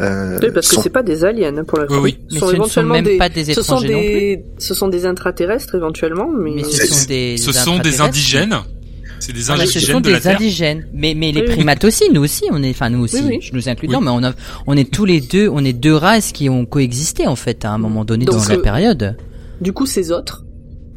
Euh, 0.00 0.38
Oui, 0.42 0.48
parce 0.52 0.68
que 0.68 0.74
sont- 0.76 0.82
c'est 0.82 0.90
pas 0.90 1.02
des 1.02 1.24
aliens 1.24 1.54
hein, 1.56 1.64
pour 1.64 1.78
la 1.78 1.86
Oui, 1.90 1.98
oui. 2.02 2.18
Mais 2.32 2.40
ce 2.40 2.56
ne 2.56 2.64
sont 2.64 2.82
même 2.82 3.18
pas 3.18 3.28
des 3.28 3.44
ce 3.44 3.62
sont 3.62 3.76
étrangers 3.76 3.92
non 3.92 4.00
des, 4.00 4.44
ce 4.58 4.74
sont 4.74 4.88
des 4.88 5.04
intraterrestres 5.06 5.74
éventuellement, 5.74 6.28
mais, 6.30 6.50
Mais 6.56 6.64
ce 6.64 6.86
sont 6.86 7.06
des, 7.06 7.36
Ce 7.36 7.46
des 7.50 7.52
sont 7.58 7.78
des 7.78 8.00
indigènes. 8.00 8.56
C'est 9.20 9.32
des 9.32 9.50
Ah, 9.50 9.54
mais 9.56 9.66
ce 9.66 9.76
indigènes 9.78 9.94
sont 9.94 10.00
de 10.00 10.10
la 10.10 10.16
des 10.16 10.22
Terre. 10.22 10.36
indigènes. 10.36 10.86
Mais, 10.94 11.14
mais 11.14 11.30
les 11.30 11.42
Oui, 11.42 11.46
oui. 11.48 11.54
primates 11.54 11.84
aussi, 11.84 12.04
nous 12.12 12.22
aussi, 12.24 12.44
on 12.50 12.62
est, 12.62 12.70
enfin, 12.70 12.90
nous 12.90 13.04
aussi, 13.04 13.16
Oui, 13.20 13.36
oui. 13.36 13.38
je 13.42 13.54
nous 13.54 13.68
inclus 13.68 13.86
Oui. 13.86 13.94
dedans, 13.94 14.00
mais 14.00 14.10
on 14.10 14.24
a, 14.28 14.32
on 14.66 14.76
est 14.76 14.90
tous 14.90 15.04
les 15.04 15.20
deux, 15.20 15.48
on 15.48 15.64
est 15.64 15.72
deux 15.74 15.94
races 15.94 16.32
qui 16.32 16.48
ont 16.48 16.64
coexisté, 16.66 17.26
en 17.28 17.36
fait, 17.36 17.64
à 17.64 17.70
un 17.70 17.78
moment 17.78 18.04
donné 18.04 18.24
Donc, 18.24 18.36
dans 18.42 18.48
la 18.48 18.58
période. 18.58 19.16
du 19.60 19.72
coup 19.72 19.86
ces 19.86 20.10
autres. 20.10 20.41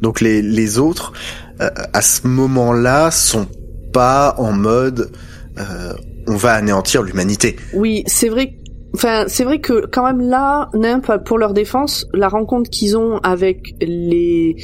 Donc 0.02 0.20
les 0.20 0.42
les 0.42 0.78
autres, 0.78 1.12
euh, 1.60 1.68
à 1.92 2.02
ce 2.02 2.26
moment-là, 2.26 3.10
sont 3.10 3.46
pas 3.92 4.34
en 4.38 4.52
mode 4.52 5.10
euh, 5.58 5.92
on 6.28 6.36
va 6.36 6.52
anéantir 6.52 7.02
l'humanité. 7.02 7.56
Oui, 7.72 8.02
c'est 8.06 8.28
vrai. 8.28 8.54
Enfin, 8.94 9.24
c'est 9.26 9.44
vrai 9.44 9.58
que 9.60 9.86
quand 9.86 10.04
même 10.04 10.20
là, 10.20 10.70
Nimp, 10.74 11.10
pour 11.24 11.38
leur 11.38 11.52
défense, 11.52 12.06
la 12.14 12.28
rencontre 12.28 12.70
qu'ils 12.70 12.96
ont 12.96 13.18
avec 13.18 13.74
les 13.80 14.56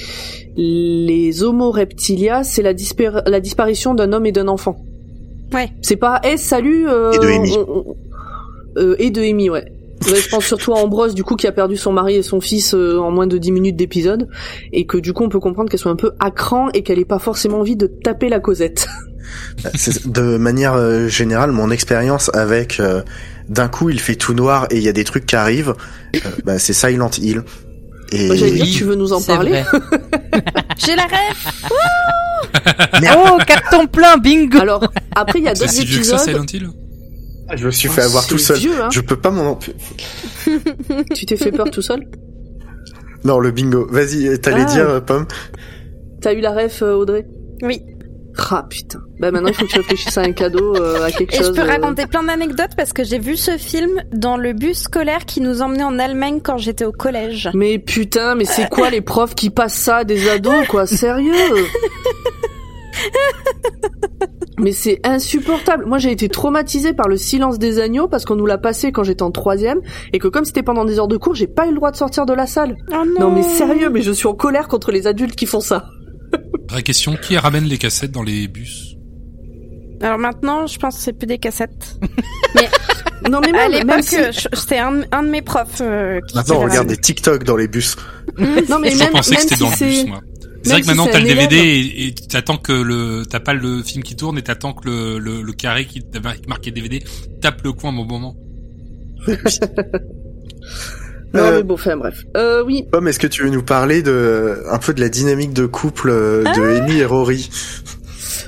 les 0.57 1.43
Homo 1.43 1.71
reptilia, 1.71 2.43
c'est 2.45 2.63
la, 2.63 2.75
dispar- 2.75 3.23
la 3.27 3.41
disparition 3.41 3.95
d'un 3.95 4.13
homme 4.13 4.27
et 4.27 4.33
d'un 4.33 4.49
enfant. 4.49 4.77
Ouais. 5.53 5.71
C'est 5.83 5.97
pas, 5.97 6.21
eh 6.25 6.37
salut. 6.37 6.89
euh, 6.89 7.13
Et 7.13 7.19
de 7.19 7.27
Amy. 7.27 7.53
on- 7.59 7.71
on- 7.79 7.97
euh, 8.79 8.97
et 8.99 9.11
de 9.11 9.21
Amy, 9.23 9.51
ouais. 9.51 9.65
Je 10.07 10.29
pense 10.29 10.45
surtout 10.45 10.73
à 10.73 10.79
Ambrose, 10.79 11.15
du 11.15 11.25
coup, 11.25 11.37
qui 11.37 11.47
a 11.47 11.53
perdu 11.53 11.77
son 11.77 11.93
mari 11.93 12.17
et 12.17 12.23
son 12.23 12.41
fils 12.41 12.75
euh, 12.75 12.99
en 12.99 13.11
moins 13.11 13.27
de 13.27 13.39
10 13.39 13.53
minutes 13.53 13.77
d'épisode, 13.77 14.29
et 14.73 14.87
que 14.87 14.99
du 14.99 15.13
coup, 15.13 15.25
on 15.25 15.29
peut 15.29 15.41
comprendre 15.41 15.71
qu'elle 15.71 15.81
soit 15.81 15.93
un 15.93 15.97
peu 15.97 16.13
à 16.21 16.31
cran 16.31 16.69
et 16.75 16.83
qu'elle 16.83 16.99
ait 16.99 17.05
pas 17.05 17.19
forcément 17.19 17.61
envie 17.61 17.77
de 17.77 17.87
taper 17.87 18.29
la 18.29 18.41
Cosette. 18.41 18.89
De 20.05 20.37
manière 20.37 20.75
euh, 20.75 21.09
générale, 21.09 21.53
mon 21.53 21.71
expérience 21.71 22.31
avec 22.35 22.81
euh, 22.81 23.03
d'un 23.49 23.69
coup 23.69 23.91
il 23.91 24.01
fait 24.01 24.17
tout 24.17 24.35
noir 24.35 24.67
et 24.71 24.77
il 24.77 24.83
y 24.83 24.89
a 24.89 24.93
des 24.93 25.05
trucs 25.05 25.27
qui 25.27 25.37
arrivent, 25.37 25.75
euh, 26.15 26.19
bah, 26.45 26.59
c'est 26.59 26.73
Silent 26.73 27.11
Hill. 27.19 27.43
Et 28.13 28.27
Moi, 28.27 28.37
J'allais 28.37 28.53
dire, 28.53 28.77
tu 28.77 28.85
veux 28.85 28.95
nous 28.95 29.13
en 29.13 29.23
parler. 29.23 29.63
J'ai 30.77 30.97
la 30.97 31.05
rêve 31.05 31.53
oh, 33.17 33.39
carton 33.47 33.87
plein, 33.87 34.19
bingo! 34.19 34.59
Alors, 34.59 34.87
après, 35.17 35.39
il 35.39 35.47
y 35.47 35.49
a 35.49 35.55
d'autres 35.55 35.71
si 35.71 35.87
vieux 35.87 36.01
que 36.01 36.05
ça, 36.05 36.17
épisodes. 36.17 36.49
Silent 36.49 36.67
Hill 36.67 36.82
je 37.57 37.67
me 37.67 37.71
suis 37.71 37.89
Oh, 37.89 37.93
fait 37.93 38.03
avoir 38.03 38.27
tout 38.27 38.39
seul. 38.39 38.59
vieux, 38.59 38.81
hein. 38.83 38.89
Je 38.93 39.01
peux 39.01 39.17
pas 39.17 39.31
m'en 39.31 39.57
Tu 41.15 41.27
t'es 41.27 41.37
fait 41.37 41.53
peur 41.53 41.71
tout 41.71 41.83
seul 41.83 42.05
Non, 43.25 43.39
le 43.39 43.51
bingo. 43.53 43.87
Vas-y, 43.91 44.39
t'allais 44.41 44.63
Ah. 44.63 44.73
dire 44.73 44.89
euh, 44.89 45.01
Pomme. 45.01 45.27
T'as 46.21 46.33
eu 46.35 46.41
la 46.41 46.53
ref, 46.53 46.83
euh, 46.83 46.95
Audrey 46.95 47.27
Oui. 47.63 47.83
Ah 48.51 48.65
putain. 48.69 48.99
Bah 49.21 49.31
maintenant 49.31 49.51
il 49.51 49.55
faut 49.55 49.67
que 49.67 49.71
tu 49.73 49.77
réfléchisses 49.79 50.17
à 50.17 50.23
un 50.23 50.33
cadeau, 50.33 50.75
euh, 50.75 51.05
à 51.05 51.11
quelque 51.11 51.35
Et 51.35 51.39
je 51.39 51.43
chose. 51.43 51.53
peux 51.55 51.61
euh, 51.61 51.65
raconter 51.67 52.07
plein 52.07 52.23
d'anecdotes 52.23 52.71
parce 52.79 52.95
que 52.95 53.05
j'ai 53.05 53.19
vu 53.19 53.37
ce 53.37 53.59
film 53.59 53.91
dans 54.11 54.39
le 54.39 54.55
bus 54.55 54.85
scolaire 54.85 55.27
qui 55.27 55.43
nous 55.43 55.61
emmenait 55.61 55.85
en 55.85 55.99
Allemagne 55.99 56.41
quand 56.43 56.57
j'étais 56.57 56.87
au 56.87 56.93
collège. 56.93 57.51
Mais 57.53 57.79
putain, 57.79 58.35
mais 58.35 58.47
c'est 58.47 58.71
quoi 58.71 58.89
les 58.89 59.03
profs 59.03 59.35
qui 59.35 59.51
passent 59.51 59.75
ça 59.77 59.97
à 59.99 60.05
des 60.05 60.31
ados, 60.31 60.67
quoi? 60.67 60.87
Sérieux? 60.87 61.35
Mais 64.59 64.73
c'est 64.73 65.01
insupportable. 65.05 65.87
Moi, 65.87 65.99
j'ai 65.99 66.13
été 66.13 66.29
traumatisée 66.29 66.93
par 66.93 67.09
le 67.09 67.17
silence 67.17 67.59
des 67.59 67.79
agneaux 67.79 68.07
parce 68.09 68.25
qu'on 68.25 68.37
nous 68.37 68.47
l'a 68.47 68.59
passé 68.59 68.93
quand 68.93 69.03
j'étais 69.03 69.23
en 69.23 69.31
troisième 69.31 69.81
et 70.13 70.19
que 70.19 70.29
comme 70.29 70.45
c'était 70.45 70.63
pendant 70.63 70.85
des 70.85 70.99
heures 70.99 71.09
de 71.09 71.17
cours, 71.17 71.35
j'ai 71.35 71.47
pas 71.47 71.67
eu 71.67 71.71
le 71.71 71.77
droit 71.77 71.91
de 71.91 71.97
sortir 71.97 72.27
de 72.27 72.35
la 72.35 72.47
salle. 72.47 72.77
Oh 72.93 73.03
Non, 73.19 73.31
mais 73.31 73.43
sérieux, 73.43 73.89
mais 73.91 74.03
je 74.03 74.13
suis 74.13 74.27
en 74.27 74.35
colère 74.35 74.69
contre 74.69 74.93
les 74.93 75.07
adultes 75.07 75.37
qui 75.37 75.47
font 75.47 75.61
ça. 75.61 75.87
Vraie 76.69 76.83
question, 76.83 77.17
qui 77.17 77.37
ramène 77.37 77.65
les 77.65 77.79
cassettes 77.79 78.13
dans 78.13 78.23
les 78.23 78.47
bus? 78.49 78.97
Alors 80.03 80.19
maintenant, 80.19 80.67
je 80.67 80.79
pense 80.79 80.97
que 80.97 81.03
c'est 81.03 81.13
plus 81.13 81.27
des 81.27 81.39
cassettes. 81.39 81.99
Non, 83.31 83.41
mais 83.41 83.53
même, 83.53 83.87
même 83.87 84.03
si... 84.03 84.17
c'était 84.53 84.79
un, 84.79 85.03
un 85.13 85.23
de 85.23 85.29
mes 85.29 85.43
profs 85.43 85.81
euh, 85.81 86.21
qui 86.27 86.35
Maintenant, 86.37 86.57
on 86.57 86.65
regarde 86.65 86.89
des 86.89 86.97
TikTok 86.97 87.45
dans 87.45 87.57
les 87.57 87.69
bus. 87.69 87.97
Non, 88.69 88.81
mais 88.81 88.91
Je 88.91 88.99
même, 88.99 89.11
pensais 89.11 89.37
que 89.37 89.41
même 89.41 89.49
c'était 89.49 89.55
si 89.55 89.61
dans 89.63 89.69
le 89.71 89.77
c'est... 89.77 89.87
bus, 89.87 90.07
moi. 90.07 90.21
C'est 90.65 90.71
vrai 90.71 90.81
que 90.83 90.87
maintenant 90.87 91.07
t'as 91.11 91.19
le 91.21 91.27
DVD 91.27 91.57
et 91.57 92.07
et 92.09 92.15
t'attends 92.15 92.57
que 92.57 92.73
le 92.73 93.25
t'as 93.29 93.41
pas 93.41 93.55
le 93.55 93.83
film 93.83 94.03
qui 94.03 94.15
tourne 94.17 94.39
et 94.39 94.43
t'attends 94.43 94.73
que 94.73 94.89
le, 94.89 95.19
le, 95.19 95.43
le 95.43 95.53
carré 95.53 95.87
qui 95.87 96.03
t'avait 96.03 96.37
marqué 96.47 96.71
DVD 96.71 97.03
tape 97.41 97.63
le 97.63 97.73
coin 97.73 97.91
au 97.97 98.05
bon 98.05 98.19
moment. 98.19 98.37
Non, 101.35 101.41
Euh, 101.41 101.57
mais 101.57 101.63
bon, 101.63 101.75
enfin 101.75 101.97
bref. 101.97 102.25
Euh, 102.37 102.63
oui, 102.63 102.85
Pomme, 102.93 103.09
est-ce 103.09 103.19
que 103.19 103.27
tu 103.27 103.43
veux 103.43 103.49
nous 103.49 103.63
parler 103.63 104.03
de 104.03 104.63
un 104.71 104.79
peu 104.79 104.93
de 104.93 105.01
la 105.01 105.09
dynamique 105.09 105.55
de 105.55 105.65
couple 105.65 106.11
euh, 106.11 106.43
de 106.43 106.81
Amy 106.81 106.99
et 106.99 107.07
Rory? 107.07 107.49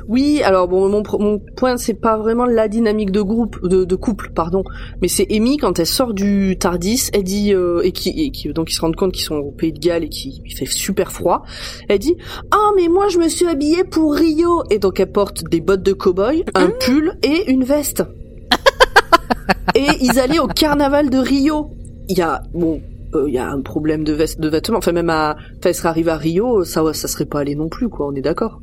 Oui, 0.08 0.42
alors 0.42 0.68
bon, 0.68 0.88
mon, 0.88 1.02
mon 1.18 1.38
point, 1.56 1.76
c'est 1.76 1.94
pas 1.94 2.16
vraiment 2.16 2.44
la 2.46 2.68
dynamique 2.68 3.10
de 3.10 3.20
groupe, 3.22 3.66
de, 3.66 3.84
de 3.84 3.94
couple, 3.96 4.30
pardon, 4.34 4.62
mais 5.02 5.08
c'est 5.08 5.26
Amy 5.30 5.56
quand 5.56 5.78
elle 5.78 5.86
sort 5.86 6.14
du 6.14 6.56
Tardis, 6.58 7.08
elle 7.12 7.24
dit 7.24 7.52
euh, 7.54 7.80
et 7.82 7.92
qui, 7.92 8.10
et 8.10 8.30
qui 8.30 8.48
donc 8.52 8.70
ils 8.70 8.74
se 8.74 8.80
rendent 8.80 8.96
compte 8.96 9.12
qu'ils 9.12 9.24
sont 9.24 9.36
au 9.36 9.50
Pays 9.50 9.72
de 9.72 9.78
Galles 9.78 10.04
et 10.04 10.08
qu'il 10.08 10.40
fait 10.56 10.66
super 10.66 11.12
froid. 11.12 11.42
Elle 11.88 11.98
dit 11.98 12.16
ah 12.50 12.70
mais 12.76 12.88
moi 12.88 13.08
je 13.08 13.18
me 13.18 13.28
suis 13.28 13.46
habillée 13.46 13.84
pour 13.84 14.14
Rio 14.14 14.62
et 14.70 14.78
donc 14.78 15.00
elle 15.00 15.10
porte 15.12 15.44
des 15.50 15.60
bottes 15.60 15.82
de 15.82 15.92
cow-boy, 15.92 16.44
un 16.54 16.68
pull 16.68 17.16
et 17.22 17.50
une 17.50 17.64
veste. 17.64 18.02
et 19.74 19.86
ils 20.00 20.18
allaient 20.18 20.38
au 20.38 20.46
carnaval 20.46 21.10
de 21.10 21.18
Rio. 21.18 21.70
Il 22.08 22.18
y 22.18 22.22
a 22.22 22.42
bon. 22.52 22.80
euh, 23.14 23.24
Il 23.28 23.34
y 23.34 23.38
a 23.38 23.48
un 23.48 23.60
problème 23.62 24.04
de 24.04 24.12
veste, 24.12 24.40
de 24.40 24.48
vêtements. 24.48 24.78
Enfin, 24.78 24.92
même 24.92 25.10
à, 25.10 25.36
enfin, 25.58 25.70
elle 25.70 25.74
serait 25.74 25.88
arrivée 25.88 26.10
à 26.10 26.16
Rio, 26.16 26.64
ça, 26.64 26.82
ça 26.92 27.08
serait 27.08 27.24
pas 27.24 27.40
allé 27.40 27.54
non 27.54 27.68
plus, 27.68 27.88
quoi. 27.88 28.06
On 28.08 28.14
est 28.14 28.20
d'accord. 28.20 28.60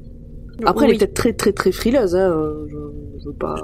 Après, 0.65 0.85
elle 0.85 0.95
est 0.95 0.97
peut-être 0.97 1.13
très 1.13 1.33
très 1.33 1.51
très 1.53 1.71
frileuse, 1.71 2.15
hein. 2.15 2.29
euh, 2.31 2.65
Je, 2.69 3.19
je 3.21 3.25
veux 3.27 3.33
pas. 3.35 3.55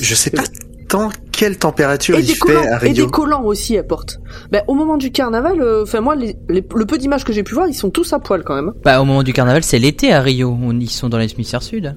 Je 0.00 0.14
sais 0.14 0.30
pas 0.30 0.42
tant 0.88 1.08
quelle 1.30 1.56
température 1.58 2.16
Et 2.18 2.20
il 2.20 2.26
des 2.26 2.32
fait 2.34 2.38
collants, 2.40 2.60
à 2.62 2.74
et 2.84 2.90
Rio. 2.90 3.06
des 3.06 3.10
collants 3.10 3.44
aussi, 3.44 3.74
elle 3.76 3.86
porte. 3.86 4.20
Ben, 4.50 4.62
au 4.68 4.74
moment 4.74 4.98
du 4.98 5.10
carnaval, 5.10 5.60
euh, 5.62 5.82
enfin 5.84 6.00
moi, 6.02 6.14
les, 6.16 6.36
les- 6.50 6.64
le 6.74 6.84
peu 6.86 6.98
d'images 6.98 7.24
que 7.24 7.32
j'ai 7.32 7.42
pu 7.42 7.54
voir, 7.54 7.66
ils 7.68 7.74
sont 7.74 7.88
tous 7.90 8.12
à 8.12 8.18
poil 8.18 8.42
quand 8.44 8.54
même. 8.54 8.72
Bah, 8.84 9.00
au 9.00 9.04
moment 9.06 9.22
du 9.22 9.32
carnaval, 9.32 9.62
c'est 9.64 9.78
l'été 9.78 10.12
à 10.12 10.20
Rio. 10.20 10.56
On, 10.62 10.78
ils 10.78 10.90
sont 10.90 11.08
dans 11.08 11.16
l'hémisphère 11.18 11.62
sud. 11.62 11.96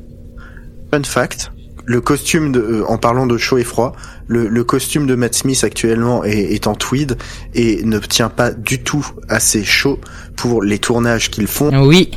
Fun 0.91 1.03
fact, 1.03 1.51
le 1.83 1.99
costume 1.99 2.51
de, 2.53 2.59
euh, 2.61 2.83
en 2.87 2.97
parlant 2.97 3.27
de 3.27 3.37
chaud 3.37 3.57
et 3.57 3.63
froid, 3.65 3.93
le, 4.27 4.47
le 4.47 4.63
costume 4.63 5.07
de 5.07 5.15
Matt 5.15 5.35
Smith 5.35 5.61
actuellement 5.65 6.23
est, 6.23 6.53
est 6.53 6.67
en 6.67 6.73
tweed 6.75 7.17
et 7.53 7.83
ne 7.83 7.99
tient 7.99 8.29
pas 8.29 8.51
du 8.51 8.81
tout 8.81 9.05
assez 9.27 9.63
chaud 9.65 9.99
pour 10.37 10.63
les 10.63 10.79
tournages 10.79 11.29
qu'ils 11.31 11.47
font 11.47 11.69
Oui. 11.85 12.11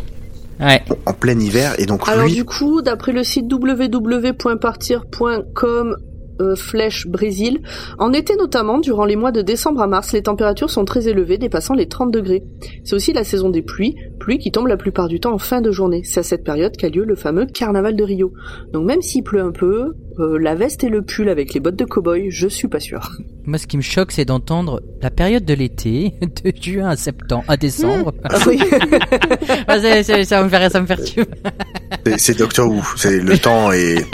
Ouais. 0.60 0.82
en 1.06 1.12
plein 1.12 1.38
hiver 1.38 1.74
et 1.78 1.86
donc 1.86 2.08
Alors 2.08 2.26
lui 2.26 2.34
du 2.34 2.44
coup, 2.44 2.82
d'après 2.82 3.12
le 3.12 3.22
site 3.22 3.44
www.partir.com 3.52 5.96
euh, 6.40 6.54
flèche 6.54 7.08
Brésil, 7.08 7.62
en 7.98 8.12
été 8.12 8.36
notamment, 8.36 8.78
durant 8.78 9.04
les 9.04 9.16
mois 9.16 9.32
de 9.32 9.42
décembre 9.42 9.80
à 9.80 9.88
mars, 9.88 10.12
les 10.12 10.22
températures 10.22 10.70
sont 10.70 10.84
très 10.84 11.08
élevées, 11.08 11.36
dépassant 11.36 11.74
les 11.74 11.88
30 11.88 12.12
degrés. 12.12 12.44
C'est 12.84 12.94
aussi 12.94 13.12
la 13.12 13.24
saison 13.24 13.50
des 13.50 13.62
pluies, 13.62 13.96
pluies 14.20 14.38
qui 14.38 14.52
tombent 14.52 14.68
la 14.68 14.76
plupart 14.76 15.08
du 15.08 15.18
temps 15.18 15.32
en 15.32 15.38
fin 15.38 15.60
de 15.60 15.72
journée. 15.72 16.02
C'est 16.04 16.20
à 16.20 16.22
cette 16.22 16.44
période 16.44 16.76
qu'a 16.76 16.90
lieu 16.90 17.04
le 17.04 17.16
fameux 17.16 17.46
carnaval 17.46 17.96
de 17.96 18.04
Rio. 18.04 18.32
Donc 18.72 18.86
même 18.86 19.02
s'il 19.02 19.24
pleut 19.24 19.42
un 19.42 19.50
peu, 19.50 19.96
euh, 20.20 20.38
la 20.38 20.54
veste 20.54 20.84
et 20.84 20.88
le 20.88 21.02
pull 21.02 21.28
avec 21.28 21.54
les 21.54 21.60
bottes 21.60 21.76
de 21.76 21.84
cow-boy, 21.84 22.30
je 22.30 22.46
suis 22.46 22.68
pas 22.68 22.80
sûre. 22.80 23.10
Moi, 23.48 23.56
ce 23.56 23.66
qui 23.66 23.78
me 23.78 23.82
choque, 23.82 24.12
c'est 24.12 24.26
d'entendre 24.26 24.82
la 25.00 25.10
période 25.10 25.44
de 25.46 25.54
l'été, 25.54 26.12
de 26.44 26.52
juin 26.60 26.90
à 26.90 26.96
septembre, 26.96 27.44
à 27.48 27.56
décembre. 27.56 28.12
Ah 28.24 28.36
oui. 28.46 28.60
Ah, 29.66 29.78
c'est- 29.80 30.02
c'est- 30.02 30.24
ça 30.24 30.42
me 30.44 30.48
fait, 30.50 30.68
ça 30.70 30.80
me 30.82 30.86
perturbe. 30.86 31.28
c'est- 32.06 32.18
c'est 32.18 32.38
Doctor 32.38 32.68
Who, 32.70 32.82
c'est 32.96 33.20
le 33.20 33.38
temps 33.46 33.72
et 33.72 34.04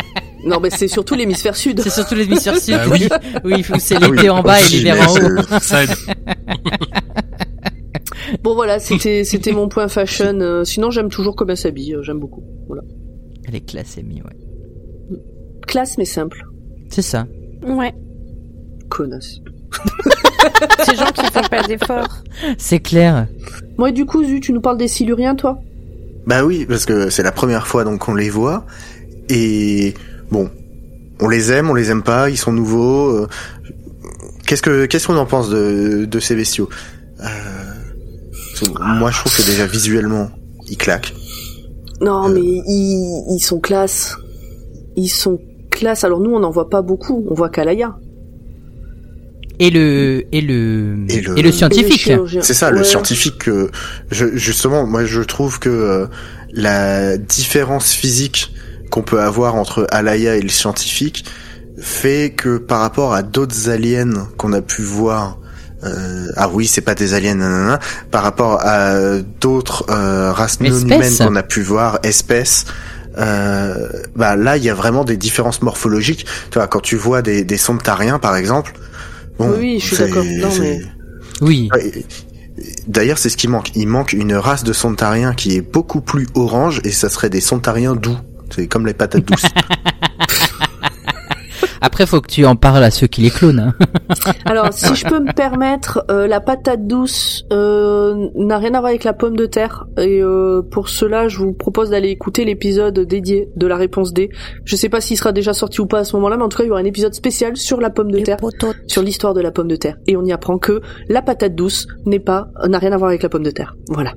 non, 0.47 0.61
mais 0.61 0.70
c'est 0.70 0.87
surtout 0.88 1.14
l'hémisphère 1.16 1.57
sud. 1.57 1.81
C'est 1.81 1.90
surtout 1.90 2.14
l'hémisphère 2.14 2.57
sud. 2.59 2.75
Bah 2.77 2.85
oui. 2.90 3.09
oui, 3.44 3.64
c'est 3.79 3.97
Ah 3.97 4.09
oui, 4.09 4.16
l'été 4.16 4.31
en 4.31 4.42
bas 4.42 4.61
et 4.61 4.68
l'hiver 4.68 4.97
en 5.11 5.14
haut. 5.14 5.42
c'est- 5.49 5.61
Ça 5.61 5.83
aide. 5.85 5.90
Bon 8.42 8.55
voilà, 8.55 8.79
c'était 8.79 9.25
c'était 9.25 9.53
mon 9.53 9.68
point 9.68 9.88
fashion. 9.88 10.38
Euh, 10.40 10.62
sinon, 10.64 10.90
j'aime 10.90 11.09
toujours 11.09 11.35
comment 11.35 11.51
elle 11.53 11.57
s'habille. 11.57 11.94
euh, 11.94 12.03
J'aime 12.03 12.18
beaucoup. 12.20 12.42
Voilà. 12.68 12.83
Elle 13.49 13.57
est 13.57 13.66
classe, 13.66 13.97
Amy, 13.99 14.23
ouais. 14.23 15.16
Classe 15.66 15.97
mais 15.99 16.05
simple. 16.05 16.44
C'est 16.90 17.03
ça. 17.03 17.27
Ouais. 17.66 17.92
Connasse. 18.88 19.40
Ces 20.85 20.94
gens 20.96 21.06
qui 21.15 21.25
font 21.27 21.42
pas 21.50 21.63
d'efforts. 21.63 22.23
C'est 22.58 22.81
clair. 22.81 23.27
Moi, 23.79 23.90
du 23.90 24.04
coup, 24.06 24.25
Zu, 24.25 24.40
tu 24.40 24.52
nous 24.52 24.61
parles 24.61 24.79
des 24.79 24.88
Siluriens, 24.88 25.35
toi? 25.35 25.58
Bah 26.27 26.44
oui, 26.44 26.65
parce 26.67 26.87
que 26.87 27.11
c'est 27.11 27.23
la 27.23 27.33
première 27.33 27.67
fois 27.67 27.85
donc 27.85 28.00
qu'on 28.00 28.15
les 28.15 28.31
voit 28.31 28.65
et 29.29 29.94
bon, 30.31 30.48
on 31.21 31.29
les 31.29 31.52
aime, 31.52 31.69
on 31.71 31.75
les 31.75 31.90
aime 31.90 32.02
pas, 32.02 32.31
ils 32.31 32.37
sont 32.38 32.52
nouveaux. 32.52 33.08
euh, 33.11 33.29
Qu'est-ce 34.46 34.63
que 34.63 34.87
qu'est-ce 34.87 35.06
qu'on 35.06 35.17
en 35.17 35.27
pense 35.27 35.48
de 35.50 36.04
de 36.06 36.21
ces 36.21 36.35
bestiaux? 36.35 36.69
Euh, 37.21 37.27
Moi, 38.98 39.11
je 39.11 39.19
trouve 39.19 39.37
que 39.37 39.42
déjà 39.42 39.67
visuellement, 39.67 40.31
ils 40.69 40.77
claquent. 40.79 41.15
Non, 42.00 42.29
Euh. 42.29 42.33
mais 42.35 42.40
ils, 42.42 43.25
ils 43.37 43.40
sont 43.40 43.61
classe. 43.61 44.17
Ils 44.96 45.08
sont 45.08 45.38
classe. 45.71 46.04
Alors 46.04 46.21
nous, 46.21 46.31
on 46.35 46.40
n'en 46.40 46.50
voit 46.50 46.71
pas 46.71 46.83
beaucoup. 46.83 47.27
On 47.31 47.35
voit 47.35 47.48
Kalaya. 47.50 47.96
Et 49.61 49.71
le, 49.71 50.25
et 50.33 50.40
le, 50.40 50.96
Et 51.09 51.21
le- 51.21 51.38
Et 51.38 51.42
le 51.42 51.52
scientifique. 51.52 52.11
C'est 52.42 52.55
ça, 52.55 52.71
le 52.71 52.83
scientifique 52.85 53.38
que 53.38 53.71
je, 54.11 54.37
justement, 54.37 54.87
moi 54.87 55.05
je 55.05 55.21
trouve 55.21 55.59
que 55.59 55.69
euh, 55.69 56.07
la 56.52 57.17
différence 57.17 57.92
physique 57.92 58.52
qu'on 58.90 59.02
peut 59.02 59.21
avoir 59.21 59.55
entre 59.55 59.87
Alaya 59.90 60.37
et 60.37 60.40
le 60.42 60.48
scientifique 60.48 61.25
fait 61.81 62.31
que 62.37 62.59
par 62.59 62.81
rapport 62.81 63.15
à 63.15 63.23
d'autres 63.23 63.69
aliens 63.69 64.29
qu'on 64.38 64.52
a 64.52 64.61
pu 64.61 64.83
voir 64.83 65.38
euh, 65.85 66.27
ah 66.37 66.48
oui, 66.50 66.67
c'est 66.67 66.81
pas 66.81 66.94
des 66.94 67.13
aliens, 67.13 67.35
nanana, 67.35 67.79
par 68.11 68.23
rapport 68.23 68.59
à 68.63 69.19
d'autres 69.40 69.85
euh, 69.90 70.33
races 70.33 70.59
non 70.61 70.79
humaines 70.79 71.13
qu'on 71.29 71.37
a 71.37 71.42
pu 71.42 71.61
voir, 71.61 71.98
espèces, 72.02 72.65
euh, 73.19 73.88
bah 74.17 74.35
là 74.35 74.57
il 74.57 74.65
y 74.65 74.71
a 74.71 74.75
vraiment 74.75 75.05
des 75.05 75.17
différences 75.19 75.61
morphologiques. 75.63 76.25
Tu 76.50 76.59
vois, 76.59 76.69
quand 76.69 76.81
tu 76.81 76.96
vois 76.96 77.21
des, 77.21 77.44
des 77.44 77.59
Sontariens 77.59 78.19
par 78.19 78.35
exemple, 78.37 78.73
bon, 79.38 79.54
Oui, 79.58 79.78
je 79.80 79.87
suis 79.87 79.96
d'accord. 79.96 80.24
Mais- 80.24 80.80
Oui. 81.40 81.68
Ouais, 81.74 82.04
D'ailleurs, 82.87 83.18
c'est 83.18 83.28
ce 83.30 83.37
qui 83.37 83.48
manque. 83.48 83.70
Il 83.74 83.88
manque 83.88 84.12
une 84.12 84.35
race 84.35 84.62
de 84.62 84.72
Sontariens 84.72 85.35
qui 85.35 85.56
est 85.56 85.60
beaucoup 85.60 86.00
plus 86.00 86.26
orange 86.35 86.80
et 86.85 86.92
ça 86.92 87.08
serait 87.10 87.30
des 87.30 87.40
Sontariens 87.40 87.96
doux. 87.96 88.16
C'est 88.50 88.68
comme 88.68 88.87
les 88.87 88.94
patates 88.94 89.24
douces. 89.24 89.46
Après, 91.87 92.06
faut 92.06 92.22
que 92.22 92.30
tu 92.30 92.46
en 92.46 92.56
parles 92.56 92.82
à 92.82 92.90
ceux 92.90 93.06
qui 93.06 93.20
les 93.20 93.28
clonent. 93.28 93.58
hein. 93.58 93.74
Alors, 94.46 94.72
si 94.72 94.94
je 94.94 95.06
peux 95.06 95.20
me 95.20 95.35
permettre, 95.35 96.02
euh, 96.10 96.26
la 96.26 96.40
patate 96.40 96.87
douce 96.87 97.44
euh, 97.52 98.30
n'a 98.37 98.56
rien 98.56 98.72
à 98.72 98.80
voir 98.80 98.87
avec 98.87 99.04
la 99.04 99.12
pomme 99.12 99.37
de 99.37 99.44
terre. 99.44 99.85
Et 99.98 100.22
euh, 100.22 100.62
pour 100.62 100.88
cela, 100.88 101.28
je 101.28 101.37
vous 101.37 101.52
propose 101.52 101.90
d'aller 101.90 102.08
écouter 102.08 102.46
l'épisode 102.46 102.98
dédié 103.00 103.50
de 103.54 103.66
la 103.66 103.76
réponse 103.76 104.14
D. 104.14 104.30
Je 104.64 104.76
sais 104.76 104.88
pas 104.88 105.02
s'il 105.02 105.18
sera 105.18 105.32
déjà 105.32 105.52
sorti 105.52 105.82
ou 105.82 105.87
pas 105.87 105.98
à 105.98 106.04
ce 106.04 106.16
moment-là, 106.16 106.38
mais 106.38 106.44
en 106.44 106.48
tout 106.48 106.56
cas, 106.56 106.64
il 106.64 106.68
y 106.68 106.70
aura 106.70 106.80
un 106.80 106.85
épisode 106.87 107.12
spécial 107.14 107.54
sur 107.58 107.82
la 107.82 107.90
pomme 107.90 108.10
de 108.10 108.18
terre, 108.20 108.38
sur 108.87 109.02
l'histoire 109.02 109.35
de 109.35 109.42
la 109.42 109.50
pomme 109.50 109.68
de 109.68 109.76
terre. 109.76 109.98
Et 110.06 110.16
on 110.16 110.24
y 110.24 110.32
apprend 110.32 110.56
que 110.56 110.80
la 111.10 111.20
patate 111.20 111.54
douce 111.54 111.87
n'est 112.06 112.18
pas, 112.18 112.48
n'a 112.66 112.78
rien 112.78 112.92
à 112.92 112.96
voir 112.96 113.10
avec 113.10 113.22
la 113.22 113.28
pomme 113.28 113.42
de 113.42 113.50
terre. 113.50 113.76
Voilà. 113.88 114.14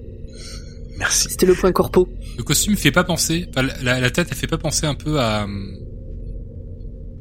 Merci. 1.00 1.28
C'était 1.32 1.46
le 1.46 1.54
point 1.54 1.74
corpo. 1.74 2.08
Le 2.38 2.44
costume 2.44 2.78
fait 2.78 2.92
pas 2.92 3.04
penser, 3.04 3.46
enfin, 3.50 3.68
la, 3.84 4.00
la 4.00 4.10
tête, 4.10 4.30
elle 4.32 4.38
fait 4.38 4.48
pas 4.48 4.58
penser 4.58 4.86
un 4.86 4.96
peu 4.96 5.20
à 5.20 5.46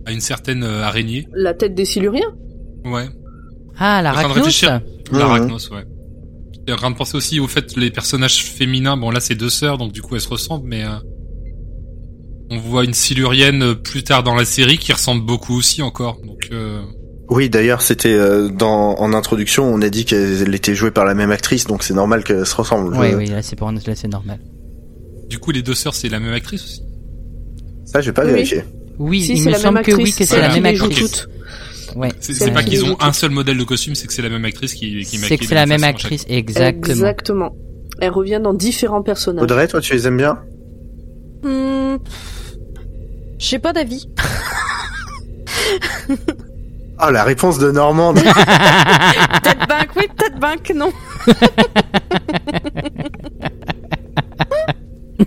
à 0.06 0.12
une 0.12 0.20
certaine 0.20 0.62
euh, 0.64 0.82
araignée. 0.82 1.28
La 1.34 1.52
tête 1.52 1.74
des 1.74 1.84
Siluriens 1.84 2.32
Ouais. 2.84 3.08
Ah, 3.78 4.00
la 4.02 4.12
Je 4.12 4.18
suis 4.18 4.24
en 4.24 4.28
train 4.28 4.28
de 4.28 4.32
racnos 4.32 4.44
réfléchir. 4.44 4.80
Mhm. 5.12 5.18
L'arachnos, 5.18 5.70
ouais. 5.70 5.84
J'étais 6.54 6.72
en 6.72 6.76
train 6.76 6.90
de 6.90 6.96
penser 6.96 7.16
aussi 7.16 7.40
au 7.40 7.46
fait 7.46 7.76
les 7.76 7.90
personnages 7.90 8.44
féminins. 8.44 8.96
Bon 8.96 9.10
là 9.10 9.20
c'est 9.20 9.34
deux 9.34 9.50
sœurs 9.50 9.78
donc 9.78 9.92
du 9.92 10.00
coup 10.02 10.14
elles 10.14 10.20
se 10.20 10.28
ressemblent, 10.28 10.66
mais 10.66 10.84
euh, 10.84 10.96
on 12.50 12.58
voit 12.58 12.84
une 12.84 12.94
silurienne 12.94 13.62
euh, 13.62 13.74
plus 13.74 14.04
tard 14.04 14.22
dans 14.22 14.34
la 14.34 14.44
série 14.44 14.78
qui 14.78 14.92
ressemble 14.92 15.24
beaucoup 15.26 15.56
aussi 15.56 15.82
encore. 15.82 16.18
Donc 16.24 16.48
euh, 16.52 16.80
Oui, 17.28 17.50
d'ailleurs, 17.50 17.82
c'était 17.82 18.12
euh, 18.14 18.48
dans 18.48 18.94
en 18.98 19.12
introduction, 19.12 19.64
on 19.64 19.82
a 19.82 19.88
dit 19.88 20.04
qu'elle 20.04 20.54
était 20.54 20.74
jouée 20.76 20.92
par 20.92 21.04
la 21.04 21.14
même 21.14 21.32
actrice, 21.32 21.66
donc 21.66 21.82
c'est 21.82 21.94
normal 21.94 22.22
qu'elle 22.24 22.46
se 22.46 22.54
ressemble. 22.54 22.96
Oui, 22.96 23.14
oui, 23.16 23.26
là 23.26 23.42
c'est 23.42 23.56
pour 23.56 23.70
là 23.70 23.80
c'est 23.94 24.08
normal. 24.08 24.38
du 25.28 25.38
coup 25.40 25.50
les 25.50 25.62
deux 25.62 25.74
sœurs 25.74 25.94
c'est 25.94 26.08
la 26.08 26.20
même 26.20 26.32
actrice 26.32 26.62
aussi. 26.64 26.82
Ça, 27.84 28.00
j'ai 28.00 28.12
pas 28.12 28.24
Oui. 28.24 28.32
vérifié. 28.32 28.62
Oui, 28.98 29.22
Si, 29.22 29.32
il 29.32 29.38
c'est 29.38 29.46
me 29.46 29.50
la 29.52 29.58
semble 29.58 29.74
même 29.74 29.84
que 29.84 29.92
oui, 29.92 30.02
actrice, 30.08 30.16
que 30.16 30.24
c'est 30.24 30.40
la 30.40 30.48
même 30.48 30.66
actrice. 30.66 31.28
Ouais. 31.94 32.12
C'est 32.20 32.50
pas 32.50 32.62
qu'ils 32.62 32.84
ont 32.84 32.96
un 33.00 33.12
seul 33.12 33.30
modèle 33.30 33.56
de 33.56 33.64
costume, 33.64 33.94
c'est 33.94 34.06
que 34.06 34.12
c'est 34.12 34.22
la 34.22 34.28
même 34.28 34.44
actrice 34.44 34.74
qui, 34.74 35.04
qui 35.04 35.18
C'est 35.18 35.38
que 35.38 35.46
c'est 35.46 35.54
la 35.54 35.66
même 35.66 35.80
chaque 35.80 35.90
actrice, 35.90 36.24
exactement. 36.28 36.92
Exactement. 36.94 37.56
Elle 38.00 38.10
revient 38.10 38.40
dans 38.42 38.52
différents 38.54 39.02
personnages. 39.02 39.42
Audrey, 39.44 39.66
toi, 39.68 39.80
tu 39.80 39.94
les 39.94 40.06
aimes 40.06 40.16
bien 40.18 40.38
Hmm, 41.42 41.96
J'ai 43.38 43.58
pas 43.58 43.72
d'avis. 43.72 44.08
Ah, 46.98 47.10
la 47.10 47.24
réponse 47.24 47.58
de 47.58 47.70
Normande. 47.70 48.16
Peut-être 48.20 49.68
bank, 49.68 49.88
oui, 49.96 50.04
peut-être 50.16 50.38
bank, 50.40 50.72
non. 50.74 50.90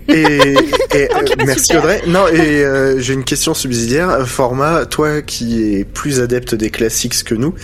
et, 0.08 0.12
et, 0.12 0.56
euh, 0.94 1.06
Ok, 1.20 1.34
merci 1.46 1.64
super. 1.64 1.82
Audrey. 1.82 2.02
Non, 2.06 2.28
et 2.28 2.64
euh, 2.64 2.98
j'ai 3.00 3.14
une 3.14 3.24
question 3.24 3.54
subsidiaire. 3.54 4.26
Format, 4.26 4.86
toi 4.86 5.22
qui 5.22 5.74
es 5.74 5.84
plus 5.84 6.20
adepte 6.20 6.54
des 6.54 6.70
classiques 6.70 7.24
que 7.24 7.34
nous, 7.34 7.54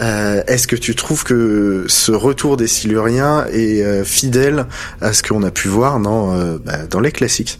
euh, 0.00 0.42
est-ce 0.46 0.66
que 0.66 0.76
tu 0.76 0.94
trouves 0.94 1.24
que 1.24 1.84
ce 1.88 2.12
retour 2.12 2.56
des 2.56 2.66
Siluriens 2.66 3.46
est 3.52 3.82
euh, 3.82 4.04
fidèle 4.04 4.66
à 5.00 5.12
ce 5.12 5.22
qu'on 5.22 5.42
a 5.42 5.50
pu 5.50 5.68
voir 5.68 6.00
dans, 6.00 6.32
euh, 6.34 6.58
bah, 6.64 6.86
dans 6.88 7.00
les 7.00 7.12
classiques? 7.12 7.58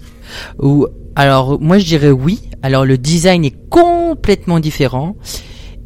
Ou 0.58 0.86
alors 1.14 1.60
moi 1.60 1.78
je 1.78 1.84
dirais 1.84 2.10
oui. 2.10 2.40
Alors 2.62 2.84
le 2.84 2.98
design 2.98 3.44
est 3.44 3.56
complètement 3.68 4.60
différent. 4.60 5.16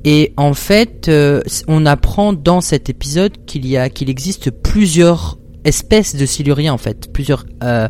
Et 0.05 0.33
en 0.37 0.55
fait, 0.55 1.09
euh, 1.09 1.41
on 1.67 1.85
apprend 1.85 2.33
dans 2.33 2.61
cet 2.61 2.89
épisode 2.89 3.33
qu'il 3.45 3.67
y 3.67 3.77
a 3.77 3.89
qu'il 3.91 4.09
existe 4.09 4.51
plusieurs 4.53 5.37
espèces 5.67 6.15
de 6.17 6.25
siluriens 6.27 6.73
en 6.73 6.79
fait, 6.79 7.13
plusieurs 7.13 7.45
euh, 7.63 7.89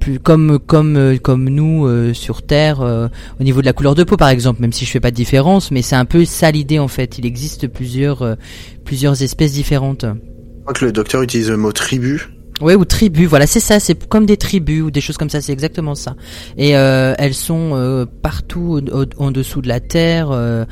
plus 0.00 0.18
comme 0.18 0.58
comme 0.58 0.96
euh, 0.96 1.16
comme 1.18 1.48
nous 1.48 1.86
euh, 1.86 2.12
sur 2.14 2.42
Terre 2.42 2.80
euh, 2.82 3.08
au 3.40 3.44
niveau 3.44 3.60
de 3.60 3.66
la 3.66 3.72
couleur 3.72 3.94
de 3.94 4.04
peau 4.04 4.16
par 4.16 4.28
exemple, 4.28 4.60
même 4.60 4.72
si 4.72 4.84
je 4.84 4.90
fais 4.90 5.00
pas 5.00 5.10
de 5.10 5.16
différence, 5.16 5.70
mais 5.70 5.82
c'est 5.82 5.96
un 5.96 6.04
peu 6.04 6.24
ça 6.24 6.50
l'idée 6.50 6.78
en 6.78 6.88
fait. 6.88 7.18
Il 7.18 7.26
existe 7.26 7.68
plusieurs 7.68 8.36
plusieurs 8.84 9.22
espèces 9.22 9.52
différentes. 9.52 10.04
Je 10.04 10.60
crois 10.62 10.74
que 10.74 10.84
le 10.84 10.92
docteur 10.92 11.22
utilise 11.22 11.50
le 11.50 11.56
mot 11.56 11.72
tribu. 11.72 12.28
Ouais, 12.60 12.76
ou 12.76 12.84
tribus, 12.84 13.26
voilà, 13.28 13.48
c'est 13.48 13.58
ça, 13.58 13.80
c'est 13.80 14.06
comme 14.08 14.26
des 14.26 14.36
tribus 14.36 14.82
ou 14.82 14.90
des 14.92 15.00
choses 15.00 15.16
comme 15.16 15.28
ça, 15.28 15.40
c'est 15.40 15.52
exactement 15.52 15.96
ça. 15.96 16.14
Et 16.56 16.76
euh, 16.76 17.12
elles 17.18 17.34
sont 17.34 17.72
euh, 17.74 18.06
partout 18.22 18.80
au- 18.80 19.02
au- 19.02 19.06
en 19.18 19.32
dessous 19.32 19.60
de 19.60 19.66
la 19.66 19.80
terre, 19.80 20.30
euh, 20.30 20.64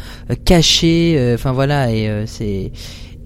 cachées, 0.45 1.33
enfin 1.35 1.51
voilà, 1.51 1.91
et 1.93 2.25
c'est 2.27 2.71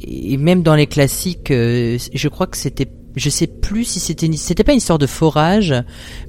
et 0.00 0.36
même 0.38 0.62
dans 0.62 0.74
les 0.74 0.86
classiques, 0.86 1.48
je 1.52 2.28
crois 2.28 2.46
que 2.46 2.56
c'était 2.56 2.88
je 3.16 3.28
sais 3.30 3.46
plus 3.46 3.84
si 3.84 3.98
c'était 3.98 4.26
une- 4.26 4.36
c'était 4.36 4.62
pas 4.62 4.72
une 4.72 4.78
histoire 4.78 4.98
de 4.98 5.06
forage, 5.06 5.74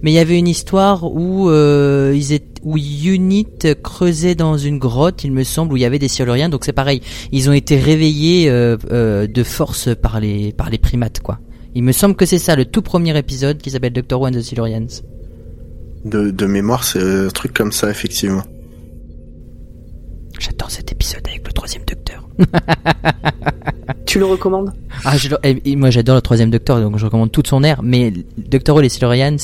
mais 0.01 0.11
il 0.11 0.13
y 0.15 0.19
avait 0.19 0.39
une 0.39 0.47
histoire 0.47 1.03
où 1.03 1.49
euh, 1.49 2.13
ils 2.15 2.31
étaient 2.33 2.47
où 2.63 2.75
Unit 2.77 3.45
creusait 3.83 4.35
dans 4.35 4.57
une 4.57 4.77
grotte, 4.79 5.23
il 5.23 5.31
me 5.31 5.43
semble, 5.43 5.73
où 5.73 5.77
il 5.77 5.81
y 5.81 5.85
avait 5.85 5.99
des 5.99 6.07
siluriens. 6.07 6.49
Donc 6.49 6.65
c'est 6.65 6.73
pareil, 6.73 7.01
ils 7.31 7.49
ont 7.49 7.53
été 7.53 7.77
réveillés 7.77 8.49
euh, 8.49 8.75
euh, 8.91 9.27
de 9.27 9.43
force 9.43 9.89
par 10.01 10.19
les 10.19 10.51
par 10.53 10.69
les 10.69 10.77
primates, 10.79 11.19
quoi. 11.21 11.39
Il 11.75 11.83
me 11.83 11.91
semble 11.91 12.15
que 12.15 12.25
c'est 12.25 12.39
ça, 12.39 12.55
le 12.55 12.65
tout 12.65 12.81
premier 12.81 13.15
épisode 13.17 13.59
qui 13.59 13.69
s'appelle 13.69 13.93
Doctor 13.93 14.19
Who 14.19 14.27
and 14.27 14.31
the 14.31 14.41
Silurians. 14.41 14.87
De, 16.05 16.31
de 16.31 16.45
mémoire, 16.45 16.83
c'est 16.83 17.01
un 17.01 17.27
truc 17.29 17.53
comme 17.53 17.71
ça, 17.71 17.89
effectivement. 17.89 18.43
J'adore 20.39 20.71
cet 20.71 20.91
épisode 20.91 21.21
avec 21.27 21.45
le 21.45 21.51
troisième 21.53 21.83
Docteur. 21.85 22.06
Tu 24.05 24.19
le 24.19 24.25
recommandes? 24.25 24.73
Ah, 25.03 25.17
je, 25.17 25.29
et- 25.43 25.61
et 25.71 25.75
moi 25.75 25.89
j'adore 25.89 26.15
le 26.15 26.21
troisième 26.21 26.49
Docteur, 26.49 26.79
donc 26.81 26.97
je 26.97 27.05
recommande 27.05 27.31
toute 27.31 27.47
son 27.47 27.63
air. 27.63 27.81
Mais 27.83 28.13
Doctor 28.37 28.75
Who 28.75 28.79
et 28.81 28.83
les 28.83 28.89
Silurians, 28.89 29.35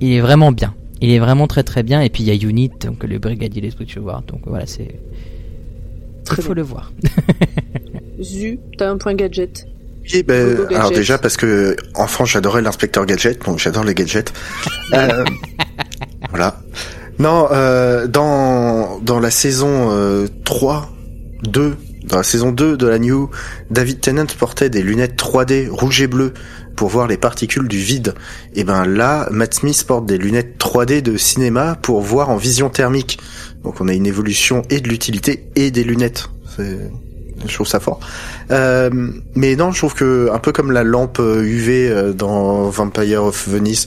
il 0.00 0.12
est 0.12 0.20
vraiment 0.20 0.52
bien. 0.52 0.74
Il 1.00 1.10
est 1.10 1.18
vraiment 1.18 1.46
très 1.46 1.62
très 1.62 1.82
bien. 1.82 2.00
Et 2.02 2.10
puis 2.10 2.22
il 2.22 2.26
y 2.26 2.30
a 2.30 2.48
Unit, 2.48 2.70
donc 2.80 3.02
le 3.04 3.18
brigadier 3.18 3.62
des 3.62 3.70
voir. 4.00 4.22
Donc 4.22 4.40
voilà, 4.46 4.66
c'est. 4.66 4.94
Très 6.24 6.36
Il 6.38 6.42
faut 6.44 6.54
bien. 6.54 6.62
le 6.62 6.68
voir. 6.68 6.92
Zu, 8.22 8.58
t'as 8.78 8.90
un 8.90 8.98
point 8.98 9.14
gadget? 9.14 9.66
Oui, 10.12 10.22
ben, 10.22 10.56
Gogo 10.56 10.62
alors 10.74 10.82
Gadget. 10.90 10.96
déjà 10.98 11.18
parce 11.18 11.36
que 11.36 11.76
enfant 11.94 12.24
j'adorais 12.24 12.60
l'inspecteur 12.62 13.06
gadget, 13.06 13.44
donc 13.44 13.58
j'adore 13.58 13.84
les 13.84 13.94
gadgets. 13.94 14.32
Euh, 14.94 15.24
voilà. 16.30 16.60
Non, 17.18 17.48
euh, 17.50 18.06
dans 18.06 18.98
dans 19.00 19.20
la 19.20 19.30
saison 19.30 19.88
euh, 19.90 20.26
3, 20.44 20.90
2, 21.44 21.76
dans 22.04 22.16
la 22.16 22.22
saison 22.22 22.50
2 22.50 22.76
de 22.76 22.86
la 22.86 22.98
New, 22.98 23.30
David 23.70 24.00
Tennant 24.00 24.26
portait 24.38 24.70
des 24.70 24.82
lunettes 24.82 25.16
3D 25.16 25.68
rouge 25.68 26.02
et 26.02 26.06
bleu 26.06 26.32
pour 26.76 26.88
voir 26.88 27.06
les 27.06 27.16
particules 27.16 27.68
du 27.68 27.78
vide. 27.78 28.14
Et 28.54 28.64
ben 28.64 28.86
là, 28.86 29.28
Matt 29.30 29.54
Smith 29.54 29.84
porte 29.86 30.06
des 30.06 30.18
lunettes 30.18 30.58
3D 30.58 31.02
de 31.02 31.16
cinéma 31.16 31.76
pour 31.80 32.00
voir 32.00 32.30
en 32.30 32.36
vision 32.36 32.70
thermique. 32.70 33.18
Donc 33.62 33.80
on 33.80 33.88
a 33.88 33.92
une 33.92 34.06
évolution 34.06 34.62
et 34.70 34.80
de 34.80 34.88
l'utilité 34.88 35.44
et 35.54 35.70
des 35.70 35.84
lunettes. 35.84 36.28
C'est 36.56 36.90
je 37.46 37.54
trouve 37.54 37.66
ça 37.66 37.80
fort. 37.80 38.00
Euh, 38.50 38.90
mais 39.34 39.56
non, 39.56 39.72
je 39.72 39.78
trouve 39.78 39.94
que 39.94 40.30
un 40.32 40.38
peu 40.38 40.52
comme 40.52 40.72
la 40.72 40.84
lampe 40.84 41.18
euh, 41.20 41.42
UV 41.42 41.88
euh, 41.88 42.12
dans 42.12 42.68
Vampire 42.68 43.24
of 43.24 43.48
Venice, 43.48 43.86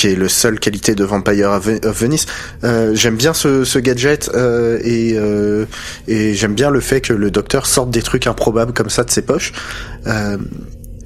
qui 0.00 0.06
est 0.08 0.14
le 0.16 0.28
seule 0.28 0.58
qualité 0.58 0.94
de 0.94 1.04
Vampire 1.04 1.50
of 1.50 1.66
Ve- 1.68 1.84
of 1.86 2.00
Venice, 2.00 2.24
euh, 2.64 2.94
j'aime 2.94 3.16
bien 3.16 3.34
ce, 3.34 3.64
ce 3.64 3.78
gadget 3.78 4.30
euh, 4.34 4.78
et, 4.82 5.12
euh, 5.16 5.66
et 6.08 6.32
j'aime 6.34 6.54
bien 6.54 6.70
le 6.70 6.80
fait 6.80 7.02
que 7.02 7.12
le 7.12 7.30
docteur 7.30 7.66
sorte 7.66 7.90
des 7.90 8.00
trucs 8.00 8.26
improbables 8.26 8.72
comme 8.72 8.88
ça 8.88 9.04
de 9.04 9.10
ses 9.10 9.20
poches. 9.22 9.52
Euh, 10.06 10.38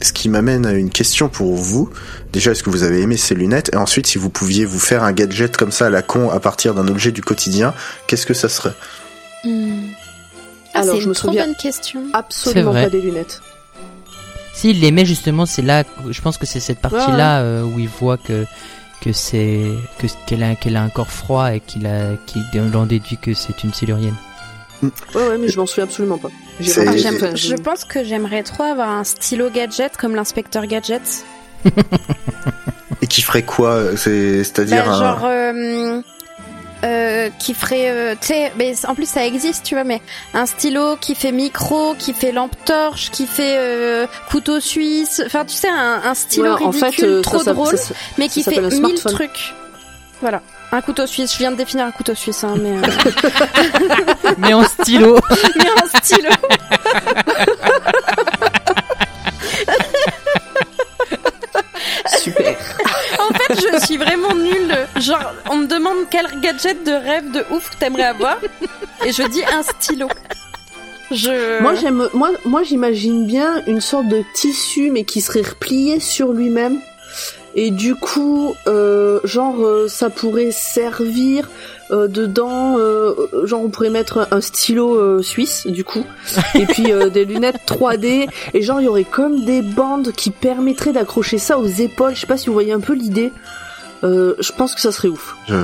ce 0.02 0.12
qui 0.12 0.28
m'amène 0.28 0.66
à 0.66 0.72
une 0.72 0.90
question 0.90 1.28
pour 1.28 1.54
vous. 1.54 1.88
Déjà, 2.32 2.50
est-ce 2.50 2.62
que 2.62 2.68
vous 2.70 2.82
avez 2.82 3.00
aimé 3.00 3.16
ces 3.16 3.34
lunettes? 3.34 3.70
Et 3.72 3.76
ensuite, 3.76 4.06
si 4.06 4.18
vous 4.18 4.28
pouviez 4.28 4.64
vous 4.64 4.78
faire 4.80 5.02
un 5.02 5.12
gadget 5.12 5.56
comme 5.56 5.72
ça 5.72 5.86
à 5.86 5.90
la 5.90 6.02
con 6.02 6.30
à 6.30 6.40
partir 6.40 6.74
d'un 6.74 6.86
objet 6.88 7.10
du 7.10 7.22
quotidien, 7.22 7.72
qu'est-ce 8.06 8.26
que 8.26 8.34
ça 8.34 8.48
serait? 8.48 8.74
Ah, 9.44 9.48
Alors, 10.80 10.94
c'est 10.96 11.00
je 11.00 11.04
une 11.04 11.10
me 11.10 11.14
trop 11.14 11.28
souviens- 11.28 11.46
bonne 11.46 11.54
question. 11.56 12.00
Absolument 12.12 12.72
pas 12.72 12.90
des 12.90 13.00
lunettes. 13.00 13.40
S'il 14.52 14.80
les 14.80 14.90
met 14.90 15.04
justement, 15.04 15.46
c'est 15.46 15.62
là, 15.62 15.84
je 16.10 16.20
pense 16.20 16.38
que 16.38 16.46
c'est 16.46 16.60
cette 16.60 16.80
partie-là 16.80 17.40
euh, 17.42 17.62
où 17.62 17.78
il 17.78 17.88
voit 17.88 18.16
que 18.18 18.44
que 19.04 19.12
c'est 19.12 19.60
que 19.98 20.06
qu'elle 20.26 20.42
a 20.42 20.54
qu'elle 20.54 20.76
a 20.76 20.82
un 20.82 20.88
corps 20.88 21.10
froid 21.10 21.54
et 21.54 21.60
qu'il 21.60 21.86
a 21.86 22.12
qu'il 22.26 22.42
en 22.74 22.86
déduit 22.86 23.18
que 23.18 23.34
c'est 23.34 23.62
une 23.62 23.72
silurienne. 23.74 24.14
Ouais, 24.82 24.90
ouais, 25.28 25.38
mais 25.38 25.48
je 25.48 25.58
m'en 25.58 25.66
souviens 25.66 25.84
absolument 25.84 26.18
pas. 26.18 26.28
Ah, 26.60 26.62
je 26.96 27.54
pense 27.56 27.84
que 27.84 28.02
j'aimerais 28.04 28.42
trop 28.42 28.62
avoir 28.64 28.88
un 28.90 29.04
stylo 29.04 29.50
gadget 29.50 29.96
comme 29.96 30.14
l'inspecteur 30.14 30.66
gadget. 30.66 31.02
Et 33.02 33.06
qui 33.06 33.22
ferait 33.22 33.42
quoi 33.44 33.96
C'est 33.96 34.44
c'est-à-dire 34.44 34.84
Bah, 34.84 34.92
un- 34.92 34.98
genre 34.98 35.24
euh, 35.24 36.00
euh, 36.84 37.30
qui 37.38 37.54
ferait 37.54 37.88
euh, 37.90 38.14
tu 38.20 38.26
sais 38.28 38.52
mais 38.58 38.74
en 38.86 38.94
plus 38.94 39.08
ça 39.08 39.24
existe 39.26 39.64
tu 39.64 39.74
vois 39.74 39.84
mais 39.84 40.00
un 40.34 40.44
stylo 40.46 40.96
qui 41.00 41.14
fait 41.14 41.32
micro 41.32 41.94
qui 41.98 42.12
fait 42.12 42.30
lampe 42.30 42.54
torche 42.64 43.10
qui 43.10 43.26
fait 43.26 43.56
euh, 43.56 44.06
couteau 44.30 44.60
suisse 44.60 45.22
enfin 45.24 45.44
tu 45.44 45.54
sais 45.54 45.68
un, 45.68 46.02
un 46.04 46.14
stylo 46.14 46.44
Ouais, 46.44 46.50
en 46.64 46.70
ridicule 46.70 46.90
fait, 46.92 47.06
euh, 47.06 47.20
trop 47.22 47.38
ça, 47.42 47.52
drôle 47.54 47.76
ça- 47.78 47.94
mais 48.18 48.28
qui 48.28 48.42
fait 48.42 48.60
mille 48.60 49.02
trucs. 49.02 49.54
Voilà. 50.20 50.40
Un 50.72 50.80
couteau 50.80 51.06
suisse 51.06 51.32
je 51.32 51.38
viens 51.38 51.52
de 51.52 51.56
définir 51.56 51.86
un 51.86 51.90
couteau 51.90 52.14
suisse 52.14 52.42
hein, 52.44 52.54
mais 52.60 52.76
euh, 52.76 52.82
Mais 54.38 54.52
en 54.54 54.64
stylo. 54.64 55.18
mais 55.56 55.66
un 55.68 55.98
stylo 56.00 56.30
je 63.74 63.84
suis 63.84 63.96
vraiment 63.96 64.34
nulle. 64.34 64.76
Genre 64.96 65.32
on 65.50 65.56
me 65.56 65.66
demande 65.66 66.06
quel 66.10 66.26
gadget 66.40 66.84
de 66.84 66.92
rêve 66.92 67.30
de 67.32 67.44
ouf 67.50 67.70
que 67.70 67.76
t'aimerais 67.76 68.04
avoir. 68.04 68.38
Et 69.04 69.12
je 69.12 69.22
dis 69.22 69.42
un 69.44 69.62
stylo. 69.62 70.08
Moi 72.44 72.62
j'imagine 72.62 73.26
bien 73.26 73.62
une 73.66 73.80
sorte 73.80 74.08
de 74.08 74.22
tissu 74.34 74.90
mais 74.90 75.04
qui 75.04 75.20
serait 75.20 75.42
replié 75.42 76.00
sur 76.00 76.32
lui-même. 76.32 76.80
Et 77.56 77.70
du 77.70 77.94
coup, 77.94 78.54
euh, 78.66 79.20
genre 79.22 79.64
euh, 79.64 79.86
ça 79.86 80.10
pourrait 80.10 80.50
servir 80.50 81.48
euh, 81.94 82.08
dedans, 82.08 82.76
euh, 82.78 83.14
genre 83.44 83.62
on 83.62 83.68
pourrait 83.70 83.90
mettre 83.90 84.26
un 84.30 84.40
stylo 84.40 84.94
euh, 84.98 85.22
suisse 85.22 85.66
du 85.66 85.84
coup, 85.84 86.04
et 86.54 86.66
puis 86.66 86.92
euh, 86.92 87.08
des 87.08 87.24
lunettes 87.24 87.60
3D, 87.66 88.28
et 88.52 88.62
genre 88.62 88.80
il 88.80 88.84
y 88.84 88.88
aurait 88.88 89.04
comme 89.04 89.44
des 89.44 89.62
bandes 89.62 90.10
qui 90.12 90.30
permettraient 90.30 90.92
d'accrocher 90.92 91.38
ça 91.38 91.58
aux 91.58 91.66
épaules. 91.66 92.14
Je 92.14 92.20
sais 92.20 92.26
pas 92.26 92.36
si 92.36 92.48
vous 92.48 92.52
voyez 92.52 92.72
un 92.72 92.80
peu 92.80 92.94
l'idée. 92.94 93.32
Euh, 94.02 94.34
je 94.40 94.52
pense 94.52 94.74
que 94.74 94.80
ça 94.80 94.92
serait 94.92 95.08
ouf. 95.08 95.36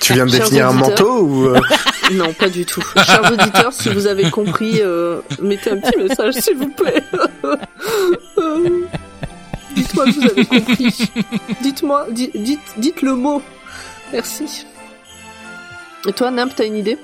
Tu 0.00 0.14
viens 0.14 0.26
de 0.26 0.30
Chers 0.30 0.40
définir 0.40 0.68
un 0.68 0.72
manteau 0.72 1.22
ou 1.22 1.46
euh, 1.48 1.60
Non, 2.12 2.32
pas 2.32 2.48
du 2.48 2.64
tout. 2.64 2.82
Chers 3.04 3.30
auditeurs, 3.30 3.72
si 3.72 3.90
vous 3.90 4.06
avez 4.06 4.30
compris, 4.30 4.80
euh, 4.80 5.20
mettez 5.40 5.70
un 5.70 5.76
petit 5.76 5.98
message, 5.98 6.34
s'il 6.34 6.56
vous 6.56 6.70
plaît. 6.70 7.02
Dites-moi 10.06 10.06
que 10.06 10.20
vous 10.20 10.26
avez 10.30 10.44
compris. 10.46 11.10
Dites-moi, 11.62 12.06
di- 12.10 12.30
dites, 12.34 12.60
dites 12.76 13.02
le 13.02 13.14
mot. 13.14 13.42
Merci. 14.12 14.66
Et 16.06 16.12
toi, 16.12 16.30
Nimp, 16.30 16.54
t'as 16.54 16.64
une 16.66 16.76
idée? 16.76 16.98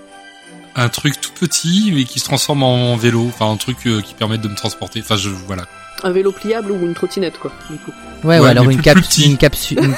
Un 0.76 0.88
truc 0.88 1.20
tout 1.20 1.32
petit, 1.38 1.92
mais 1.94 2.04
qui 2.04 2.18
se 2.18 2.24
transforme 2.24 2.62
en 2.62 2.96
vélo. 2.96 3.26
Enfin, 3.28 3.50
un 3.50 3.56
truc 3.56 3.78
euh, 3.86 4.00
qui 4.00 4.14
permet 4.14 4.38
de 4.38 4.48
me 4.48 4.54
transporter. 4.54 5.00
Enfin, 5.00 5.16
je, 5.16 5.28
voilà. 5.28 5.64
Un 6.02 6.10
vélo 6.10 6.32
pliable 6.32 6.72
ou 6.72 6.84
une 6.84 6.94
trottinette, 6.94 7.38
quoi, 7.38 7.52
du 7.70 7.76
coup. 7.78 7.92
Ouais, 8.24 8.38
Ouais, 8.38 8.40
ou 8.40 8.44
alors 8.44 8.68
une, 8.70 8.80
capsule, 8.82 9.26
une 9.26 9.36
capsule, 9.38 9.78
une, 9.82 9.94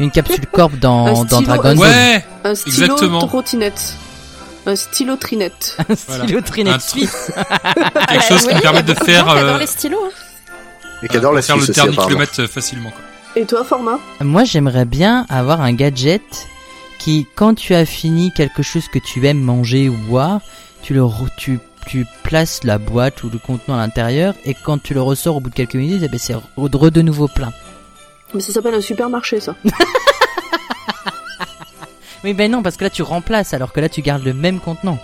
une 0.00 0.10
capsule 0.10 0.46
corp 0.46 0.76
dans, 0.78 1.06
Un 1.06 1.24
dans 1.24 1.40
stylo, 1.40 1.42
Dragon. 1.56 1.76
Ouais! 1.76 2.24
Un 2.44 2.54
stylo 2.54 2.84
Exactement. 2.84 3.26
trottinette. 3.26 3.96
Un 4.64 4.76
stylo 4.76 5.16
trinette. 5.16 5.76
Un 5.88 5.94
Voilà. 6.06 6.24
stylo 6.24 6.40
trinette 6.40 6.94
Un. 6.94 8.06
Quelque 8.06 8.24
chose 8.28 8.46
qui 8.46 8.54
Oui, 8.54 8.60
permet 8.60 8.82
de 8.84 8.94
faire, 8.94 9.28
euh, 9.28 9.58
les 9.58 9.66
stylos 9.66 9.98
hein. 10.04 10.10
Et 11.02 11.08
qui 11.08 11.16
adore 11.16 11.32
la 11.32 11.42
faire 11.42 11.56
Suisse 11.56 11.68
le 11.68 11.70
aussi, 11.72 11.78
dernier 11.80 11.92
apparemment. 11.92 12.08
kilomètre 12.08 12.40
euh, 12.40 12.46
facilement. 12.48 12.90
Quoi. 12.90 13.00
Et 13.42 13.46
toi, 13.46 13.64
Format 13.64 13.98
Moi, 14.20 14.44
j'aimerais 14.44 14.84
bien 14.84 15.26
avoir 15.28 15.60
un 15.60 15.72
gadget 15.72 16.22
qui, 16.98 17.26
quand 17.34 17.54
tu 17.54 17.74
as 17.74 17.84
fini 17.86 18.32
quelque 18.32 18.62
chose 18.62 18.86
que 18.88 18.98
tu 18.98 19.26
aimes 19.26 19.40
manger 19.40 19.88
ou 19.88 19.94
boire, 19.96 20.40
tu 20.82 20.94
le, 20.94 21.04
tu, 21.36 21.58
tu 21.86 22.06
places 22.22 22.62
la 22.64 22.78
boîte 22.78 23.22
ou 23.24 23.30
le 23.30 23.38
contenant 23.38 23.76
à 23.78 23.80
l'intérieur 23.80 24.34
et 24.44 24.54
quand 24.54 24.80
tu 24.82 24.94
le 24.94 25.00
ressors 25.02 25.36
au 25.36 25.40
bout 25.40 25.50
de 25.50 25.54
quelques 25.54 25.74
minutes, 25.74 26.02
eh 26.04 26.08
ben, 26.08 26.18
c'est 26.18 26.34
re- 26.34 26.90
de 26.90 27.02
nouveau 27.02 27.26
plein. 27.28 27.52
Mais 28.34 28.40
ça 28.40 28.52
s'appelle 28.52 28.74
un 28.74 28.80
supermarché, 28.80 29.40
ça. 29.40 29.54
Oui, 32.24 32.34
ben 32.34 32.48
non, 32.50 32.62
parce 32.62 32.76
que 32.76 32.84
là, 32.84 32.90
tu 32.90 33.02
remplaces 33.02 33.52
alors 33.52 33.72
que 33.72 33.80
là, 33.80 33.88
tu 33.88 34.00
gardes 34.00 34.22
le 34.22 34.32
même 34.32 34.60
contenant. 34.60 34.96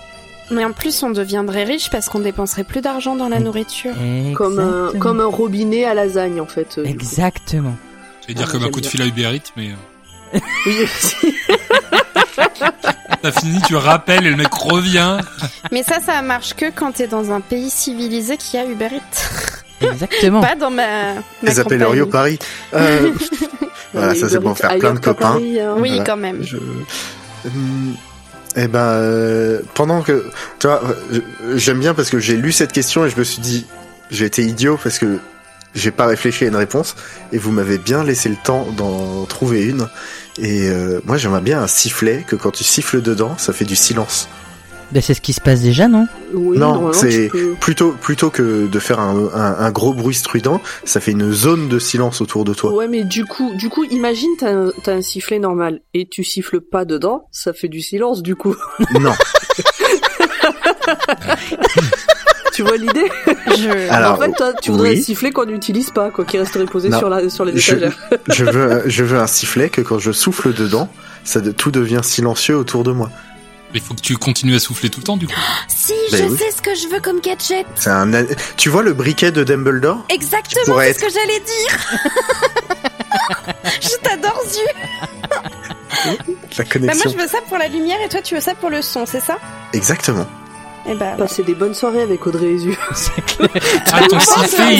Mais 0.50 0.64
en 0.64 0.72
plus 0.72 1.02
on 1.02 1.10
deviendrait 1.10 1.64
riche 1.64 1.90
parce 1.90 2.08
qu'on 2.08 2.20
dépenserait 2.20 2.64
plus 2.64 2.80
d'argent 2.80 3.16
dans 3.16 3.28
la 3.28 3.38
nourriture 3.40 3.94
Comme 4.36 4.58
un, 4.58 4.92
comme 4.98 5.20
un 5.20 5.26
robinet 5.26 5.84
à 5.84 5.94
lasagne, 5.94 6.40
en 6.40 6.46
fait. 6.46 6.78
euh. 6.78 6.84
Exactement. 6.84 7.76
J'allais 8.22 8.34
dire 8.34 8.46
Ah, 8.48 8.52
comme 8.52 8.64
un 8.64 8.70
coup 8.70 8.80
de 8.80 8.86
fil 8.86 9.02
à 9.02 9.06
Uber 9.06 9.30
Eats, 9.34 9.52
mais 9.56 9.70
euh, 9.70 10.38
Oui, 10.66 10.76
aussi. 10.82 11.34
t'as 13.22 13.32
fini, 13.32 13.60
tu 13.66 13.76
rappelles 13.76 14.26
et 14.26 14.30
le 14.30 14.36
mec 14.36 14.52
revient. 14.52 15.18
mais 15.72 15.82
ça 15.82 16.00
ça 16.00 16.22
marche 16.22 16.54
que 16.54 16.70
quand 16.70 16.92
t'es 16.92 17.06
dans 17.08 17.32
un 17.32 17.40
pays 17.40 17.70
civilisé 17.70 18.36
qui 18.36 18.56
a 18.58 18.64
Uber 18.66 18.88
Eats 18.92 19.54
Exactement. 19.80 20.40
pas 20.40 20.54
dans 20.56 20.70
ma, 20.70 21.14
ma 21.14 21.20
Les 21.42 21.60
appellerions. 21.60 22.06
Paris. 22.08 22.38
Euh, 22.74 23.12
Voilà, 23.94 24.12
Oui, 24.12 24.18
ça, 24.18 24.28
c'est 24.28 24.40
pour 24.40 24.56
faire 24.58 24.76
plein 24.78 24.92
de 24.94 24.98
copains. 24.98 25.32
Paris, 25.32 25.60
hein. 25.60 25.74
oui 25.78 25.88
Voilà. 25.90 26.04
quand 26.04 26.16
même 26.16 26.42
je... 26.42 26.56
Hum, 27.46 27.94
Eh 28.56 28.66
ben, 28.66 28.78
euh, 28.78 29.60
pendant 29.74 30.02
que, 30.02 30.24
tu 30.58 30.66
vois, 30.66 30.82
j'aime 31.54 31.80
bien 31.80 31.94
parce 31.94 32.10
que 32.10 32.18
j'ai 32.18 32.36
lu 32.36 32.52
cette 32.52 32.72
question 32.72 33.04
et 33.04 33.10
je 33.10 33.16
me 33.16 33.24
suis 33.24 33.40
dit, 33.40 33.66
j'ai 34.10 34.24
été 34.24 34.44
idiot 34.44 34.78
parce 34.82 34.98
que 34.98 35.18
j'ai 35.74 35.90
pas 35.90 36.06
réfléchi 36.06 36.44
à 36.44 36.48
une 36.48 36.56
réponse 36.56 36.96
et 37.32 37.38
vous 37.38 37.52
m'avez 37.52 37.78
bien 37.78 38.02
laissé 38.04 38.28
le 38.28 38.36
temps 38.42 38.66
d'en 38.76 39.24
trouver 39.26 39.64
une. 39.64 39.88
Et 40.38 40.68
euh, 40.68 41.00
moi, 41.04 41.16
j'aimerais 41.16 41.40
bien 41.40 41.60
un 41.60 41.66
sifflet 41.66 42.24
que 42.26 42.36
quand 42.36 42.50
tu 42.50 42.64
siffles 42.64 43.02
dedans, 43.02 43.36
ça 43.38 43.52
fait 43.52 43.64
du 43.64 43.76
silence. 43.76 44.28
Ben, 44.90 45.02
c'est 45.02 45.12
ce 45.12 45.20
qui 45.20 45.34
se 45.34 45.40
passe 45.42 45.60
déjà, 45.60 45.86
non? 45.86 46.06
Oui, 46.32 46.56
Non, 46.56 46.92
c'est- 46.94 47.28
peux- 47.28 47.54
Plutôt, 47.60 47.92
plutôt 47.92 48.30
que 48.30 48.66
de 48.66 48.78
faire 48.78 49.00
un, 49.00 49.28
un, 49.34 49.56
un 49.58 49.70
gros 49.70 49.92
bruit 49.92 50.14
strident, 50.14 50.62
ça 50.84 50.98
fait 51.00 51.10
une 51.12 51.30
zone 51.30 51.68
de 51.68 51.78
silence 51.78 52.22
autour 52.22 52.44
de 52.46 52.54
toi. 52.54 52.72
Ouais, 52.72 52.88
mais 52.88 53.04
du 53.04 53.26
coup, 53.26 53.52
du 53.56 53.68
coup, 53.68 53.84
imagine 53.84 54.30
t'as 54.38 54.50
un, 54.52 54.70
un 54.86 55.02
sifflet 55.02 55.38
normal 55.38 55.80
et 55.92 56.08
tu 56.08 56.24
siffles 56.24 56.60
pas 56.62 56.86
dedans, 56.86 57.28
ça 57.32 57.52
fait 57.52 57.68
du 57.68 57.80
silence 57.82 58.22
du 58.22 58.34
coup. 58.34 58.56
Non. 58.98 59.12
tu 62.54 62.62
vois 62.62 62.76
l'idée? 62.76 63.08
Je... 63.58 63.88
Alors, 63.90 64.14
En 64.14 64.16
fait, 64.22 64.32
toi, 64.32 64.52
tu 64.60 64.70
voudrais 64.70 64.92
oui. 64.92 64.98
un 64.98 65.02
sifflet 65.02 65.30
qu'on 65.32 65.46
n'utilise 65.46 65.90
pas, 65.90 66.10
quoi, 66.10 66.24
qui 66.24 66.38
resterait 66.38 66.64
posé 66.64 66.88
Non. 66.88 66.98
sur 66.98 67.08
la 67.10 67.28
sur 67.28 67.44
les 67.44 67.56
Je, 67.58 67.72
étagères. 67.74 67.96
je 68.28 68.44
veux, 68.44 68.82
je 68.86 69.04
veux 69.04 69.18
un 69.18 69.26
sifflet 69.26 69.68
que 69.68 69.80
quand 69.80 69.98
je 69.98 70.12
souffle 70.12 70.54
dedans, 70.54 70.88
ça 71.24 71.40
tout 71.40 71.70
devient 71.70 72.00
silencieux 72.02 72.56
autour 72.56 72.84
de 72.84 72.92
moi. 72.92 73.10
Mais 73.72 73.80
il 73.80 73.82
faut 73.82 73.94
que 73.94 74.00
tu 74.00 74.16
continues 74.16 74.54
à 74.54 74.60
souffler 74.60 74.88
tout 74.88 75.00
le 75.00 75.04
temps, 75.04 75.16
du 75.18 75.26
coup. 75.26 75.34
si 75.68 75.92
Ben 76.10 76.18
je 76.22 76.24
oui. 76.32 76.38
sais 76.38 76.50
ce 76.50 76.62
que 76.62 76.74
je 76.74 76.88
veux 76.88 77.00
comme 77.00 77.20
gadget 77.20 77.66
C'est 77.74 77.90
un, 77.90 78.10
tu 78.56 78.68
vois 78.70 78.82
le 78.82 78.92
briquet 78.94 79.30
de 79.30 79.44
Dumbledore? 79.44 80.04
Exactement 80.08 80.78
c'est 80.80 80.94
ce 80.94 80.98
que 81.00 81.10
j'allais 81.12 81.40
dire 81.40 82.00
je 83.82 83.96
t'adore 84.02 84.42
Zu 84.46 84.60
La 86.08 86.14
bah 86.14 86.16
moi 86.56 86.64
connexion. 86.72 87.10
je 87.10 87.16
veux 87.16 87.28
ça 87.28 87.38
pour 87.48 87.58
la 87.58 87.68
lumière 87.68 87.98
et 88.04 88.08
toi 88.08 88.22
tu 88.22 88.34
veux 88.34 88.40
ça 88.40 88.54
pour 88.54 88.70
le 88.70 88.80
son 88.82 89.04
c'est 89.06 89.20
ça? 89.20 89.38
Exactement. 89.72 90.26
Et 90.86 90.94
bah 90.94 91.14
Passer 91.18 91.42
des 91.42 91.54
bonnes 91.54 91.74
soirées 91.74 92.02
avec 92.02 92.26
Audrey 92.26 92.46
et 92.52 92.58
Zu. 92.58 92.78
C'est 92.94 93.24
clair. 93.24 93.48
Ah, 93.92 94.00
il- 94.10 94.20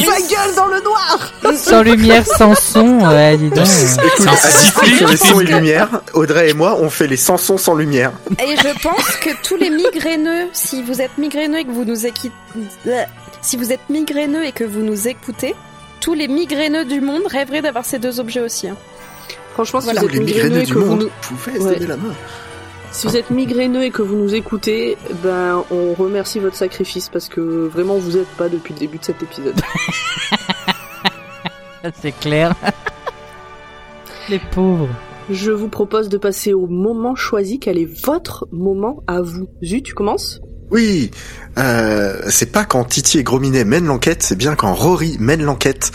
Sa 0.05 0.21
gueule 0.21 0.55
dans 0.57 0.67
le 0.67 0.81
noir 0.83 1.33
Sans 1.57 1.83
lumière, 1.83 2.25
sans 2.27 2.55
son, 2.55 3.01
ouais, 3.09 3.37
dis 3.37 3.51
donc. 3.51 3.67
Écoute, 3.67 5.11
les 5.11 5.17
sons 5.17 5.41
et 5.41 5.45
lumière, 5.45 5.89
Audrey 6.15 6.51
et 6.51 6.55
moi, 6.55 6.77
on 6.81 6.89
fait 6.91 7.07
les 7.07 7.17
sans 7.17 7.37
sons 7.37 7.59
sans 7.59 7.75
lumière. 7.75 8.13
Et 8.39 8.57
je 8.57 8.83
pense 8.83 9.17
que 9.21 9.31
tous 9.43 9.57
les 9.57 9.71
migraineux, 9.71 10.49
si 10.53 10.83
vous 10.83 11.01
êtes 11.01 11.17
migraineux 11.19 11.59
et 11.59 11.65
que 11.65 11.71
vous 11.73 11.85
nous 11.85 12.07
écoutez, 12.07 12.33
si 13.41 13.57
vous 13.57 13.73
êtes 13.73 13.89
migraineux 13.91 14.45
et 14.45 14.53
que 14.53 14.65
vous 14.65 14.81
nous 14.81 15.09
écoutez, 15.09 15.55
tous 16.01 16.15
les 16.15 16.29
migraineux 16.29 16.85
du 16.85 17.01
monde 17.01 17.23
rêveraient 17.27 17.63
d'avoir 17.63 17.85
ces 17.85 17.99
deux 17.99 18.21
objets 18.21 18.41
aussi. 18.41 18.69
hein. 18.69 18.77
Franchement, 19.55 19.81
si 19.81 19.87
Voilà. 19.87 20.01
vous 20.03 20.07
Tous 20.09 20.15
êtes 20.15 20.21
les 20.21 20.25
migraineux 20.27 20.59
migraineux 20.61 20.63
et 20.63 20.67
du 20.67 20.73
que 20.75 20.79
vous 20.79 20.87
monde 20.87 21.01
nous... 21.03 21.11
pouvaient 21.21 21.59
se 21.59 21.65
Ouais. 21.65 21.75
donner 21.75 21.87
la 21.87 21.97
main. 21.97 22.15
Si 22.91 23.07
vous 23.07 23.17
êtes 23.17 23.31
migraineux 23.31 23.85
et 23.85 23.91
que 23.91 24.03
vous 24.03 24.17
nous 24.17 24.35
écoutez, 24.35 24.97
ben 25.23 25.65
on 25.71 25.95
remercie 25.95 26.39
votre 26.39 26.57
sacrifice 26.57 27.09
parce 27.09 27.29
que 27.29 27.41
vraiment 27.41 27.99
vous 27.99 28.17
êtes 28.17 28.29
pas 28.37 28.49
depuis 28.49 28.75
le 28.75 28.81
début 28.81 28.99
de 28.99 29.05
cet 29.05 29.23
épisode. 29.23 29.57
C'est 32.03 32.13
clair. 32.13 32.55
Les 34.29 34.39
pauvres. 34.39 34.89
Je 35.31 35.53
vous 35.53 35.69
propose 35.69 36.09
de 36.09 36.19
passer 36.19 36.55
au 36.55 36.67
moment 36.67 37.15
choisi. 37.15 37.59
Quel 37.59 37.79
est 37.79 38.05
votre 38.05 38.49
moment 38.51 39.03
à 39.07 39.21
vous 39.21 39.49
Zu, 39.63 39.83
tu 39.83 39.95
commences 39.95 40.41
Oui, 40.71 41.11
euh, 41.59 42.21
c'est 42.29 42.51
pas 42.51 42.65
quand 42.65 42.85
Titi 42.85 43.19
et 43.19 43.23
Grominet 43.23 43.65
mènent 43.65 43.87
l'enquête, 43.87 44.23
c'est 44.23 44.37
bien 44.37 44.55
quand 44.55 44.73
Rory 44.73 45.17
mène 45.21 45.43
l'enquête. 45.43 45.93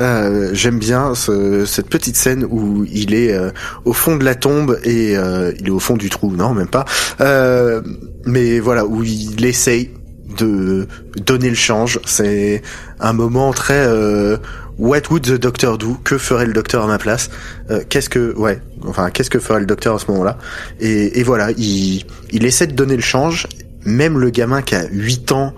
Euh, 0.00 0.50
J'aime 0.52 0.78
bien 0.78 1.14
ce- 1.14 1.64
cette 1.66 1.88
petite 1.88 2.16
scène 2.16 2.46
où 2.48 2.84
il 2.92 3.14
est 3.14 3.32
euh, 3.32 3.50
au 3.84 3.92
fond 3.92 4.16
de 4.16 4.24
la 4.24 4.34
tombe 4.34 4.78
et 4.84 5.16
euh, 5.16 5.52
il 5.58 5.66
est 5.66 5.70
au 5.70 5.80
fond 5.80 5.96
du 5.96 6.08
trou, 6.10 6.30
non 6.34 6.54
même 6.54 6.68
pas. 6.68 6.84
Euh, 7.20 7.82
mais 8.24 8.60
voilà 8.60 8.86
où 8.86 9.02
il 9.02 9.44
essaye 9.44 9.90
de 10.38 10.86
donner 11.26 11.48
le 11.48 11.56
change. 11.56 11.98
C'est 12.06 12.62
un 13.00 13.12
moment 13.12 13.52
très 13.52 13.84
euh, 13.86 14.36
What 14.78 15.10
would 15.10 15.24
the 15.24 15.32
doctor 15.40 15.76
do? 15.78 15.96
Que 16.04 16.16
ferait 16.18 16.46
le 16.46 16.52
docteur 16.52 16.84
à 16.84 16.86
ma 16.86 16.98
place? 16.98 17.30
Euh, 17.70 17.80
Qu'est-ce 17.88 18.08
que 18.08 18.32
ouais, 18.36 18.60
enfin 18.86 19.10
qu'est-ce 19.10 19.30
que 19.30 19.40
ferait 19.40 19.58
le 19.58 19.66
docteur 19.66 19.96
à 19.96 19.98
ce 19.98 20.08
moment-là? 20.12 20.38
Et, 20.78 21.18
et 21.18 21.24
voilà, 21.24 21.50
il 21.56 22.04
il 22.30 22.44
essaie 22.44 22.68
de 22.68 22.74
donner 22.74 22.94
le 22.94 23.02
change. 23.02 23.48
Même 23.84 24.18
le 24.18 24.30
gamin 24.30 24.62
qui 24.62 24.74
a 24.76 24.84
8 24.92 25.32
ans 25.32 25.54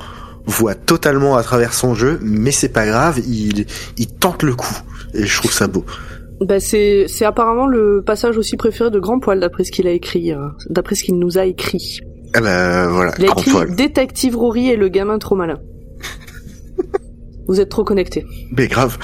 voit 0.50 0.74
totalement 0.74 1.36
à 1.36 1.42
travers 1.42 1.72
son 1.72 1.94
jeu, 1.94 2.18
mais 2.22 2.50
c'est 2.50 2.68
pas 2.68 2.86
grave, 2.86 3.20
il, 3.26 3.66
il 3.96 4.06
tente 4.08 4.42
le 4.42 4.54
coup. 4.54 4.76
Et 5.14 5.26
je 5.26 5.36
trouve 5.38 5.52
ça 5.52 5.66
beau. 5.66 5.84
Bah 6.40 6.58
c'est 6.58 7.04
c'est 7.06 7.26
apparemment 7.26 7.66
le 7.66 8.02
passage 8.02 8.38
aussi 8.38 8.56
préféré 8.56 8.90
de 8.90 8.98
Grand 8.98 9.18
Poil 9.18 9.40
d'après 9.40 9.64
ce 9.64 9.70
qu'il 9.70 9.86
a 9.86 9.90
écrit, 9.90 10.32
euh, 10.32 10.48
d'après 10.70 10.94
ce 10.94 11.04
qu'il 11.04 11.18
nous 11.18 11.36
a 11.36 11.44
écrit. 11.44 12.00
Ah 12.34 12.88
voilà, 12.90 13.12
Il 13.18 13.24
a 13.24 13.28
grand 13.28 13.40
écrit 13.40 13.50
poil. 13.50 13.74
Détective 13.74 14.36
Rory 14.36 14.70
et 14.70 14.76
le 14.76 14.88
gamin 14.88 15.18
trop 15.18 15.34
malin. 15.34 15.58
Vous 17.48 17.60
êtes 17.60 17.68
trop 17.68 17.84
connectés. 17.84 18.24
Mais 18.52 18.68
grave. 18.68 18.96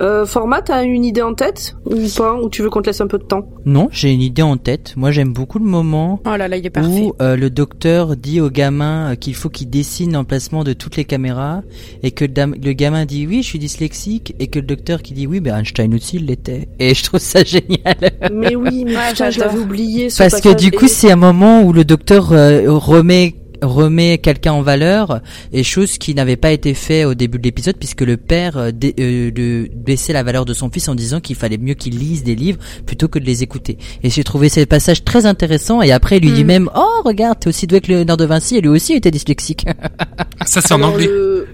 Euh, 0.00 0.26
format, 0.26 0.60
t'as 0.62 0.82
une 0.84 1.04
idée 1.04 1.22
en 1.22 1.34
tête 1.34 1.76
ou 1.86 1.94
pas 2.16 2.34
Ou 2.34 2.48
tu 2.48 2.62
veux 2.62 2.70
qu'on 2.70 2.82
te 2.82 2.86
laisse 2.86 3.00
un 3.00 3.06
peu 3.06 3.18
de 3.18 3.22
temps? 3.24 3.48
Non, 3.64 3.88
j'ai 3.92 4.12
une 4.12 4.20
idée 4.22 4.42
en 4.42 4.56
tête. 4.56 4.94
Moi, 4.96 5.10
j'aime 5.12 5.32
beaucoup 5.32 5.58
le 5.58 5.64
moment 5.64 6.20
Oh 6.26 6.36
là 6.36 6.48
là, 6.48 6.56
il 6.56 6.66
est 6.66 6.70
parfait. 6.70 6.88
où 6.88 7.14
euh, 7.22 7.36
le 7.36 7.48
docteur 7.50 8.16
dit 8.16 8.40
au 8.40 8.50
gamin 8.50 9.12
euh, 9.12 9.14
qu'il 9.14 9.34
faut 9.34 9.48
qu'il 9.50 9.70
dessine 9.70 10.12
l'emplacement 10.12 10.64
de 10.64 10.72
toutes 10.72 10.96
les 10.96 11.04
caméras 11.04 11.62
et 12.02 12.10
que 12.10 12.24
le, 12.24 12.72
gamin 12.72 13.04
dit 13.04 13.26
oui, 13.26 13.42
je 13.42 13.46
suis 13.48 13.58
dyslexique 13.58 14.34
et 14.40 14.48
que 14.48 14.58
le 14.58 14.66
docteur 14.66 15.00
qui 15.02 15.14
dit 15.14 15.26
oui, 15.26 15.40
ben 15.40 15.56
Einstein 15.58 15.94
aussi 15.94 16.16
il 16.16 16.26
l'était. 16.26 16.68
Et 16.80 16.94
je 16.94 17.04
trouve 17.04 17.20
ça 17.20 17.44
génial. 17.44 17.96
Mais 18.32 18.56
oui, 18.56 18.84
mais 18.84 18.96
Ouais, 18.96 19.10
putain, 19.12 19.30
je 19.30 19.38
l'avais 19.40 19.58
oublié. 19.58 20.10
ce 20.10 20.18
Parce 20.22 20.40
que 20.40 20.54
du 20.54 20.70
coup, 20.72 20.86
Et- 20.86 20.88
c'est 20.88 21.10
un 21.12 21.16
moment 21.16 21.62
où 21.62 21.72
le 21.72 21.84
docteur 21.84 22.32
euh, 22.32 22.64
remet 22.68 23.34
remet 23.62 24.18
quelqu'un 24.18 24.52
en 24.52 24.62
valeur 24.62 25.20
et 25.52 25.62
chose 25.62 25.98
qui 25.98 26.14
n'avait 26.14 26.36
pas 26.36 26.52
été 26.52 26.74
fait 26.74 27.04
au 27.04 27.14
début 27.14 27.38
de 27.38 27.44
l'épisode 27.44 27.76
puisque 27.78 28.00
le 28.02 28.16
père 28.16 28.56
euh, 28.56 28.70
dé- 28.70 28.94
euh, 29.00 29.30
de- 29.30 29.70
baissait 29.74 30.12
la 30.12 30.22
valeur 30.22 30.44
de 30.44 30.54
son 30.54 30.70
fils 30.70 30.88
en 30.88 30.94
disant 30.94 31.20
qu'il 31.20 31.36
fallait 31.36 31.58
mieux 31.58 31.74
qu'il 31.74 31.98
lise 31.98 32.24
des 32.24 32.34
livres 32.34 32.58
plutôt 32.86 33.08
que 33.08 33.18
de 33.18 33.24
les 33.24 33.42
écouter. 33.42 33.78
Et 34.02 34.10
j'ai 34.10 34.24
trouvé 34.24 34.48
ce 34.48 34.60
passage 34.64 35.04
très 35.04 35.26
intéressant 35.26 35.82
et 35.82 35.92
après 35.92 36.18
il 36.18 36.24
lui 36.24 36.32
dit 36.32 36.44
Mm. 36.44 36.48
même 36.48 36.70
"Oh, 36.76 37.02
regarde, 37.04 37.38
t'es 37.40 37.48
aussi 37.48 37.66
doué 37.66 37.80
que 37.80 37.88
Léonard 37.88 38.16
de 38.16 38.24
Vinci 38.24 38.56
et 38.56 38.60
lui 38.60 38.68
aussi 38.68 38.92
était 38.94 39.10
dyslexique." 39.10 39.64
Ça 40.46 40.60
c'est 40.60 40.72
en 40.74 40.82
anglais. 40.82 41.06
le- 41.06 41.46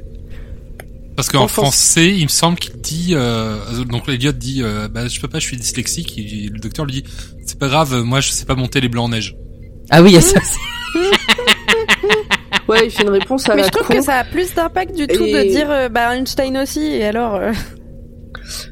Parce 1.16 1.28
qu'en 1.28 1.48
français, 1.48 2.08
il 2.16 2.22
me 2.24 2.28
semble 2.28 2.58
qu'il 2.58 2.80
dit, 2.80 3.10
euh, 3.12 3.84
donc 3.84 4.08
l'idiote 4.08 4.38
dit, 4.38 4.62
euh, 4.62 4.88
bah 4.88 5.06
je 5.06 5.20
peux 5.20 5.28
pas, 5.28 5.38
je 5.38 5.44
suis 5.46 5.56
dyslexique. 5.58 6.16
Et 6.18 6.48
le 6.50 6.58
docteur 6.58 6.86
lui 6.86 6.94
dit, 6.94 7.04
c'est 7.44 7.58
pas 7.58 7.68
grave, 7.68 7.94
moi 8.04 8.20
je 8.20 8.30
sais 8.30 8.46
pas 8.46 8.54
monter 8.54 8.80
les 8.80 8.88
blancs 8.88 9.04
en 9.06 9.08
neige. 9.10 9.36
ah 9.90 10.02
oui, 10.02 10.10
il 10.10 10.14
y 10.14 10.16
a 10.18 10.20
ça. 10.22 10.40
Ouais, 12.68 12.84
il 12.86 12.90
fait 12.90 13.02
une 13.02 13.10
réponse 13.10 13.48
à 13.48 13.54
Mais 13.54 13.62
la 13.62 13.66
je 13.66 13.72
trouve 13.72 13.86
con. 13.88 13.94
que 13.94 14.02
ça 14.02 14.14
a 14.16 14.24
plus 14.24 14.54
d'impact 14.54 14.94
du 14.96 15.06
tout 15.06 15.24
Et- 15.24 15.32
de 15.32 15.50
dire 15.50 15.70
euh, 15.70 15.88
bah 15.88 16.14
Einstein 16.16 16.56
aussi 16.58 16.84
et 16.84 17.04
alors 17.04 17.34
euh, 17.36 17.52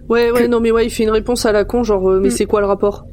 Ouais, 0.08 0.30
ouais, 0.30 0.48
non, 0.48 0.60
mais 0.60 0.70
ouais, 0.70 0.86
il 0.86 0.90
fait 0.90 1.02
une 1.04 1.10
réponse 1.10 1.44
à 1.46 1.52
la 1.52 1.64
con, 1.64 1.82
genre, 1.82 2.08
euh, 2.10 2.20
mais 2.20 2.28
Mm. 2.28 2.32
c'est 2.32 2.46
quoi 2.46 2.60
le 2.60 2.66
rapport? 2.66 3.04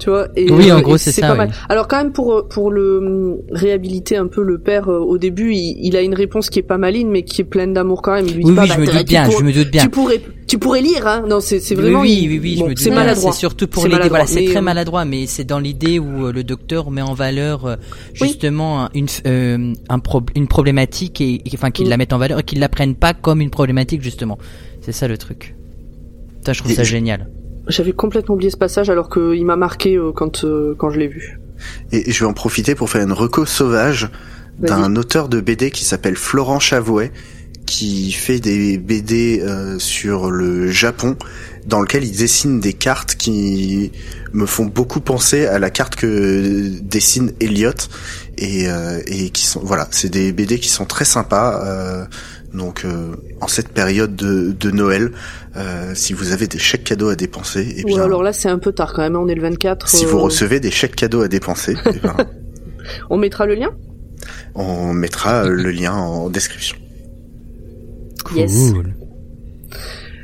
Tu 0.00 0.10
vois 0.10 0.26
et, 0.34 0.50
Oui, 0.50 0.72
en 0.72 0.80
gros, 0.80 0.96
c'est 0.96 1.12
ça, 1.12 1.22
pas 1.28 1.32
oui. 1.32 1.38
mal. 1.38 1.50
Alors 1.68 1.86
quand 1.86 1.98
même 1.98 2.12
pour 2.12 2.32
euh, 2.34 2.48
pour 2.48 2.70
le 2.72 2.98
hum, 2.98 3.36
réhabiliter 3.52 4.16
un 4.16 4.26
peu 4.26 4.42
le 4.42 4.58
père 4.58 4.88
euh, 4.90 4.98
au 4.98 5.18
début, 5.18 5.52
il, 5.52 5.76
il 5.82 5.96
a 5.96 6.00
une 6.02 6.14
réponse 6.14 6.50
qui 6.50 6.58
est 6.58 6.62
pas 6.64 6.78
maligne, 6.78 7.08
mais 7.08 7.22
qui 7.22 7.42
est 7.42 7.44
pleine 7.44 7.72
d'amour 7.72 8.02
quand 8.02 8.12
même. 8.14 8.26
Il 8.26 8.34
lui 8.36 8.44
dit 8.44 8.50
Oui, 8.50 8.56
pas, 8.56 8.62
oui, 8.62 8.68
bah, 8.70 8.74
je 8.76 8.80
me 8.80 8.86
doute 8.98 9.06
bien, 9.06 9.24
pour- 9.28 9.38
je 9.38 9.44
me 9.44 9.52
doute 9.52 9.70
bien. 9.70 9.82
Tu 9.84 9.88
pourrais 9.90 10.20
tu 10.54 10.58
pourrais 10.60 10.80
lire, 10.82 11.06
hein 11.06 11.24
Non, 11.28 11.40
c'est 11.40 11.58
c'est 11.60 11.74
vraiment. 11.74 12.00
oui, 12.00 12.26
oui, 12.28 12.38
oui, 12.40 12.54
bon, 12.56 12.60
je 12.60 12.64
me 12.64 12.68
doute 12.74 12.78
c'est 12.78 12.90
maladroit. 12.90 13.32
C'est 13.32 13.38
surtout 13.38 13.66
pour 13.66 13.82
C'est 13.82 13.88
l'idée. 13.88 14.08
Voilà, 14.08 14.26
c'est 14.26 14.40
mais, 14.42 14.46
très 14.46 14.58
euh, 14.58 14.62
maladroit, 14.62 15.04
mais 15.04 15.26
c'est 15.26 15.44
dans 15.44 15.58
l'idée 15.58 15.98
où 15.98 16.26
euh, 16.26 16.32
le 16.32 16.44
docteur 16.44 16.90
met 16.90 17.02
en 17.02 17.14
valeur 17.14 17.66
euh, 17.66 17.76
justement 18.12 18.84
un- 18.84 18.90
une 18.94 19.06
euh, 19.26 19.72
un 19.88 19.98
pro- 19.98 20.22
une 20.36 20.46
problématique 20.46 21.20
et, 21.20 21.34
et- 21.44 21.50
enfin 21.54 21.70
qu'il 21.70 21.86
Mm. 21.86 21.90
la 21.90 21.96
mette 21.96 22.12
en 22.12 22.18
valeur 22.18 22.38
et 22.38 22.42
qu'il 22.44 22.60
la 22.60 22.68
prenne 22.68 22.94
pas 22.94 23.14
comme 23.14 23.40
une 23.40 23.50
problématique 23.50 24.02
justement. 24.02 24.38
C'est 24.80 24.92
ça 24.92 25.08
le 25.08 25.18
truc. 25.18 25.56
Ça, 26.46 26.52
je 26.52 26.60
trouve 26.60 26.72
Et 26.72 26.76
ça 26.76 26.84
génial. 26.84 27.28
J'avais 27.68 27.92
complètement 27.92 28.34
oublié 28.34 28.50
ce 28.50 28.56
passage 28.56 28.90
alors 28.90 29.08
qu'il 29.08 29.44
m'a 29.44 29.56
marqué 29.56 29.96
euh, 29.96 30.12
quand 30.14 30.44
euh, 30.44 30.74
quand 30.78 30.90
je 30.90 30.98
l'ai 31.00 31.08
vu. 31.08 31.40
Et 31.92 32.12
je 32.12 32.20
vais 32.20 32.26
en 32.30 32.34
profiter 32.34 32.74
pour 32.74 32.90
faire 32.90 33.02
une 33.02 33.12
reco 33.12 33.46
sauvage 33.46 34.08
d'un 34.58 34.94
auteur 34.96 35.28
de 35.28 35.40
BD 35.40 35.70
qui 35.72 35.84
s'appelle 35.84 36.14
Florent 36.16 36.60
Chavouet, 36.60 37.10
qui 37.74 38.12
fait 38.12 38.38
des 38.38 38.78
BD 38.78 39.40
euh, 39.42 39.80
sur 39.80 40.30
le 40.30 40.70
Japon, 40.70 41.16
dans 41.66 41.80
lequel 41.80 42.04
il 42.04 42.16
dessine 42.16 42.60
des 42.60 42.72
cartes 42.72 43.16
qui 43.16 43.90
me 44.32 44.46
font 44.46 44.66
beaucoup 44.66 45.00
penser 45.00 45.46
à 45.46 45.58
la 45.58 45.70
carte 45.70 45.96
que 45.96 46.68
dessine 46.82 47.32
Elliot 47.40 47.72
et, 48.38 48.68
euh, 48.68 49.00
et 49.06 49.30
qui 49.30 49.44
sont 49.44 49.60
voilà, 49.64 49.88
c'est 49.90 50.08
des 50.08 50.30
BD 50.32 50.60
qui 50.60 50.68
sont 50.68 50.84
très 50.84 51.04
sympas. 51.04 51.64
euh, 51.66 52.04
donc 52.52 52.84
euh, 52.84 53.16
en 53.40 53.48
cette 53.48 53.70
période 53.70 54.14
de, 54.14 54.52
de 54.52 54.70
Noël, 54.70 55.10
euh, 55.56 55.90
si 55.96 56.12
vous 56.12 56.30
avez 56.30 56.46
des 56.46 56.60
chèques 56.60 56.84
cadeaux 56.84 57.08
à 57.08 57.16
dépenser, 57.16 57.74
et 57.78 57.82
Ou 57.82 57.88
bien 57.88 58.04
alors 58.04 58.22
là, 58.22 58.32
c'est 58.32 58.48
un 58.48 58.60
peu 58.60 58.70
tard 58.70 58.92
quand 58.92 59.02
même. 59.02 59.16
On 59.16 59.26
est 59.26 59.34
le 59.34 59.42
24. 59.42 59.88
si 59.88 60.04
euh, 60.04 60.08
vous 60.08 60.20
recevez 60.20 60.60
des 60.60 60.70
chèques 60.70 60.94
cadeaux 60.94 61.22
à 61.22 61.26
dépenser, 61.28 61.74
eh 61.86 61.98
ben, 62.04 62.16
on 63.10 63.16
mettra 63.16 63.46
le 63.46 63.56
lien? 63.56 63.70
on 64.54 64.92
mettra 64.92 65.44
euh, 65.44 65.48
le 65.48 65.72
lien 65.72 65.94
en 65.94 66.30
description. 66.30 66.76
Yes. 68.34 68.72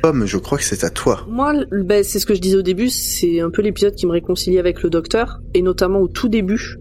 Pomme, 0.01 0.25
je 0.25 0.37
crois 0.37 0.57
que 0.57 0.63
c'est 0.63 0.83
à 0.83 0.89
toi. 0.89 1.25
Moi, 1.29 1.53
ben, 1.71 2.03
c'est 2.03 2.19
ce 2.19 2.25
que 2.25 2.33
je 2.33 2.41
disais 2.41 2.57
au 2.57 2.63
début, 2.63 2.89
c'est 2.89 3.39
un 3.39 3.51
peu 3.51 3.61
l'épisode 3.61 3.93
qui 3.93 4.07
me 4.07 4.11
réconcilie 4.11 4.57
avec 4.57 4.81
le 4.81 4.89
docteur, 4.89 5.41
et 5.53 5.61
notamment 5.61 5.99
au 5.99 6.07
tout 6.07 6.27
début, 6.27 6.77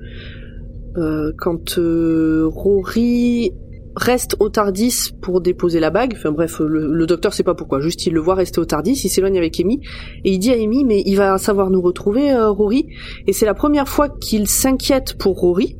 euh, 0.96 1.32
quand 1.36 1.78
euh, 1.78 2.46
Rory 2.46 3.52
reste 3.96 4.36
au 4.38 4.48
Tardis 4.48 5.11
pour 5.20 5.40
déposer 5.40 5.80
la 5.80 5.90
bague. 5.90 6.14
Enfin 6.16 6.30
bref, 6.32 6.61
le, 6.61 6.94
le 6.94 7.06
docteur 7.06 7.34
sait 7.34 7.42
pas 7.42 7.54
pourquoi, 7.54 7.80
juste 7.80 8.06
il 8.06 8.14
le 8.14 8.20
voit 8.20 8.36
rester 8.36 8.61
au 8.61 8.64
Tardis, 8.64 8.92
il 8.92 9.11
s'éloigne 9.11 9.36
avec 9.36 9.61
Amy, 9.61 9.80
et 10.24 10.32
il 10.32 10.38
dit 10.38 10.52
à 10.52 10.54
Amy, 10.54 10.84
mais 10.84 11.02
il 11.04 11.16
va 11.16 11.36
savoir 11.38 11.70
nous 11.70 11.82
retrouver, 11.82 12.30
euh, 12.30 12.50
Rory. 12.50 12.86
Et 13.26 13.32
c'est 13.32 13.46
la 13.46 13.54
première 13.54 13.88
fois 13.88 14.08
qu'il 14.08 14.46
s'inquiète 14.46 15.18
pour 15.18 15.38
Rory. 15.38 15.76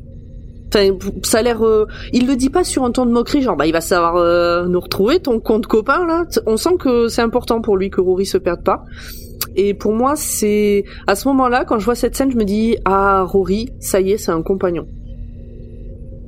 Enfin, 0.73 0.89
ça 1.23 1.39
a 1.39 1.41
l'air. 1.41 1.65
euh, 1.65 1.85
il 2.13 2.27
le 2.27 2.35
dit 2.37 2.49
pas 2.49 2.63
sur 2.63 2.83
un 2.85 2.91
ton 2.91 3.05
de 3.05 3.11
moquerie, 3.11 3.41
genre 3.41 3.57
bah 3.57 3.65
il 3.67 3.73
va 3.73 3.81
savoir 3.81 4.15
euh, 4.15 4.65
nous 4.67 4.79
retrouver, 4.79 5.19
ton 5.19 5.39
compte 5.39 5.67
copain 5.67 6.05
là. 6.07 6.23
On 6.45 6.55
sent 6.57 6.75
que 6.79 7.07
c'est 7.09 7.21
important 7.21 7.59
pour 7.61 7.75
lui 7.75 7.89
que 7.89 7.99
Rory 7.99 8.25
se 8.25 8.37
perde 8.37 8.63
pas. 8.63 8.85
Et 9.57 9.73
pour 9.73 9.91
moi, 9.93 10.13
c'est 10.15 10.85
à 11.07 11.15
ce 11.15 11.27
moment-là, 11.27 11.65
quand 11.65 11.77
je 11.77 11.83
vois 11.85 11.95
cette 11.95 12.15
scène, 12.15 12.31
je 12.31 12.37
me 12.37 12.45
dis 12.45 12.77
ah 12.85 13.23
Rory, 13.23 13.69
ça 13.81 13.99
y 13.99 14.11
est, 14.11 14.17
c'est 14.17 14.31
un 14.31 14.41
compagnon. 14.41 14.85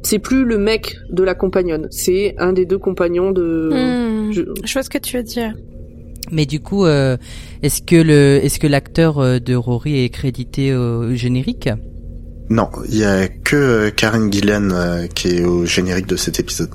C'est 0.01 0.19
plus 0.19 0.43
le 0.43 0.57
mec 0.57 0.97
de 1.09 1.23
la 1.23 1.33
compagnonne, 1.35 1.87
c'est 1.89 2.35
un 2.37 2.51
des 2.51 2.65
deux 2.65 2.77
compagnons 2.77 3.31
de. 3.31 3.69
hmm, 3.71 4.31
je- 4.33 4.41
je 4.65 4.73
vois 4.73 4.83
ce 4.83 4.89
que 4.89 4.97
tu 4.97 5.15
veux 5.15 5.23
dire. 5.23 5.53
Mais 6.31 6.45
du 6.45 6.59
coup, 6.59 6.85
euh, 6.85 7.15
est-ce 7.61 7.81
que 7.81 7.95
le 7.95 8.43
est-ce 8.43 8.59
que 8.59 8.67
l'acteur 8.67 9.39
de 9.39 9.55
Rory 9.55 10.03
est 10.03 10.09
crédité 10.09 10.75
au 10.75 11.13
générique? 11.15 11.69
Non, 12.53 12.69
il 12.87 12.97
y 12.97 13.03
a 13.03 13.27
que 13.27 13.55
euh, 13.55 13.89
Karen 13.89 14.31
Gillan 14.31 14.69
euh, 14.71 15.07
qui 15.07 15.29
est 15.29 15.43
au 15.43 15.65
générique 15.65 16.05
de 16.07 16.15
cet 16.15 16.39
épisode. 16.39 16.69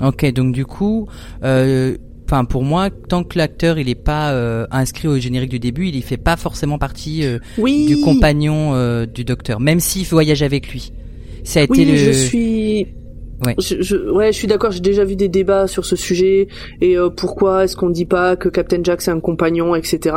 Ok, 0.00 0.24
donc 0.32 0.52
du 0.54 0.64
coup, 0.64 1.06
euh, 1.44 1.96
enfin 2.24 2.44
pour 2.46 2.62
moi, 2.62 2.88
tant 2.90 3.24
que 3.24 3.36
l'acteur 3.36 3.78
il 3.78 3.88
est 3.90 3.94
pas 3.94 4.32
euh, 4.32 4.66
inscrit 4.70 5.06
au 5.08 5.18
générique 5.18 5.50
du 5.50 5.58
début, 5.58 5.86
il 5.88 5.96
y 5.96 6.02
fait 6.02 6.16
pas 6.16 6.36
forcément 6.36 6.78
partie 6.78 7.24
euh, 7.26 7.38
Oui. 7.58 7.86
du 7.86 8.00
compagnon 8.00 8.74
euh, 8.74 9.04
du 9.06 9.24
docteur, 9.24 9.60
même 9.60 9.80
s'il 9.80 10.06
voyage 10.06 10.42
avec 10.42 10.72
lui. 10.72 10.92
Ça 11.44 11.60
a 11.60 11.62
été 11.64 11.72
Oui, 11.72 11.84
le. 11.84 11.96
je 11.96 12.10
suis. 12.12 12.86
Ouais. 13.44 13.54
Je, 13.58 13.80
je- 13.82 14.10
ouais, 14.10 14.32
je 14.32 14.36
suis 14.38 14.48
d'accord. 14.48 14.72
J'ai 14.72 14.80
déjà 14.80 15.04
vu 15.04 15.14
des 15.14 15.28
débats 15.28 15.66
sur 15.68 15.84
ce 15.84 15.94
sujet 15.94 16.48
et 16.80 16.96
euh, 16.96 17.08
pourquoi 17.08 17.64
est-ce 17.64 17.76
qu'on 17.76 17.90
dit 17.90 18.04
pas 18.06 18.34
que 18.34 18.48
Captain 18.48 18.80
Jack 18.82 19.00
c'est 19.02 19.12
un 19.12 19.20
compagnon, 19.20 19.74
etc. 19.76 20.16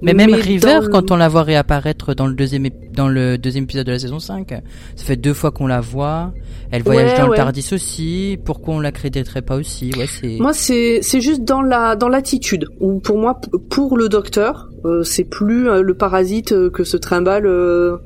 Mais 0.00 0.14
même 0.14 0.30
Mais 0.30 0.36
River, 0.36 0.78
le- 0.82 0.88
quand 0.88 1.10
on 1.10 1.16
la 1.16 1.28
voit 1.28 1.42
réapparaître 1.42 2.14
dans 2.14 2.26
le 2.26 2.34
deuxième 2.34 2.64
ép- 2.66 2.92
dans 2.94 3.08
le 3.08 3.36
deuxième 3.36 3.64
épisode 3.64 3.86
de 3.86 3.92
la 3.92 3.98
saison 3.98 4.18
5, 4.20 4.50
ça 4.50 5.04
fait 5.04 5.16
deux 5.16 5.34
fois 5.34 5.50
qu'on 5.50 5.66
la 5.66 5.80
voit. 5.80 6.32
Elle 6.70 6.82
voyage 6.82 7.12
Ouais, 7.12 7.18
dans 7.18 7.28
le. 7.28 7.34
Tardis 7.36 7.68
aussi. 7.72 8.38
Pourquoi 8.44 8.74
on 8.74 8.80
la 8.80 8.92
créditerait 8.92 9.42
pas 9.42 9.56
aussi? 9.56 9.90
Ouais, 9.98 10.06
c'est. 10.06 10.36
Moi, 10.38 10.52
c'est 10.52 11.00
c'est 11.02 11.20
juste 11.20 11.42
dans 11.44 11.62
la 11.62 11.96
dans 11.96 12.08
l'attitude. 12.08 12.66
Ou 12.80 13.00
pour 13.00 13.18
moi, 13.18 13.40
pour 13.70 13.96
le 13.96 14.08
docteur, 14.08 14.68
euh, 14.84 15.02
c'est 15.02 15.24
plus 15.24 15.68
euh, 15.68 15.82
le 15.82 15.94
parasite 15.94 16.52
euh, 16.52 16.70
que 16.70 16.84
se 16.84 16.96
trimballe 16.96 17.46
euh, 17.46 17.96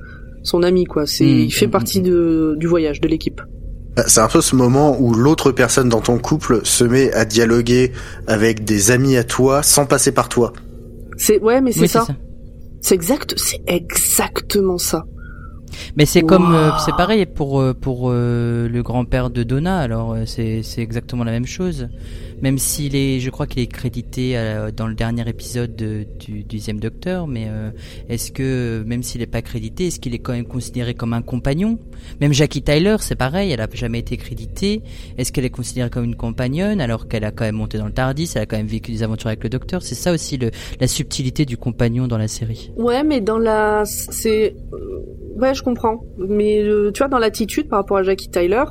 son 0.45 0.63
ami, 0.63 0.85
quoi. 0.85 1.07
C'est 1.07 1.25
Mm, 1.25 1.29
il 1.41 1.53
fait 1.53 1.67
mm, 1.67 1.71
partie 1.71 2.01
mm. 2.01 2.05
de 2.05 2.55
du 2.59 2.67
voyage 2.69 3.01
de 3.01 3.09
l'équipe. 3.09 3.41
Bah, 3.97 4.05
C'est 4.07 4.21
un 4.21 4.29
peu 4.29 4.41
ce 4.41 4.57
moment 4.57 4.97
où 4.99 5.13
l'autre 5.13 5.53
personne 5.53 5.89
dans 5.91 6.01
ton 6.01 6.19
couple 6.19 6.61
se 6.65 6.85
met 6.85 7.13
à 7.13 7.25
dialoguer 7.27 7.93
avec 8.27 8.65
des 8.65 8.91
amis 8.93 9.17
à 9.19 9.25
toi 9.25 9.63
sans 9.63 9.85
passer 9.85 10.13
par 10.13 10.29
toi. 10.31 10.53
C'est 11.23 11.39
ouais, 11.41 11.61
mais 11.61 11.71
c'est 11.71 11.83
Oui, 11.83 11.89
ça. 11.89 12.05
C'est 12.81 12.97
exact, 12.97 13.35
c'est 13.39 13.63
exactement 13.69 14.77
ça. 14.77 15.05
Mais 15.97 16.07
c'est 16.07 16.23
comme 16.23 16.55
euh, 16.55 16.71
c'est 16.85 16.97
pareil 16.97 17.27
pour 17.27 17.61
euh, 17.61 17.75
pour 17.75 18.11
euh, 18.11 18.69
le 18.69 18.83
grand-père 18.83 19.31
de 19.31 19.43
Donna. 19.43 19.79
Alors 19.79 20.17
c'est 20.27 20.63
c'est 20.63 20.83
exactement 20.83 21.25
la 21.25 21.33
même 21.33 21.47
chose. 21.47 21.89
Même 22.41 22.59
s'il 22.59 22.97
est, 22.97 23.21
je 23.21 23.31
crois 23.31 23.47
qu'il 23.47 23.63
est 23.63 23.69
crédité 23.69 24.35
dans 24.77 24.89
le 24.89 24.95
dernier 24.95 25.29
épisode 25.29 25.77
de- 25.77 26.05
du 26.19 26.43
deuxième 26.43 26.81
Docteur. 26.81 27.29
Mais 27.29 27.47
euh, 27.47 27.71
est-ce 28.09 28.33
que 28.33 28.83
même 28.85 29.05
s'il 29.05 29.23
est 29.23 29.27
pas 29.27 29.43
crédité, 29.43 29.87
est-ce 29.87 30.01
qu'il 30.01 30.13
est 30.13 30.19
quand 30.19 30.33
même 30.33 30.47
considéré 30.47 30.95
comme 30.95 31.13
un 31.13 31.23
compagnon? 31.23 31.79
Même 32.21 32.33
Jackie 32.33 32.61
Tyler, 32.63 32.97
c'est 32.99 33.15
pareil. 33.15 33.53
Elle 33.53 33.61
a 33.61 33.69
jamais 33.73 34.01
été 34.01 34.17
créditée. 34.17 34.83
Est-ce 35.19 35.31
qu'elle 35.31 35.45
est 35.45 35.51
considérée 35.51 35.89
comme 35.89 36.03
une 36.03 36.17
compagnonne 36.17 36.81
alors 36.81 37.07
qu'elle 37.07 37.23
a 37.25 37.31
quand 37.31 37.45
même 37.45 37.55
monté 37.55 37.79
dans 37.79 37.87
le 37.87 37.93
Tardis 37.93 38.29
Elle 38.35 38.43
a 38.43 38.47
quand 38.47 38.57
même 38.57 38.67
vécu 38.67 38.91
des 38.91 39.05
aventures 39.05 39.29
avec 39.29 39.45
le 39.45 39.49
Docteur? 39.49 39.81
C'est 39.83 39.95
ça 39.95 40.11
aussi 40.13 40.37
le, 40.37 40.51
la 40.81 40.89
subtilité 40.89 41.45
du 41.45 41.57
compagnon 41.57 42.09
dans 42.09 42.19
la 42.19 42.27
série. 42.29 42.73
Ouais, 42.77 43.05
mais 43.05 43.21
dans 43.21 43.39
la, 43.39 43.85
c'est, 43.85 44.57
ouais, 45.37 45.55
je 45.55 45.62
comprends. 45.63 46.05
Mais 46.19 46.63
euh, 46.63 46.91
tu 46.93 46.99
vois, 46.99 47.09
dans 47.09 47.19
l'attitude 47.19 47.69
par 47.69 47.81
rapport 47.81 47.97
à 47.97 48.03
Jackie 48.03 48.31
Tyler, 48.31 48.65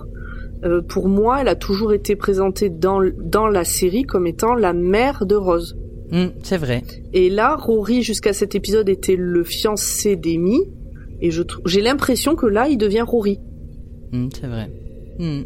euh, 0.63 0.81
pour 0.81 1.07
moi, 1.07 1.41
elle 1.41 1.47
a 1.47 1.55
toujours 1.55 1.93
été 1.93 2.15
présentée 2.15 2.69
dans, 2.69 3.01
dans 3.23 3.47
la 3.47 3.63
série 3.63 4.03
comme 4.03 4.27
étant 4.27 4.53
la 4.53 4.73
mère 4.73 5.25
de 5.25 5.35
Rose. 5.35 5.75
Hmm, 6.11 6.27
c'est 6.43 6.57
vrai. 6.57 6.83
Et 7.13 7.29
là, 7.29 7.55
Rory, 7.55 8.03
jusqu'à 8.03 8.33
cet 8.33 8.53
épisode, 8.53 8.89
était 8.89 9.15
le 9.15 9.43
fiancé 9.43 10.15
d'Amy. 10.15 10.59
Et 11.21 11.31
je 11.31 11.43
j'ai 11.65 11.81
l'impression 11.81 12.35
que 12.35 12.45
là, 12.47 12.67
il 12.67 12.77
devient 12.77 13.01
Rory. 13.01 13.39
Hmm, 14.11 14.27
c'est 14.33 14.47
vrai. 14.47 14.69
Hmm. 15.19 15.43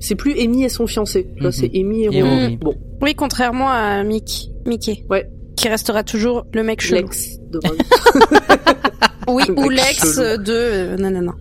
C'est 0.00 0.14
plus 0.14 0.32
Amy 0.40 0.64
et 0.64 0.68
son 0.70 0.86
fiancé. 0.86 1.28
Là, 1.38 1.52
c'est 1.52 1.70
Amy 1.74 2.04
et, 2.04 2.08
Et 2.16 2.22
Rory. 2.22 2.40
Rory. 2.42 2.56
Bon, 2.56 2.74
Oui, 3.02 3.14
contrairement 3.14 3.68
à 3.68 4.02
Mickey. 4.02 4.48
Mickey. 4.66 5.04
Ouais. 5.10 5.28
Qui 5.56 5.68
restera 5.68 6.02
toujours 6.02 6.46
le 6.52 6.62
mec 6.62 6.80
chelou. 6.80 7.02
Lex 7.08 7.38
de. 7.50 7.60
Oui, 9.28 9.44
Le 9.46 9.54
ou 9.58 9.68
l'ex 9.68 10.16
de... 10.16 10.42
euh, 10.48 10.96
non, 10.96 11.10
non, 11.10 11.20
non. 11.22 11.32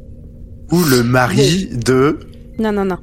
Ou 0.72 0.84
le 0.84 1.02
mari 1.02 1.70
de... 1.72 2.20
Non, 2.60 2.72
non, 2.72 2.86
non. 2.86 2.98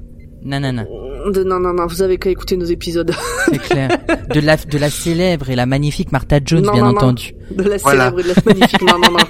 Non, 0.45 0.61
non, 0.61 0.73
non. 0.73 0.85
de, 1.33 1.43
non, 1.43 1.59
non, 1.59 1.73
non, 1.73 1.87
vous 1.87 2.03
avez 2.03 2.19
qu'à 2.19 2.31
écouter 2.31 2.57
nos 2.57 2.67
épisodes. 2.67 3.11
C'est 3.51 3.59
clair. 3.59 3.89
De 4.33 4.39
la, 4.39 4.57
de 4.57 4.79
la 4.79 4.89
célèbre 4.91 5.51
et 5.51 5.57
la 5.57 5.67
magnifique 5.67 6.13
Martha 6.13 6.39
Jones, 6.45 6.63
Non, 6.63 6.73
bien 6.73 6.83
non, 6.85 6.91
non. 6.91 6.97
entendu. 6.99 7.33
De 7.51 7.65
la 7.65 7.79
Voilà. 7.79 8.11
célèbre 8.13 8.21
et 8.21 8.23
de 8.23 8.29
la 8.29 8.35
magnifique. 8.55 8.83
Non, 8.83 8.99
non, 9.01 9.11
non. 9.11 9.25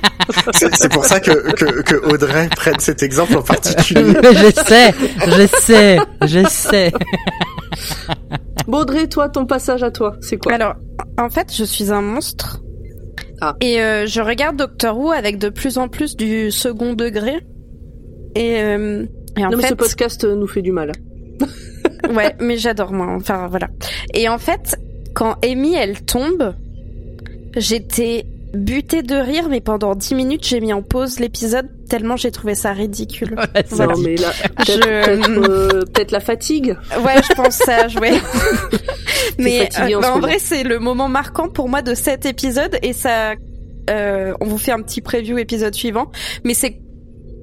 C'est 0.53 0.75
c'est 0.77 0.93
pour 0.93 1.05
ça 1.07 1.21
que, 1.21 1.53
que, 1.53 1.81
que 1.83 2.13
Audrey 2.13 2.49
prenne 2.55 2.79
cet 2.81 3.03
exemple 3.03 3.39
en 3.39 3.43
particulier. 3.43 4.13
je 4.23 4.63
sais, 4.67 4.93
je 5.27 5.47
sais, 5.63 5.99
je 6.27 6.47
sais. 6.51 6.93
Baudrey, 8.67 9.09
toi, 9.09 9.29
ton 9.29 9.47
passage 9.47 9.83
à 9.83 9.91
toi, 9.91 10.17
c'est 10.21 10.37
quoi 10.37 10.53
Alors, 10.53 10.75
en 11.19 11.29
fait, 11.29 11.55
je 11.55 11.65
suis 11.65 11.93
un 11.93 12.03
monstre. 12.03 12.63
Ah. 13.41 13.55
Et 13.61 13.81
euh, 13.81 14.07
je 14.07 14.21
regarde 14.21 14.57
Doctor 14.57 14.99
Who 14.99 15.11
avec 15.11 15.39
de 15.39 15.49
plus 15.49 15.79
en 15.79 15.89
plus 15.89 16.17
du 16.17 16.51
second 16.51 16.95
degré. 16.95 17.47
Et, 18.35 18.61
euh, 18.61 19.05
et 19.37 19.45
en 19.45 19.51
Non, 19.51 19.57
mais 19.57 19.63
fait, 19.65 19.69
ce 19.71 19.75
podcast 19.75 20.25
euh, 20.25 20.35
nous 20.35 20.47
fait 20.47 20.63
du 20.63 20.73
mal. 20.73 20.93
ouais, 22.15 22.35
mais 22.41 22.57
j'adore 22.57 22.93
moi. 22.93 23.09
Enfin 23.15 23.47
voilà. 23.49 23.69
Et 24.15 24.29
en 24.29 24.39
fait, 24.39 24.77
quand 25.15 25.37
Amy 25.45 25.75
elle 25.75 26.03
tombe, 26.03 26.55
j'étais 27.57 28.27
butée 28.55 29.03
de 29.03 29.17
rire, 29.17 29.49
mais 29.51 29.61
pendant 29.61 29.95
10 29.95 30.15
minutes 30.15 30.47
j'ai 30.47 30.61
mis 30.61 30.73
en 30.73 30.83
pause 30.83 31.21
l'épisode 31.21 31.69
tellement 31.89 32.17
j'ai 32.17 32.31
trouvé 32.31 32.55
ça 32.55 32.73
ridicule. 32.73 33.37
Voilà. 33.71 33.95
Non, 33.95 34.01
mais 34.03 34.17
là, 34.17 34.31
peut-être 34.57 34.73
Je- 34.73 34.81
peut-être, 35.05 35.51
euh, 35.51 35.69
peut-être 35.93 36.11
la 36.13 36.21
fatigue. 36.21 36.77
Ouais, 37.05 37.23
je 37.29 37.35
pense 37.35 37.55
ça 37.57 37.85
a 37.85 37.89
joué. 37.89 38.11
Mais 39.39 39.69
en 39.79 39.83
euh, 39.85 40.01
bah, 40.01 40.11
en 40.11 40.15
moment. 40.15 40.27
vrai, 40.27 40.39
c'est 40.39 40.63
le 40.63 40.79
moment 40.79 41.09
marquant 41.09 41.49
pour 41.49 41.69
moi 41.69 41.83
de 41.83 41.95
cet 41.95 42.27
épisode 42.27 42.79
et 42.83 42.93
ça. 42.93 43.35
Euh, 43.91 44.33
on 44.41 44.47
vous 44.47 44.59
fait 44.59 44.73
un 44.73 44.81
petit 44.83 45.01
preview 45.01 45.39
épisode 45.39 45.75
suivant, 45.75 46.11
mais 46.45 46.55
c'est. 46.55 46.81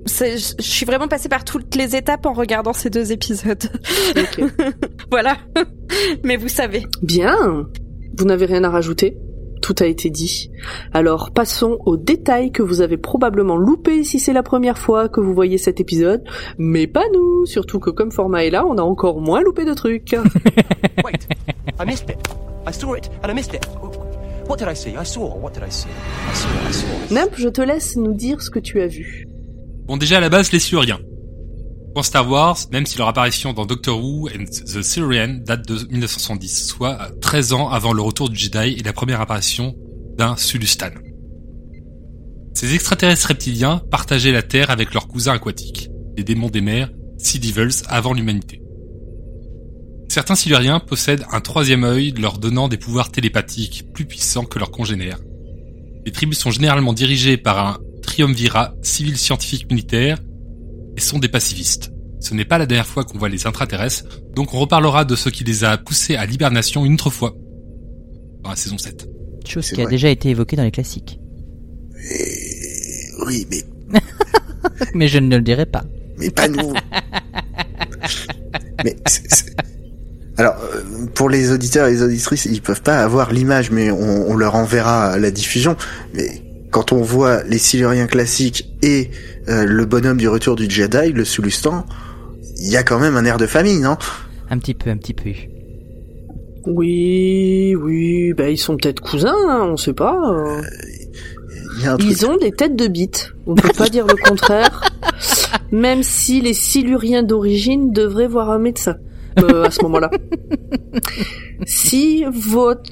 c'est- 0.05 0.37
Je 0.37 0.53
je 0.59 0.63
suis 0.69 0.85
vraiment 0.85 1.07
passée 1.07 1.29
par 1.29 1.45
toutes 1.45 1.75
les 1.75 1.95
étapes 1.95 2.25
en 2.25 2.33
regardant 2.33 2.73
ces 2.73 2.89
deux 2.89 3.11
épisodes. 3.11 3.63
Ok. 4.17 4.43
voilà. 5.11 5.37
mais 6.23 6.35
vous 6.35 6.49
savez. 6.49 6.85
Bien. 7.01 7.67
Vous 8.17 8.25
n'avez 8.25 8.45
rien 8.45 8.63
à 8.63 8.69
rajouter? 8.69 9.17
Tout 9.63 9.75
a 9.79 9.85
été 9.85 10.09
dit. 10.09 10.51
Alors 10.91 11.31
passons 11.31 11.77
aux 11.85 11.95
détails 11.95 12.51
que 12.51 12.61
vous 12.61 12.81
avez 12.81 12.97
probablement 12.97 13.55
loupés 13.55 14.03
si 14.03 14.19
c'est 14.19 14.33
la 14.33 14.43
première 14.43 14.77
fois 14.77 15.07
que 15.07 15.21
vous 15.21 15.33
voyez 15.33 15.57
cet 15.57 15.79
épisode, 15.79 16.21
mais 16.57 16.85
pas 16.85 17.05
nous, 17.13 17.45
surtout 17.45 17.79
que 17.79 17.89
comme 17.89 18.11
format 18.11 18.43
est 18.43 18.49
là, 18.49 18.65
on 18.65 18.77
a 18.77 18.81
encore 18.81 19.21
moins 19.21 19.41
loupé 19.41 19.63
de 19.63 19.73
trucs. 19.73 20.11
Wait, 21.05 21.27
I 21.79 21.85
missed 21.85 22.09
it. 22.09 22.17
I 22.67 22.73
saw 22.73 22.95
it 22.95 23.09
and 23.23 23.29
I 23.29 23.33
missed 23.33 23.53
it. 23.53 23.65
What 24.49 24.57
did 24.57 24.67
I 24.69 24.75
see? 24.75 24.97
I 24.97 25.05
saw. 25.05 25.33
What 25.33 25.51
did 25.53 25.63
I 25.63 25.71
see? 25.71 25.87
I 25.89 26.35
saw. 26.35 26.49
I 26.67 26.73
saw. 26.73 27.13
Nimp, 27.13 27.31
je 27.37 27.47
te 27.47 27.61
laisse 27.61 27.95
nous 27.95 28.13
dire 28.13 28.41
ce 28.41 28.49
que 28.49 28.59
tu 28.59 28.81
as 28.81 28.87
vu. 28.87 29.29
Bon, 29.85 29.95
déjà 29.95 30.17
à 30.17 30.19
la 30.19 30.27
base, 30.27 30.51
les 30.51 30.59
Siluriens. 30.59 30.99
Pour 31.93 32.05
Star 32.05 32.27
Wars, 32.27 32.57
même 32.71 32.87
si 32.87 32.97
leur 32.97 33.07
apparition 33.07 33.53
dans 33.53 33.67
Doctor 33.67 34.03
Who 34.03 34.27
and 34.27 34.45
the 34.45 34.81
Silurian 34.81 35.41
date 35.45 35.67
de 35.67 35.75
1970, 35.75 36.67
soit 36.67 37.11
13 37.21 37.53
ans 37.53 37.69
avant 37.69 37.93
le 37.93 38.01
retour 38.01 38.29
du 38.29 38.35
Jedi 38.35 38.75
et 38.79 38.83
la 38.83 38.93
première 38.93 39.21
apparition 39.21 39.75
d'un 40.17 40.35
Sulustan. 40.35 40.89
Ces 42.55 42.73
extraterrestres 42.73 43.27
reptiliens 43.27 43.83
partageaient 43.91 44.31
la 44.31 44.41
Terre 44.41 44.71
avec 44.71 44.95
leurs 44.95 45.07
cousins 45.07 45.33
aquatiques, 45.33 45.89
les 46.17 46.23
démons 46.23 46.49
des 46.49 46.61
mers, 46.61 46.89
Sea 47.19 47.37
Devils, 47.37 47.83
avant 47.87 48.13
l'humanité. 48.13 48.63
Certains 50.09 50.35
Siluriens 50.35 50.79
possèdent 50.79 51.25
un 51.31 51.41
troisième 51.41 51.83
œil 51.83 52.11
leur 52.13 52.39
donnant 52.39 52.69
des 52.69 52.77
pouvoirs 52.77 53.11
télépathiques 53.11 53.85
plus 53.93 54.05
puissants 54.05 54.45
que 54.45 54.57
leurs 54.57 54.71
congénères. 54.71 55.19
Les 56.05 56.11
tribus 56.11 56.39
sont 56.39 56.51
généralement 56.51 56.93
dirigées 56.93 57.37
par 57.37 57.59
un 57.59 57.77
triumvirat 58.01 58.73
civil 58.81 59.17
scientifique 59.17 59.69
militaire 59.69 60.17
et 60.97 61.01
sont 61.01 61.19
des 61.19 61.29
pacifistes. 61.29 61.91
Ce 62.19 62.33
n'est 62.33 62.45
pas 62.45 62.57
la 62.57 62.65
dernière 62.65 62.87
fois 62.87 63.03
qu'on 63.03 63.17
voit 63.17 63.29
les 63.29 63.47
intraterrestres, 63.47 64.05
donc 64.35 64.53
on 64.53 64.59
reparlera 64.59 65.05
de 65.05 65.15
ce 65.15 65.29
qui 65.29 65.43
les 65.43 65.63
a 65.63 65.77
poussés 65.77 66.15
à 66.15 66.25
l'hibernation 66.25 66.85
une 66.85 66.93
autre 66.93 67.09
fois. 67.09 67.35
Dans 68.43 68.49
la 68.51 68.55
saison 68.55 68.77
7. 68.77 69.07
Chose 69.47 69.69
qui 69.71 69.81
a 69.81 69.85
déjà 69.85 70.09
été 70.09 70.29
évoquée 70.29 70.55
dans 70.55 70.63
les 70.63 70.71
classiques. 70.71 71.19
Et... 72.11 73.25
Oui, 73.25 73.47
mais, 73.49 73.63
Mais 74.93 75.07
je 75.07 75.19
ne 75.19 75.35
le 75.35 75.41
dirai 75.41 75.65
pas. 75.65 75.83
mais 76.17 76.29
pas 76.29 76.47
nous. 76.47 76.73
mais 78.83 78.95
c'est- 79.07 79.33
c'est- 79.33 79.55
alors, 80.37 80.55
euh, 80.73 81.05
pour 81.13 81.29
les 81.29 81.51
auditeurs 81.51 81.87
et 81.87 81.91
les 81.91 82.01
auditrices, 82.01 82.45
ils 82.45 82.61
peuvent 82.61 82.81
pas 82.81 83.03
avoir 83.03 83.31
l'image, 83.31 83.69
mais 83.69 83.91
on, 83.91 84.31
on 84.31 84.35
leur 84.35 84.55
enverra 84.55 85.19
la 85.19 85.29
diffusion. 85.29 85.75
Mais 86.15 86.41
quand 86.73 86.91
on 86.91 87.01
voit 87.01 87.43
les 87.43 87.59
Siluriens 87.59 88.07
classiques 88.07 88.67
et 88.81 89.11
euh, 89.47 89.63
le 89.63 89.85
bonhomme 89.85 90.17
du 90.17 90.27
retour 90.27 90.55
du 90.55 90.67
Jedi, 90.69 91.13
le 91.13 91.23
Sulustan, 91.23 91.85
il 92.57 92.69
y 92.69 92.75
a 92.77 92.83
quand 92.83 92.99
même 92.99 93.15
un 93.15 93.23
air 93.25 93.37
de 93.37 93.45
famille, 93.45 93.79
non? 93.79 93.95
Un 94.49 94.57
petit 94.57 94.73
peu, 94.73 94.89
un 94.89 94.97
petit 94.97 95.13
peu. 95.13 95.29
Oui, 96.65 97.75
oui, 97.75 98.33
bah 98.33 98.49
ils 98.49 98.57
sont 98.57 98.75
peut-être 98.75 99.01
cousins, 99.01 99.35
hein, 99.47 99.67
on 99.71 99.77
sait 99.77 99.93
pas. 99.93 100.19
euh. 100.31 100.61
Il 101.77 101.83
y 101.83 101.87
a 101.87 101.93
un 101.93 101.97
truc. 101.97 102.09
Ils 102.11 102.25
ont 102.25 102.37
des 102.37 102.51
têtes 102.51 102.75
de 102.75 102.87
bites. 102.87 103.33
On 103.45 103.53
peut 103.53 103.69
pas 103.77 103.89
dire 103.89 104.07
le 104.07 104.15
contraire. 104.15 104.81
Même 105.71 106.01
si 106.01 106.41
les 106.41 106.53
Siluriens 106.53 107.23
d'origine 107.23 107.91
devraient 107.91 108.27
voir 108.27 108.49
un 108.49 108.59
médecin 108.59 108.95
euh, 109.39 109.65
à 109.65 109.71
ce 109.71 109.81
moment-là. 109.83 110.09
si 111.65 112.23
votre 112.31 112.91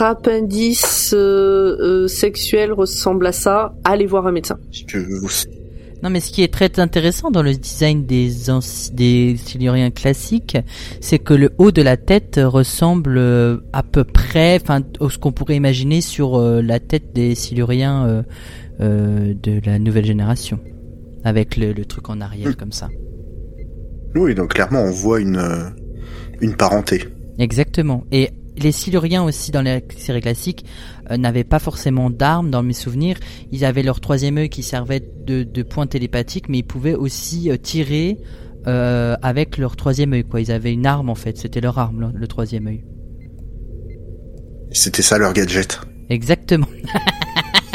appendice 0.00 1.12
euh, 1.14 1.76
euh, 1.80 2.08
sexuel 2.08 2.72
ressemble 2.72 3.26
à 3.26 3.32
ça, 3.32 3.74
allez 3.84 4.06
voir 4.06 4.26
un 4.26 4.32
médecin. 4.32 4.58
Non, 6.02 6.10
mais 6.10 6.20
ce 6.20 6.30
qui 6.30 6.42
est 6.42 6.52
très 6.52 6.70
intéressant 6.80 7.30
dans 7.30 7.42
le 7.42 7.54
design 7.54 8.04
des, 8.04 8.30
des 8.92 9.36
Siluriens 9.42 9.90
classiques, 9.90 10.58
c'est 11.00 11.18
que 11.18 11.32
le 11.32 11.52
haut 11.56 11.70
de 11.70 11.80
la 11.80 11.96
tête 11.96 12.38
ressemble 12.42 13.16
euh, 13.16 13.56
à 13.72 13.82
peu 13.82 14.04
près, 14.04 14.58
enfin, 14.60 14.82
à 15.00 15.08
ce 15.08 15.16
qu'on 15.16 15.32
pourrait 15.32 15.56
imaginer 15.56 16.02
sur 16.02 16.36
euh, 16.36 16.60
la 16.60 16.78
tête 16.78 17.14
des 17.14 17.34
Siluriens 17.34 18.06
euh, 18.06 18.22
euh, 18.80 19.32
de 19.42 19.60
la 19.64 19.78
nouvelle 19.78 20.04
génération, 20.04 20.60
avec 21.24 21.56
le, 21.56 21.72
le 21.72 21.84
truc 21.86 22.10
en 22.10 22.20
arrière 22.20 22.54
comme 22.56 22.72
ça. 22.72 22.88
Oui, 24.14 24.34
donc 24.34 24.52
clairement, 24.54 24.82
on 24.82 24.92
voit 24.92 25.20
une, 25.20 25.72
une 26.42 26.54
parenté. 26.54 27.04
Exactement. 27.38 28.04
Et 28.12 28.28
les 28.56 28.72
Siluriens 28.72 29.24
aussi 29.24 29.50
dans 29.50 29.62
les 29.62 29.84
séries 29.96 30.20
classiques 30.20 30.64
euh, 31.10 31.16
n'avaient 31.16 31.44
pas 31.44 31.58
forcément 31.58 32.10
d'armes 32.10 32.50
dans 32.50 32.62
mes 32.62 32.72
souvenirs. 32.72 33.16
Ils 33.52 33.64
avaient 33.64 33.82
leur 33.82 34.00
troisième 34.00 34.38
œil 34.38 34.48
qui 34.48 34.62
servait 34.62 35.02
de, 35.26 35.42
de 35.42 35.62
point 35.62 35.86
télépathique, 35.86 36.48
mais 36.48 36.58
ils 36.58 36.66
pouvaient 36.66 36.94
aussi 36.94 37.50
euh, 37.50 37.56
tirer 37.56 38.18
euh, 38.66 39.16
avec 39.22 39.58
leur 39.58 39.76
troisième 39.76 40.12
œil. 40.12 40.24
Quoi, 40.24 40.40
ils 40.40 40.52
avaient 40.52 40.72
une 40.72 40.86
arme 40.86 41.10
en 41.10 41.14
fait. 41.14 41.36
C'était 41.36 41.60
leur 41.60 41.78
arme, 41.78 42.00
le, 42.00 42.18
le 42.18 42.26
troisième 42.26 42.66
œil. 42.66 42.84
C'était 44.70 45.02
ça 45.02 45.18
leur 45.18 45.32
gadget. 45.32 45.80
Exactement. 46.10 46.66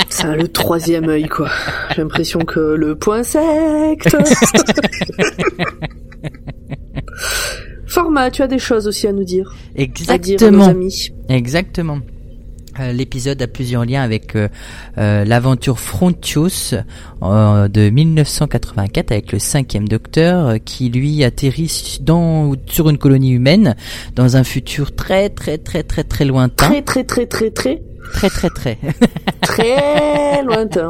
Ça, 0.10 0.36
le 0.36 0.48
troisième 0.48 1.08
œil, 1.08 1.28
quoi. 1.28 1.50
J'ai 1.96 2.02
l'impression 2.02 2.40
que 2.40 2.60
le 2.60 2.98
point 2.98 3.20
insecte. 3.20 4.10
Format, 7.90 8.30
tu 8.32 8.42
as 8.44 8.48
des 8.48 8.60
choses 8.60 8.88
aussi 8.88 9.08
à 9.08 9.12
nous 9.12 9.24
dire. 9.24 9.54
À 10.08 10.18
dire 10.18 10.42
à 10.42 10.52
nos 10.52 10.60
Exactement. 10.60 10.66
amis. 10.66 11.10
Exactement. 11.28 12.00
Euh, 12.80 12.94
L'épisode 12.94 13.42
a 13.42 13.48
plusieurs 13.48 13.84
liens 13.84 14.04
avec 14.04 14.36
euh, 14.36 14.48
euh, 14.98 15.26
l'aventure 15.26 15.80
Frontios 15.80 16.76
euh, 17.24 17.68
de 17.68 17.90
1984 17.90 19.12
avec 19.12 19.32
le 19.32 19.40
cinquième 19.40 19.88
docteur 19.88 20.58
qui 20.64 20.90
lui 20.90 21.24
atterrit 21.24 21.98
dans, 22.02 22.54
sur 22.68 22.90
une 22.90 22.98
colonie 23.00 23.32
humaine 23.32 23.76
dans 24.16 24.38
un 24.38 24.44
futur 24.44 24.96
très 24.96 25.30
très 25.30 25.58
très 25.58 25.84
très 25.84 26.04
très 26.04 26.26
lointain. 26.26 26.68
Très, 26.68 26.82
très, 26.84 27.04
très, 27.04 27.26
très, 27.26 27.50
très, 27.50 27.82
Très 28.14 28.30
très 28.30 28.50
très. 28.50 28.78
très 29.42 30.44
lointain. 30.44 30.90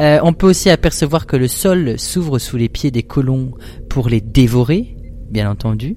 Euh, 0.00 0.20
on 0.22 0.32
peut 0.32 0.46
aussi 0.48 0.70
apercevoir 0.70 1.26
que 1.26 1.36
le 1.36 1.48
sol 1.48 1.98
s'ouvre 1.98 2.38
sous 2.38 2.56
les 2.56 2.68
pieds 2.68 2.90
des 2.92 3.02
colons 3.02 3.50
pour 3.98 4.08
les 4.08 4.20
dévorer, 4.20 4.94
bien 5.28 5.50
entendu. 5.50 5.96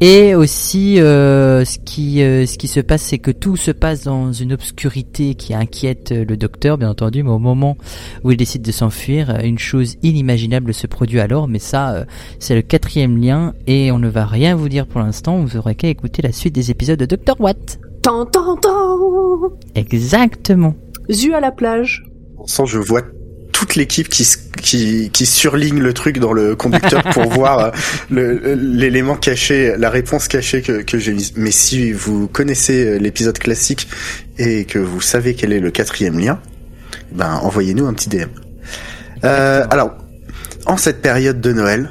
Et 0.00 0.34
aussi, 0.34 0.98
euh, 0.98 1.62
ce 1.66 1.78
qui 1.78 2.22
euh, 2.22 2.46
ce 2.46 2.56
qui 2.56 2.68
se 2.68 2.80
passe, 2.80 3.02
c'est 3.02 3.18
que 3.18 3.30
tout 3.30 3.56
se 3.56 3.70
passe 3.70 4.04
dans 4.04 4.32
une 4.32 4.54
obscurité 4.54 5.34
qui 5.34 5.52
inquiète 5.52 6.12
euh, 6.12 6.24
le 6.26 6.38
docteur, 6.38 6.78
bien 6.78 6.88
entendu. 6.88 7.22
Mais 7.22 7.28
au 7.28 7.38
moment 7.38 7.76
où 8.24 8.30
il 8.30 8.38
décide 8.38 8.62
de 8.62 8.72
s'enfuir, 8.72 9.40
une 9.44 9.58
chose 9.58 9.96
inimaginable 10.02 10.72
se 10.72 10.86
produit 10.86 11.20
alors. 11.20 11.48
Mais 11.48 11.58
ça, 11.58 11.92
euh, 11.92 12.04
c'est 12.38 12.54
le 12.54 12.62
quatrième 12.62 13.20
lien, 13.20 13.52
et 13.66 13.92
on 13.92 13.98
ne 13.98 14.08
va 14.08 14.24
rien 14.24 14.54
vous 14.56 14.70
dire 14.70 14.86
pour 14.86 15.00
l'instant. 15.02 15.44
Vous 15.44 15.58
aurez 15.58 15.74
qu'à 15.74 15.88
écouter 15.88 16.22
la 16.22 16.32
suite 16.32 16.54
des 16.54 16.70
épisodes 16.70 16.98
de 16.98 17.04
Doctor 17.04 17.38
Watt. 17.38 17.78
Tant, 18.00 18.24
tant, 18.24 18.56
tant 18.56 19.50
Exactement. 19.74 20.74
Zu 21.10 21.34
à 21.34 21.40
la 21.40 21.52
plage. 21.52 22.06
Sans, 22.46 22.64
je 22.64 22.78
vois 22.78 23.02
toute 23.56 23.74
l'équipe 23.74 24.10
qui, 24.10 24.28
qui, 24.60 25.08
qui 25.10 25.24
surligne 25.24 25.80
le 25.80 25.94
truc 25.94 26.18
dans 26.18 26.34
le 26.34 26.54
conducteur 26.54 27.02
pour 27.14 27.30
voir 27.30 27.72
euh, 28.12 28.54
l'élément 28.54 29.16
caché, 29.16 29.74
la 29.78 29.88
réponse 29.88 30.28
cachée 30.28 30.60
que, 30.60 30.82
que 30.82 30.98
j'ai 30.98 31.14
mise. 31.14 31.32
Mais 31.36 31.50
si 31.50 31.90
vous 31.90 32.28
connaissez 32.28 32.84
euh, 32.84 32.98
l'épisode 32.98 33.38
classique 33.38 33.88
et 34.36 34.66
que 34.66 34.78
vous 34.78 35.00
savez 35.00 35.32
quel 35.32 35.54
est 35.54 35.60
le 35.60 35.70
quatrième 35.70 36.18
lien, 36.18 36.38
ben 37.12 37.40
envoyez-nous 37.42 37.86
un 37.86 37.94
petit 37.94 38.10
DM. 38.10 38.28
Euh, 39.24 39.64
alors, 39.70 39.96
en 40.66 40.76
cette 40.76 41.00
période 41.00 41.40
de 41.40 41.54
Noël, 41.54 41.88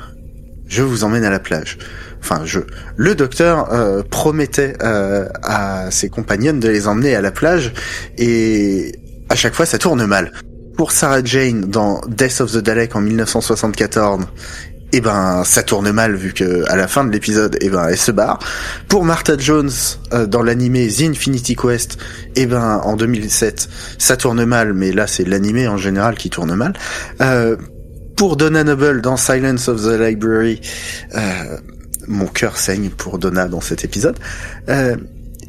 je 0.67 0.83
vous 0.83 1.03
emmène 1.03 1.23
à 1.23 1.31
la 1.31 1.39
plage. 1.39 1.79
Enfin, 2.19 2.41
je. 2.45 2.59
Le 2.95 3.15
docteur 3.15 3.73
euh, 3.73 4.03
promettait 4.03 4.75
euh, 4.83 5.27
à 5.41 5.89
ses 5.89 6.09
compagnonnes 6.09 6.59
de 6.59 6.69
les 6.69 6.87
emmener 6.87 7.15
à 7.15 7.21
la 7.21 7.31
plage 7.31 7.73
et 8.19 8.99
à 9.29 9.35
chaque 9.35 9.55
fois 9.55 9.65
ça 9.65 9.79
tourne 9.79 10.05
mal. 10.05 10.31
Pour 10.77 10.91
Sarah 10.91 11.23
Jane 11.23 11.61
dans 11.61 12.01
Death 12.07 12.41
of 12.41 12.51
the 12.51 12.57
Dalek 12.57 12.95
en 12.95 13.01
1974, 13.01 14.25
eh 14.91 15.01
ben 15.01 15.43
ça 15.43 15.63
tourne 15.63 15.91
mal 15.91 16.15
vu 16.15 16.33
que 16.33 16.69
à 16.69 16.75
la 16.75 16.87
fin 16.87 17.03
de 17.03 17.11
l'épisode, 17.11 17.57
eh 17.61 17.69
ben 17.69 17.87
elle 17.89 17.97
se 17.97 18.11
barre. 18.11 18.39
Pour 18.87 19.05
Martha 19.05 19.37
Jones 19.37 19.71
euh, 20.13 20.25
dans 20.25 20.43
l'animé 20.43 20.87
The 20.87 21.01
Infinity 21.01 21.55
Quest, 21.55 21.97
eh 22.35 22.45
ben 22.45 22.81
en 22.83 22.95
2007 22.95 23.69
ça 23.97 24.17
tourne 24.17 24.43
mal, 24.45 24.73
mais 24.73 24.91
là 24.91 25.07
c'est 25.07 25.25
l'animé 25.25 25.67
en 25.67 25.77
général 25.77 26.15
qui 26.15 26.29
tourne 26.29 26.53
mal. 26.55 26.73
Euh, 27.21 27.55
pour 28.15 28.37
Donna 28.37 28.63
Noble 28.63 29.01
dans 29.01 29.17
Silence 29.17 29.67
of 29.67 29.81
the 29.81 29.99
Library, 29.99 30.61
euh, 31.15 31.57
mon 32.07 32.27
cœur 32.27 32.57
saigne 32.57 32.89
pour 32.89 33.17
Donna 33.17 33.47
dans 33.47 33.61
cet 33.61 33.83
épisode. 33.83 34.17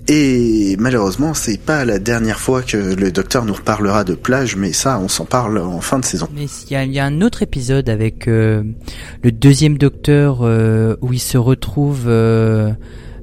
Et 0.09 0.77
malheureusement, 0.79 1.35
c'est 1.35 1.59
pas 1.59 1.85
la 1.85 1.99
dernière 1.99 2.39
fois 2.39 2.63
que 2.63 2.77
le 2.77 3.11
docteur 3.11 3.45
nous 3.45 3.55
reparlera 3.55 4.05
de 4.05 4.15
plage, 4.15 4.55
mais 4.55 4.73
ça, 4.73 5.01
on 5.01 5.09
s'en 5.09 5.25
parle 5.25 5.59
en 5.59 5.81
fin 5.81 5.99
de 5.99 6.05
saison. 6.05 6.29
Mais 6.33 6.47
il 6.71 6.89
y 6.89 6.95
y 6.95 6.99
a 7.01 7.05
un 7.05 7.21
autre 7.23 7.43
épisode 7.43 7.89
avec 7.89 8.29
euh, 8.29 8.63
le 9.23 9.33
deuxième 9.33 9.79
docteur 9.79 10.43
euh, 10.43 10.97
où 11.01 11.13
il 11.13 11.19
se 11.19 11.39
retrouve 11.39 12.05
euh, 12.07 12.73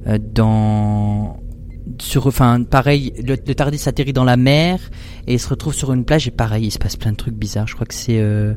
euh, 0.06 0.18
dans 0.20 1.40
sur 2.00 2.26
enfin 2.26 2.62
pareil 2.62 3.12
le, 3.22 3.36
le 3.46 3.54
Tardis 3.54 3.82
atterrit 3.86 4.12
dans 4.12 4.24
la 4.24 4.36
mer 4.36 4.78
et 5.26 5.34
il 5.34 5.40
se 5.40 5.48
retrouve 5.48 5.74
sur 5.74 5.92
une 5.92 6.04
plage 6.04 6.26
et 6.26 6.30
pareil 6.30 6.66
il 6.66 6.70
se 6.70 6.78
passe 6.78 6.96
plein 6.96 7.12
de 7.12 7.16
trucs 7.16 7.34
bizarres 7.34 7.68
je 7.68 7.74
crois 7.74 7.86
que 7.86 7.94
c'est 7.94 8.18
euh, 8.18 8.54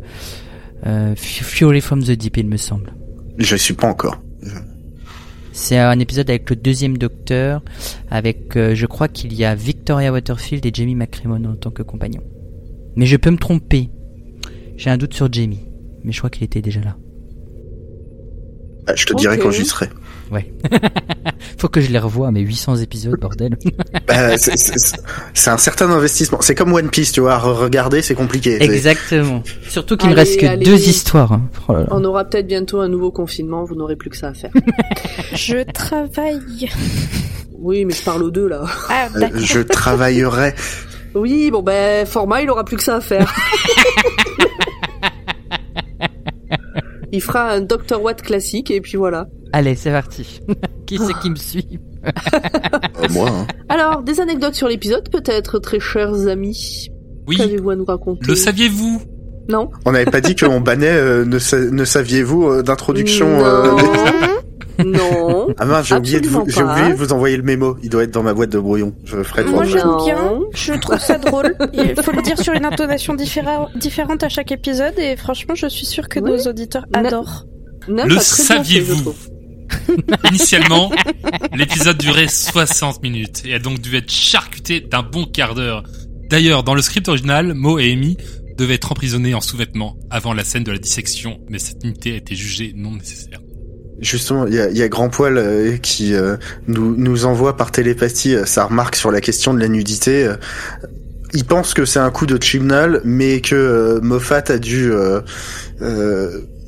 euh, 0.85 1.13
Fury 1.15 1.81
from 1.81 2.03
the 2.03 2.11
Deep 2.11 2.37
il 2.37 2.47
me 2.47 2.57
semble 2.57 2.93
Je 3.37 3.55
suis 3.55 3.73
pas 3.73 3.87
encore. 3.87 4.21
C'est 5.57 5.77
un 5.77 5.97
épisode 5.99 6.29
avec 6.29 6.49
le 6.49 6.55
deuxième 6.55 6.97
docteur 6.97 7.63
avec 8.11 8.55
euh, 8.55 8.75
je 8.75 8.85
crois 8.85 9.07
qu'il 9.07 9.33
y 9.33 9.43
a 9.43 9.55
Victoria 9.55 10.11
Waterfield 10.11 10.63
et 10.65 10.71
Jamie 10.71 10.93
McCrimmon 10.93 11.43
en 11.45 11.55
tant 11.55 11.71
que 11.71 11.81
compagnon 11.81 12.21
mais 12.95 13.05
je 13.05 13.17
peux 13.17 13.29
me 13.29 13.37
tromper. 13.37 13.89
J'ai 14.75 14.89
un 14.89 14.97
doute 14.97 15.13
sur 15.13 15.31
Jamie 15.33 15.65
mais 16.03 16.11
je 16.11 16.19
crois 16.19 16.29
qu'il 16.29 16.43
était 16.43 16.61
déjà 16.61 16.81
là. 16.81 16.95
Bah, 18.85 18.93
je 18.95 19.05
te 19.05 19.15
dirai 19.15 19.39
quand 19.39 19.51
j'y 19.51 19.65
serai. 19.65 19.89
Ouais. 20.31 20.53
Faut 21.57 21.69
que 21.69 21.79
je 21.81 21.89
les 21.91 21.99
revoie, 21.99 22.31
mes 22.31 22.41
800 22.41 22.77
épisodes, 22.77 23.19
bordel. 23.19 23.57
Bah, 24.07 24.37
c'est- 24.37 24.57
c'est 24.57 24.95
c'est 25.33 25.49
un 25.49 25.57
certain 25.57 25.89
investissement. 25.91 26.39
C'est 26.41 26.55
comme 26.55 26.73
One 26.73 26.89
Piece, 26.89 27.11
tu 27.11 27.19
vois. 27.21 27.37
re- 27.37 27.53
Regarder, 27.53 28.01
c'est 28.01 28.15
compliqué. 28.15 28.61
Exactement. 28.61 29.43
Surtout 29.67 29.97
qu'il 29.97 30.07
Allez, 30.09 30.15
reste 30.21 30.39
que 30.39 30.45
allez. 30.45 30.65
deux 30.65 30.87
histoires. 30.87 31.31
hein. 31.33 31.49
Oh 31.67 31.73
là 31.73 31.79
là. 31.81 31.87
On 31.91 32.03
aura 32.05 32.25
peut-être 32.25 32.47
bientôt 32.47 32.79
un 32.81 32.87
nouveau 32.89 33.11
confinement, 33.11 33.63
vous 33.65 33.75
n'aurez 33.75 33.95
plus 33.95 34.09
que 34.09 34.17
ça 34.17 34.29
à 34.29 34.33
faire. 34.33 34.51
Je 35.33 35.63
travaille. 35.71 36.69
oui, 37.59 37.85
mais 37.85 37.93
je 37.93 38.03
parle 38.03 38.23
aux 38.23 38.31
deux 38.31 38.47
là. 38.47 38.63
Ah, 38.89 39.07
Euh, 39.15 39.19
d'accord. 39.19 39.39
je 39.41 39.59
travaillerai. 39.59 40.53
Oui, 41.15 41.49
bon 41.51 41.61
ben, 41.63 42.05
format, 42.05 42.41
il 42.41 42.49
aura 42.49 42.63
plus 42.63 42.77
que 42.77 42.83
ça 42.83 42.97
à 42.97 43.01
faire. 43.01 43.33
il 47.11 47.21
fera 47.21 47.51
un 47.51 47.61
Dr. 47.61 48.01
Watt 48.01 48.21
classique 48.21 48.69
et 48.71 48.81
puis 48.81 48.97
voilà. 48.97 49.27
Allez, 49.53 49.75
c'est 49.75 49.91
parti. 49.91 50.41
qui 50.85 50.97
c'est 50.97 51.13
qui 51.21 51.29
me 51.29 51.35
suit 51.35 51.79
Euh, 52.07 53.07
moi, 53.11 53.29
hein. 53.29 53.47
Alors, 53.69 54.01
des 54.01 54.19
anecdotes 54.21 54.55
sur 54.55 54.67
l'épisode 54.67 55.09
peut-être, 55.09 55.59
très 55.59 55.79
chers 55.79 56.27
amis. 56.27 56.87
Oui. 57.27 57.35
Qu'avez-vous 57.37 57.69
à 57.71 57.75
nous 57.75 57.85
raconter 57.85 58.21
Le 58.25 58.35
saviez-vous 58.35 59.01
Non 59.49 59.69
on 59.85 59.91
n'avait 59.91 60.09
pas 60.09 60.21
dit 60.21 60.35
qu'on 60.39 60.61
bannait. 60.61 60.87
euh, 60.89 61.25
ne, 61.25 61.37
sa- 61.37 61.59
ne 61.59 61.83
saviez-vous 61.85 62.47
euh, 62.47 62.63
d'introduction 62.63 63.27
euh, 63.27 63.71
Non. 63.71 63.77
des- 64.77 64.83
Non. 64.85 65.47
Ah 65.59 65.65
mince, 65.65 65.87
j'ai 65.87 65.95
oublié 65.95 66.21
de 66.21 66.27
vous, 66.27 66.39
oublié 66.41 66.53
de 66.95 67.13
envoyer 67.13 67.35
le 67.37 67.43
mémo. 67.43 67.77
Il 67.83 67.89
doit 67.89 68.03
être 68.03 68.11
dans 68.11 68.23
ma 68.23 68.33
boîte 68.33 68.51
de 68.51 68.59
brouillon. 68.59 68.93
Je 69.03 69.21
ferai 69.23 69.43
Moi, 69.43 69.63
j'aime 69.65 69.81
bien. 70.05 70.39
Je 70.53 70.73
trouve 70.73 70.99
ça 70.99 71.17
drôle. 71.17 71.55
Il 71.73 71.95
faut 72.01 72.11
le 72.11 72.21
dire 72.21 72.37
sur 72.39 72.53
une 72.53 72.65
intonation 72.65 73.15
différente 73.15 74.23
à 74.23 74.29
chaque 74.29 74.51
épisode 74.51 74.97
et 74.97 75.15
franchement, 75.17 75.55
je 75.55 75.67
suis 75.67 75.85
sûre 75.85 76.07
que 76.09 76.19
Oui. 76.19 76.31
nos 76.31 76.37
auditeurs 76.49 76.85
adorent. 76.93 77.45
Nef 77.89 78.05
Le 78.07 78.17
saviez-vous. 78.19 79.13
Initialement, 80.29 80.91
l'épisode 81.53 81.97
durait 81.97 82.27
60 82.27 83.01
minutes 83.03 83.43
et 83.45 83.53
a 83.53 83.59
donc 83.59 83.79
dû 83.79 83.95
être 83.95 84.11
charcuté 84.11 84.81
d'un 84.81 85.03
bon 85.03 85.25
quart 85.25 85.55
d'heure. 85.55 85.83
D'ailleurs, 86.29 86.63
dans 86.63 86.75
le 86.75 86.81
script 86.81 87.07
original, 87.07 87.53
Mo 87.53 87.79
et 87.79 87.91
Amy 87.91 88.17
devaient 88.57 88.75
être 88.75 88.91
emprisonnés 88.91 89.33
en 89.33 89.41
sous-vêtements 89.41 89.97
avant 90.09 90.33
la 90.33 90.43
scène 90.43 90.63
de 90.63 90.71
la 90.71 90.79
dissection, 90.79 91.39
mais 91.49 91.59
cette 91.59 91.83
unité 91.83 92.13
a 92.13 92.15
été 92.17 92.35
jugée 92.35 92.73
non 92.75 92.91
nécessaire. 92.91 93.39
Justement, 93.99 94.45
il 94.45 94.53
y 94.53 94.59
a, 94.59 94.69
y 94.69 94.83
a 94.83 94.89
Grand 94.89 95.09
Poil 95.09 95.37
euh, 95.37 95.77
qui 95.77 96.13
euh, 96.13 96.37
nous, 96.67 96.95
nous 96.95 97.25
envoie 97.25 97.57
par 97.57 97.71
télépathie 97.71 98.35
euh, 98.35 98.45
sa 98.45 98.65
remarque 98.65 98.95
sur 98.95 99.09
la 99.09 99.21
question 99.21 99.53
de 99.53 99.59
la 99.59 99.67
nudité. 99.67 100.25
euh. 100.25 100.35
il 101.33 101.45
pense 101.45 101.73
que 101.73 101.83
c'est 101.83 101.99
un 101.99 102.11
coup 102.11 102.27
de 102.27 102.41
Chibnall, 102.41 103.01
mais 103.03 103.41
que 103.41 103.99
Moffat 104.03 104.43
a 104.49 104.57
dû 104.59 104.91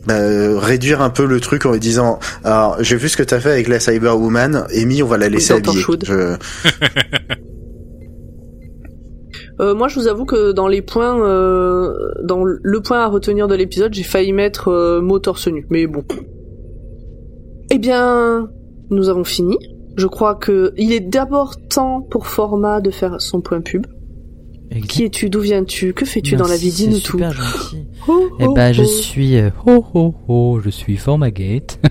euh, 0.07 0.11
euh, 0.11 0.53
bah, 0.55 0.59
réduire 0.65 1.01
un 1.01 1.09
peu 1.09 1.25
le 1.25 1.39
truc 1.39 1.65
en 1.65 1.71
lui 1.73 1.79
disant 1.79 2.19
alors 2.43 2.77
j'ai 2.79 2.95
vu 2.95 3.09
ce 3.09 3.17
que 3.17 3.23
t'as 3.23 3.39
fait 3.39 3.51
avec 3.51 3.67
la 3.67 3.79
Cyberwoman, 3.79 4.65
Amy 4.75 5.03
on 5.03 5.07
va 5.07 5.17
la 5.17 5.27
laisser 5.29 5.53
habiller. 5.69 5.83
Je- 6.05 6.35
Euh, 9.61 9.75
moi, 9.75 9.89
je 9.89 9.99
vous 9.99 10.07
avoue 10.07 10.23
que 10.23 10.53
dans 10.53 10.69
les 10.69 10.81
points, 10.81 11.21
euh, 11.21 11.93
dans 12.23 12.45
le 12.45 12.81
point 12.81 13.01
à 13.01 13.07
retenir 13.07 13.49
de 13.49 13.55
l'épisode, 13.55 13.93
j'ai 13.93 14.03
failli 14.03 14.31
mettre 14.31 14.69
euh, 14.69 15.01
mot 15.01 15.19
torse 15.19 15.49
nu. 15.49 15.67
Mais 15.69 15.85
bon. 15.85 16.03
Eh 17.69 17.77
bien, 17.77 18.49
nous 18.89 19.09
avons 19.09 19.25
fini. 19.25 19.57
Je 19.97 20.07
crois 20.07 20.35
que 20.35 20.71
il 20.77 20.93
est 20.93 21.01
d'abord 21.01 21.55
temps 21.67 21.99
pour 22.09 22.27
Format 22.27 22.79
de 22.79 22.89
faire 22.89 23.19
son 23.19 23.41
point 23.41 23.59
pub. 23.59 23.85
Qui 24.87 25.05
es-tu 25.05 25.29
D'où 25.29 25.41
viens-tu 25.41 25.93
Que 25.93 26.05
fais-tu 26.05 26.35
dans 26.35 26.47
la 26.47 26.55
vie 26.57 26.71
Dis-nous 26.71 26.97
c'est 26.97 27.01
tout. 27.01 27.17
super 27.17 27.33
gentil. 27.33 27.87
Oh, 28.07 28.29
Eh 28.39 28.45
oh, 28.47 28.53
ben, 28.53 28.71
je 28.73 28.83
oh. 28.83 28.85
suis 28.85 29.37
ho 29.65 29.85
ho 29.93 30.15
ho, 30.27 30.59
je 30.63 30.69
suis 30.69 30.95
Formagate. 30.97 31.79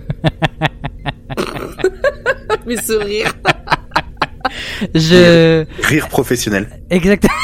Mais 2.65 2.77
ce 2.77 2.93
rire. 2.93 3.33
je 4.95 5.65
Rire 5.83 6.07
professionnel. 6.09 6.69
exactement. 6.89 7.33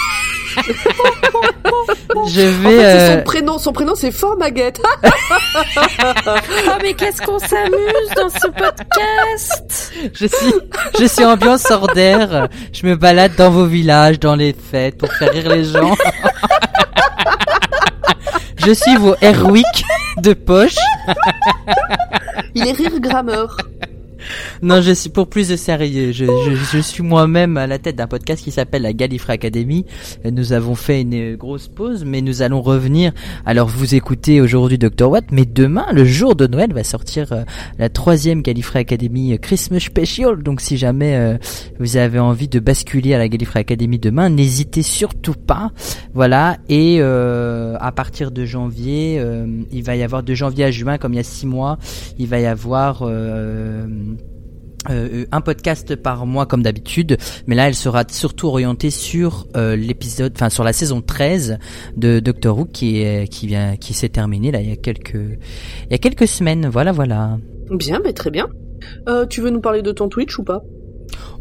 je 2.27 2.41
En 2.41 2.61
vais. 2.61 2.77
fait, 2.77 2.77
c'est 2.77 2.99
euh, 3.11 3.17
son 3.17 3.23
prénom. 3.23 3.57
Son 3.57 3.73
prénom, 3.73 3.95
c'est 3.95 4.11
Formaguette. 4.11 4.81
Oh, 5.03 6.71
mais 6.81 6.93
qu'est-ce 6.93 7.21
qu'on 7.21 7.39
s'amuse 7.39 8.09
dans 8.15 8.29
ce 8.29 8.47
podcast? 8.47 9.93
Je 10.13 10.25
suis, 10.27 10.53
je 10.99 11.05
suis 11.05 11.25
ambiance 11.25 11.69
hors 11.71 11.87
d'air. 11.87 12.47
Je 12.73 12.85
me 12.85 12.95
balade 12.95 13.35
dans 13.37 13.49
vos 13.51 13.65
villages, 13.65 14.19
dans 14.19 14.35
les 14.35 14.53
fêtes, 14.53 14.97
pour 14.97 15.11
faire 15.13 15.31
rire 15.31 15.49
les 15.49 15.63
gens. 15.65 15.95
Je 18.57 18.71
suis 18.71 18.95
vos 18.97 19.15
Airwick 19.21 19.85
de 20.17 20.33
poche. 20.33 20.75
Il 22.55 22.67
est 22.67 22.71
rire 22.71 22.99
grammeur. 22.99 23.57
Non, 24.61 24.81
je 24.81 24.91
suis 24.91 25.09
pour 25.09 25.27
plus 25.27 25.49
de 25.49 25.55
sérieux. 25.55 26.11
Je, 26.11 26.25
je, 26.25 26.55
je 26.55 26.79
suis 26.79 27.03
moi-même 27.03 27.57
à 27.57 27.67
la 27.67 27.79
tête 27.79 27.95
d'un 27.95 28.07
podcast 28.07 28.43
qui 28.43 28.51
s'appelle 28.51 28.81
la 28.83 28.93
Gallifrey 28.93 29.33
Academy. 29.33 29.85
Nous 30.29 30.53
avons 30.53 30.75
fait 30.75 31.01
une 31.01 31.13
euh, 31.13 31.35
grosse 31.35 31.67
pause, 31.67 32.03
mais 32.05 32.21
nous 32.21 32.41
allons 32.41 32.61
revenir. 32.61 33.11
Alors, 33.45 33.67
vous 33.67 33.95
écoutez 33.95 34.41
aujourd'hui 34.41 34.77
Dr. 34.77 35.09
Watt, 35.09 35.25
mais 35.31 35.45
demain, 35.45 35.85
le 35.93 36.05
jour 36.05 36.35
de 36.35 36.47
Noël, 36.47 36.73
va 36.73 36.83
sortir 36.83 37.31
euh, 37.31 37.43
la 37.79 37.89
troisième 37.89 38.41
Gallifrey 38.41 38.79
Academy 38.79 39.33
euh, 39.33 39.37
Christmas 39.37 39.79
Special. 39.81 40.41
Donc, 40.41 40.61
si 40.61 40.77
jamais 40.77 41.15
euh, 41.15 41.37
vous 41.79 41.97
avez 41.97 42.19
envie 42.19 42.47
de 42.47 42.59
basculer 42.59 43.13
à 43.13 43.17
la 43.17 43.27
Gallifrey 43.27 43.59
Academy 43.59 43.99
demain, 43.99 44.29
n'hésitez 44.29 44.83
surtout 44.83 45.33
pas. 45.33 45.71
Voilà. 46.13 46.57
Et 46.69 46.97
euh, 46.99 47.75
à 47.79 47.91
partir 47.91 48.31
de 48.31 48.45
janvier, 48.45 49.17
euh, 49.19 49.45
il 49.71 49.83
va 49.83 49.95
y 49.95 50.03
avoir 50.03 50.23
de 50.23 50.33
janvier 50.33 50.65
à 50.65 50.71
juin, 50.71 50.97
comme 50.97 51.13
il 51.13 51.17
y 51.17 51.19
a 51.19 51.23
six 51.23 51.45
mois, 51.45 51.77
il 52.17 52.27
va 52.27 52.39
y 52.39 52.45
avoir 52.45 52.99
euh, 53.03 53.85
euh, 54.89 55.25
un 55.31 55.41
podcast 55.41 55.95
par 55.95 56.25
mois 56.25 56.45
comme 56.45 56.63
d'habitude, 56.63 57.17
mais 57.47 57.55
là 57.55 57.67
elle 57.67 57.75
sera 57.75 58.03
surtout 58.09 58.47
orientée 58.47 58.89
sur 58.89 59.47
euh, 59.55 59.75
l'épisode, 59.75 60.33
enfin 60.35 60.49
sur 60.49 60.63
la 60.63 60.73
saison 60.73 61.01
13 61.01 61.59
de 61.97 62.19
Doctor 62.19 62.57
Who 62.57 62.65
qui 62.65 63.03
qui 63.29 63.47
vient, 63.47 63.77
qui 63.77 63.93
s'est 63.93 64.09
terminée 64.09 64.51
là 64.51 64.61
il 64.61 64.69
y 64.69 64.73
a 64.73 64.75
quelques, 64.75 65.15
il 65.15 65.91
y 65.91 65.95
a 65.95 65.97
quelques 65.97 66.27
semaines. 66.27 66.67
Voilà, 66.67 66.91
voilà. 66.91 67.37
Bien, 67.69 67.99
mais 68.03 68.13
très 68.13 68.31
bien. 68.31 68.47
Euh, 69.07 69.25
tu 69.25 69.41
veux 69.41 69.49
nous 69.49 69.61
parler 69.61 69.81
de 69.81 69.91
ton 69.91 70.09
Twitch 70.09 70.37
ou 70.37 70.43
pas? 70.43 70.61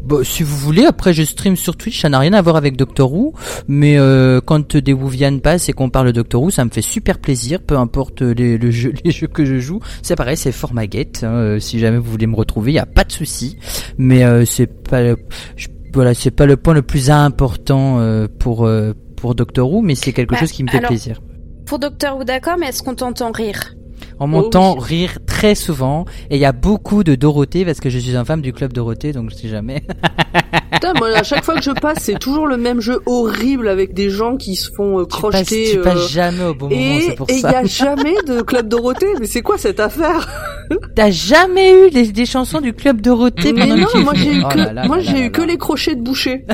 Bah, 0.05 0.17
si 0.23 0.43
vous 0.43 0.55
voulez, 0.57 0.85
après 0.85 1.13
je 1.13 1.23
stream 1.23 1.55
sur 1.55 1.75
Twitch, 1.75 1.99
ça 2.01 2.09
n'a 2.09 2.19
rien 2.19 2.33
à 2.33 2.41
voir 2.41 2.55
avec 2.57 2.77
Doctor 2.77 3.11
Who, 3.11 3.33
mais 3.67 3.97
euh, 3.97 4.39
quand 4.45 4.77
des 4.77 4.93
Wouvian 4.93 5.39
passent 5.39 5.67
et 5.69 5.73
qu'on 5.73 5.89
parle 5.89 6.07
de 6.07 6.11
Doctor 6.11 6.41
Who, 6.43 6.51
ça 6.51 6.63
me 6.63 6.69
fait 6.69 6.81
super 6.83 7.17
plaisir, 7.19 7.59
peu 7.61 7.77
importe 7.77 8.21
les, 8.21 8.57
le 8.57 8.69
jeu, 8.71 8.93
les 9.03 9.11
jeux 9.11 9.27
que 9.27 9.45
je 9.45 9.57
joue. 9.59 9.79
C'est 10.03 10.15
pareil, 10.15 10.37
c'est 10.37 10.51
Formaget. 10.51 11.11
Hein, 11.23 11.27
euh, 11.33 11.59
si 11.59 11.79
jamais 11.79 11.97
vous 11.97 12.11
voulez 12.11 12.27
me 12.27 12.35
retrouver, 12.35 12.71
il 12.71 12.75
y 12.75 12.79
a 12.79 12.85
pas 12.85 13.03
de 13.03 13.11
souci. 13.11 13.57
Mais 13.97 14.23
euh, 14.23 14.45
c'est 14.45 14.67
pas, 14.67 15.15
je- 15.55 15.67
voilà, 15.93 16.13
c'est 16.13 16.31
pas 16.31 16.45
le 16.45 16.57
point 16.57 16.73
le 16.73 16.81
plus 16.81 17.09
important 17.09 17.99
euh, 17.99 18.27
pour 18.39 18.69
pour 19.15 19.33
Doctor 19.33 19.71
Who, 19.71 19.81
mais 19.81 19.95
c'est 19.95 20.11
quelque 20.13 20.33
Bah, 20.33 20.39
chose 20.39 20.51
qui 20.51 20.63
me 20.63 20.69
fait 20.69 20.77
alors- 20.77 20.89
plaisir. 20.89 21.21
Pour 21.65 21.79
Docteur 21.79 22.17
Who, 22.17 22.25
d'accord, 22.25 22.57
mais 22.59 22.67
est-ce 22.67 22.83
qu'on 22.83 22.93
t'entend 22.93 23.31
rire? 23.31 23.73
On 24.19 24.25
Oh 24.25 24.27
m'entend 24.27 24.75
oui. 24.75 24.83
rire 24.83 25.17
très 25.25 25.34
souvent 25.55 26.05
et 26.29 26.35
il 26.35 26.39
y 26.41 26.45
a 26.45 26.51
beaucoup 26.51 27.03
de 27.03 27.15
Dorothée 27.15 27.65
parce 27.65 27.79
que 27.79 27.89
je 27.89 27.99
suis 27.99 28.15
un 28.15 28.23
fan 28.25 28.41
du 28.41 28.53
club 28.53 28.73
Dorothée, 28.73 29.11
donc 29.11 29.29
je 29.31 29.35
sais 29.35 29.49
jamais. 29.49 29.83
Putain, 30.71 30.93
moi, 30.97 31.09
à 31.15 31.23
chaque 31.23 31.43
fois 31.45 31.55
que 31.55 31.61
je 31.61 31.71
passe, 31.71 31.99
c'est 32.01 32.19
toujours 32.19 32.47
le 32.47 32.57
même 32.57 32.81
jeu 32.81 32.99
horrible 33.05 33.67
avec 33.69 33.93
des 33.93 34.09
gens 34.09 34.35
qui 34.35 34.55
se 34.55 34.69
font 34.71 34.99
euh, 34.99 35.03
tu 35.03 35.07
passes, 35.09 35.17
crocheter. 35.19 35.69
tu 35.71 35.77
euh, 35.79 35.83
passes 35.83 36.09
jamais 36.11 36.43
au 36.43 36.53
bon 36.53 36.69
moment, 36.69 36.81
et 36.81 37.01
c'est 37.01 37.15
pour 37.15 37.29
et 37.29 37.33
il 37.35 37.39
ça. 37.41 37.51
y 37.51 37.55
a 37.55 37.63
jamais 37.65 38.15
de 38.27 38.41
club 38.41 38.67
Dorothée. 38.67 39.13
Mais 39.19 39.27
c'est 39.27 39.41
quoi 39.41 39.57
cette 39.57 39.79
affaire 39.79 40.27
T'as 40.95 41.11
jamais 41.11 41.87
eu 41.87 41.91
des, 41.91 42.11
des 42.11 42.25
chansons 42.25 42.59
du 42.59 42.73
club 42.73 42.99
Dorothée 43.01 43.53
Mais 43.53 43.61
pendant 43.61 43.77
non, 43.77 43.85
que 43.85 43.97
moi 43.99 44.13
j'ai 44.15 44.33
eu 44.33 44.43
Oh 44.43 44.49
que 44.49 44.57
là 44.57 44.73
là 44.73 44.85
moi 44.85 44.97
là 44.97 45.03
j'ai 45.03 45.13
là 45.13 45.19
eu 45.25 45.31
que 45.31 45.41
là. 45.41 45.47
les 45.47 45.57
crochets 45.57 45.95
de 45.95 46.01
boucher. 46.01 46.45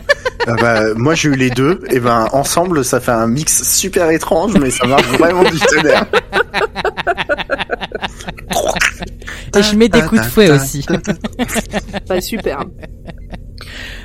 Ah 0.47 0.55
bah, 0.59 0.93
moi 0.95 1.15
j'ai 1.15 1.29
eu 1.29 1.35
les 1.35 1.49
deux, 1.49 1.79
et 1.89 1.99
ben 1.99 2.27
ensemble 2.33 2.83
ça 2.83 2.99
fait 2.99 3.11
un 3.11 3.27
mix 3.27 3.63
super 3.63 4.09
étrange, 4.11 4.53
mais 4.59 4.69
ça 4.71 4.85
marche 4.87 5.07
vraiment 5.17 5.43
du 5.43 5.59
tonnerre. 5.59 6.05
Et 9.57 9.63
je 9.63 9.75
mets 9.75 9.89
des 9.89 10.01
coups 10.01 10.21
de 10.21 10.25
fouet 10.27 10.49
aussi. 10.51 10.85
Bah 12.07 12.21
super. 12.21 12.63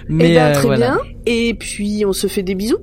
Mais 0.09 0.31
eh 0.33 0.35
ben, 0.35 0.41
euh, 0.43 0.53
très 0.55 0.63
voilà. 0.67 0.87
bien. 0.87 0.99
Et 1.27 1.55
puis 1.55 2.05
on 2.07 2.13
se 2.13 2.27
fait 2.27 2.43
des 2.43 2.55
bisous. 2.55 2.79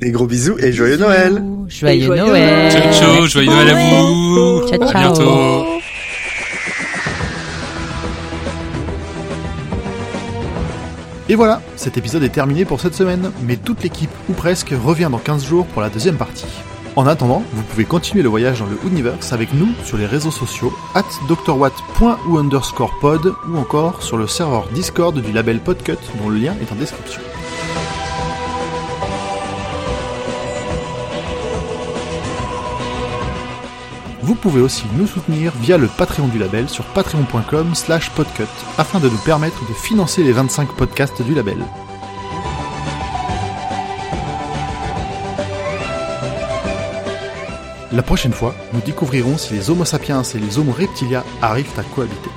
Des 0.00 0.10
gros 0.10 0.26
bisous 0.26 0.56
et 0.58 0.72
joyeux 0.72 0.96
Noël 0.96 1.42
Joyeux, 1.68 1.96
Et 2.02 2.04
joyeux 2.04 2.24
Noël. 2.26 2.72
Ciao, 2.72 2.92
ciao, 2.92 3.26
joyeux 3.26 3.48
Noël 3.50 3.68
à 3.68 3.74
vous. 3.74 4.68
Ciao, 4.68 4.82
À 4.82 4.86
ciao. 4.88 5.00
bientôt. 5.14 5.66
Et 11.28 11.34
voilà, 11.34 11.62
cet 11.76 11.96
épisode 11.96 12.24
est 12.24 12.28
terminé 12.30 12.64
pour 12.64 12.80
cette 12.80 12.94
semaine, 12.94 13.30
mais 13.46 13.56
toute 13.56 13.82
l'équipe, 13.82 14.10
ou 14.28 14.32
presque, 14.32 14.70
revient 14.84 15.08
dans 15.10 15.18
15 15.18 15.44
jours 15.44 15.66
pour 15.66 15.80
la 15.80 15.88
deuxième 15.88 16.16
partie. 16.16 16.46
En 16.94 17.06
attendant, 17.06 17.42
vous 17.52 17.62
pouvez 17.62 17.86
continuer 17.86 18.22
le 18.22 18.28
voyage 18.28 18.60
dans 18.60 18.66
le 18.66 18.78
Universe 18.84 19.32
avec 19.32 19.54
nous 19.54 19.68
sur 19.82 19.96
les 19.96 20.04
réseaux 20.04 20.30
sociaux 20.30 20.74
at 20.94 21.04
drwatt.ou 21.26 22.38
pod 23.00 23.34
ou 23.48 23.56
encore 23.56 24.02
sur 24.02 24.18
le 24.18 24.26
serveur 24.26 24.68
Discord 24.74 25.18
du 25.18 25.32
label 25.32 25.60
Podcut 25.60 25.96
dont 26.20 26.28
le 26.28 26.36
lien 26.36 26.54
est 26.60 26.70
en 26.70 26.74
description. 26.74 27.22
Vous 34.20 34.34
pouvez 34.34 34.60
aussi 34.60 34.84
nous 34.96 35.06
soutenir 35.06 35.52
via 35.62 35.78
le 35.78 35.88
Patreon 35.88 36.28
du 36.28 36.38
label 36.38 36.68
sur 36.68 36.84
patreon.com 36.84 37.74
slash 37.74 38.10
podcut 38.10 38.44
afin 38.76 39.00
de 39.00 39.08
nous 39.08 39.18
permettre 39.24 39.66
de 39.66 39.72
financer 39.72 40.22
les 40.22 40.32
25 40.32 40.68
podcasts 40.72 41.22
du 41.22 41.34
label. 41.34 41.58
La 47.92 48.02
prochaine 48.02 48.32
fois, 48.32 48.54
nous 48.72 48.80
découvrirons 48.80 49.36
si 49.36 49.52
les 49.52 49.68
Homo 49.68 49.84
sapiens 49.84 50.22
et 50.22 50.38
les 50.38 50.58
Homo 50.58 50.72
reptilia 50.72 51.24
arrivent 51.42 51.78
à 51.78 51.82
cohabiter. 51.82 52.30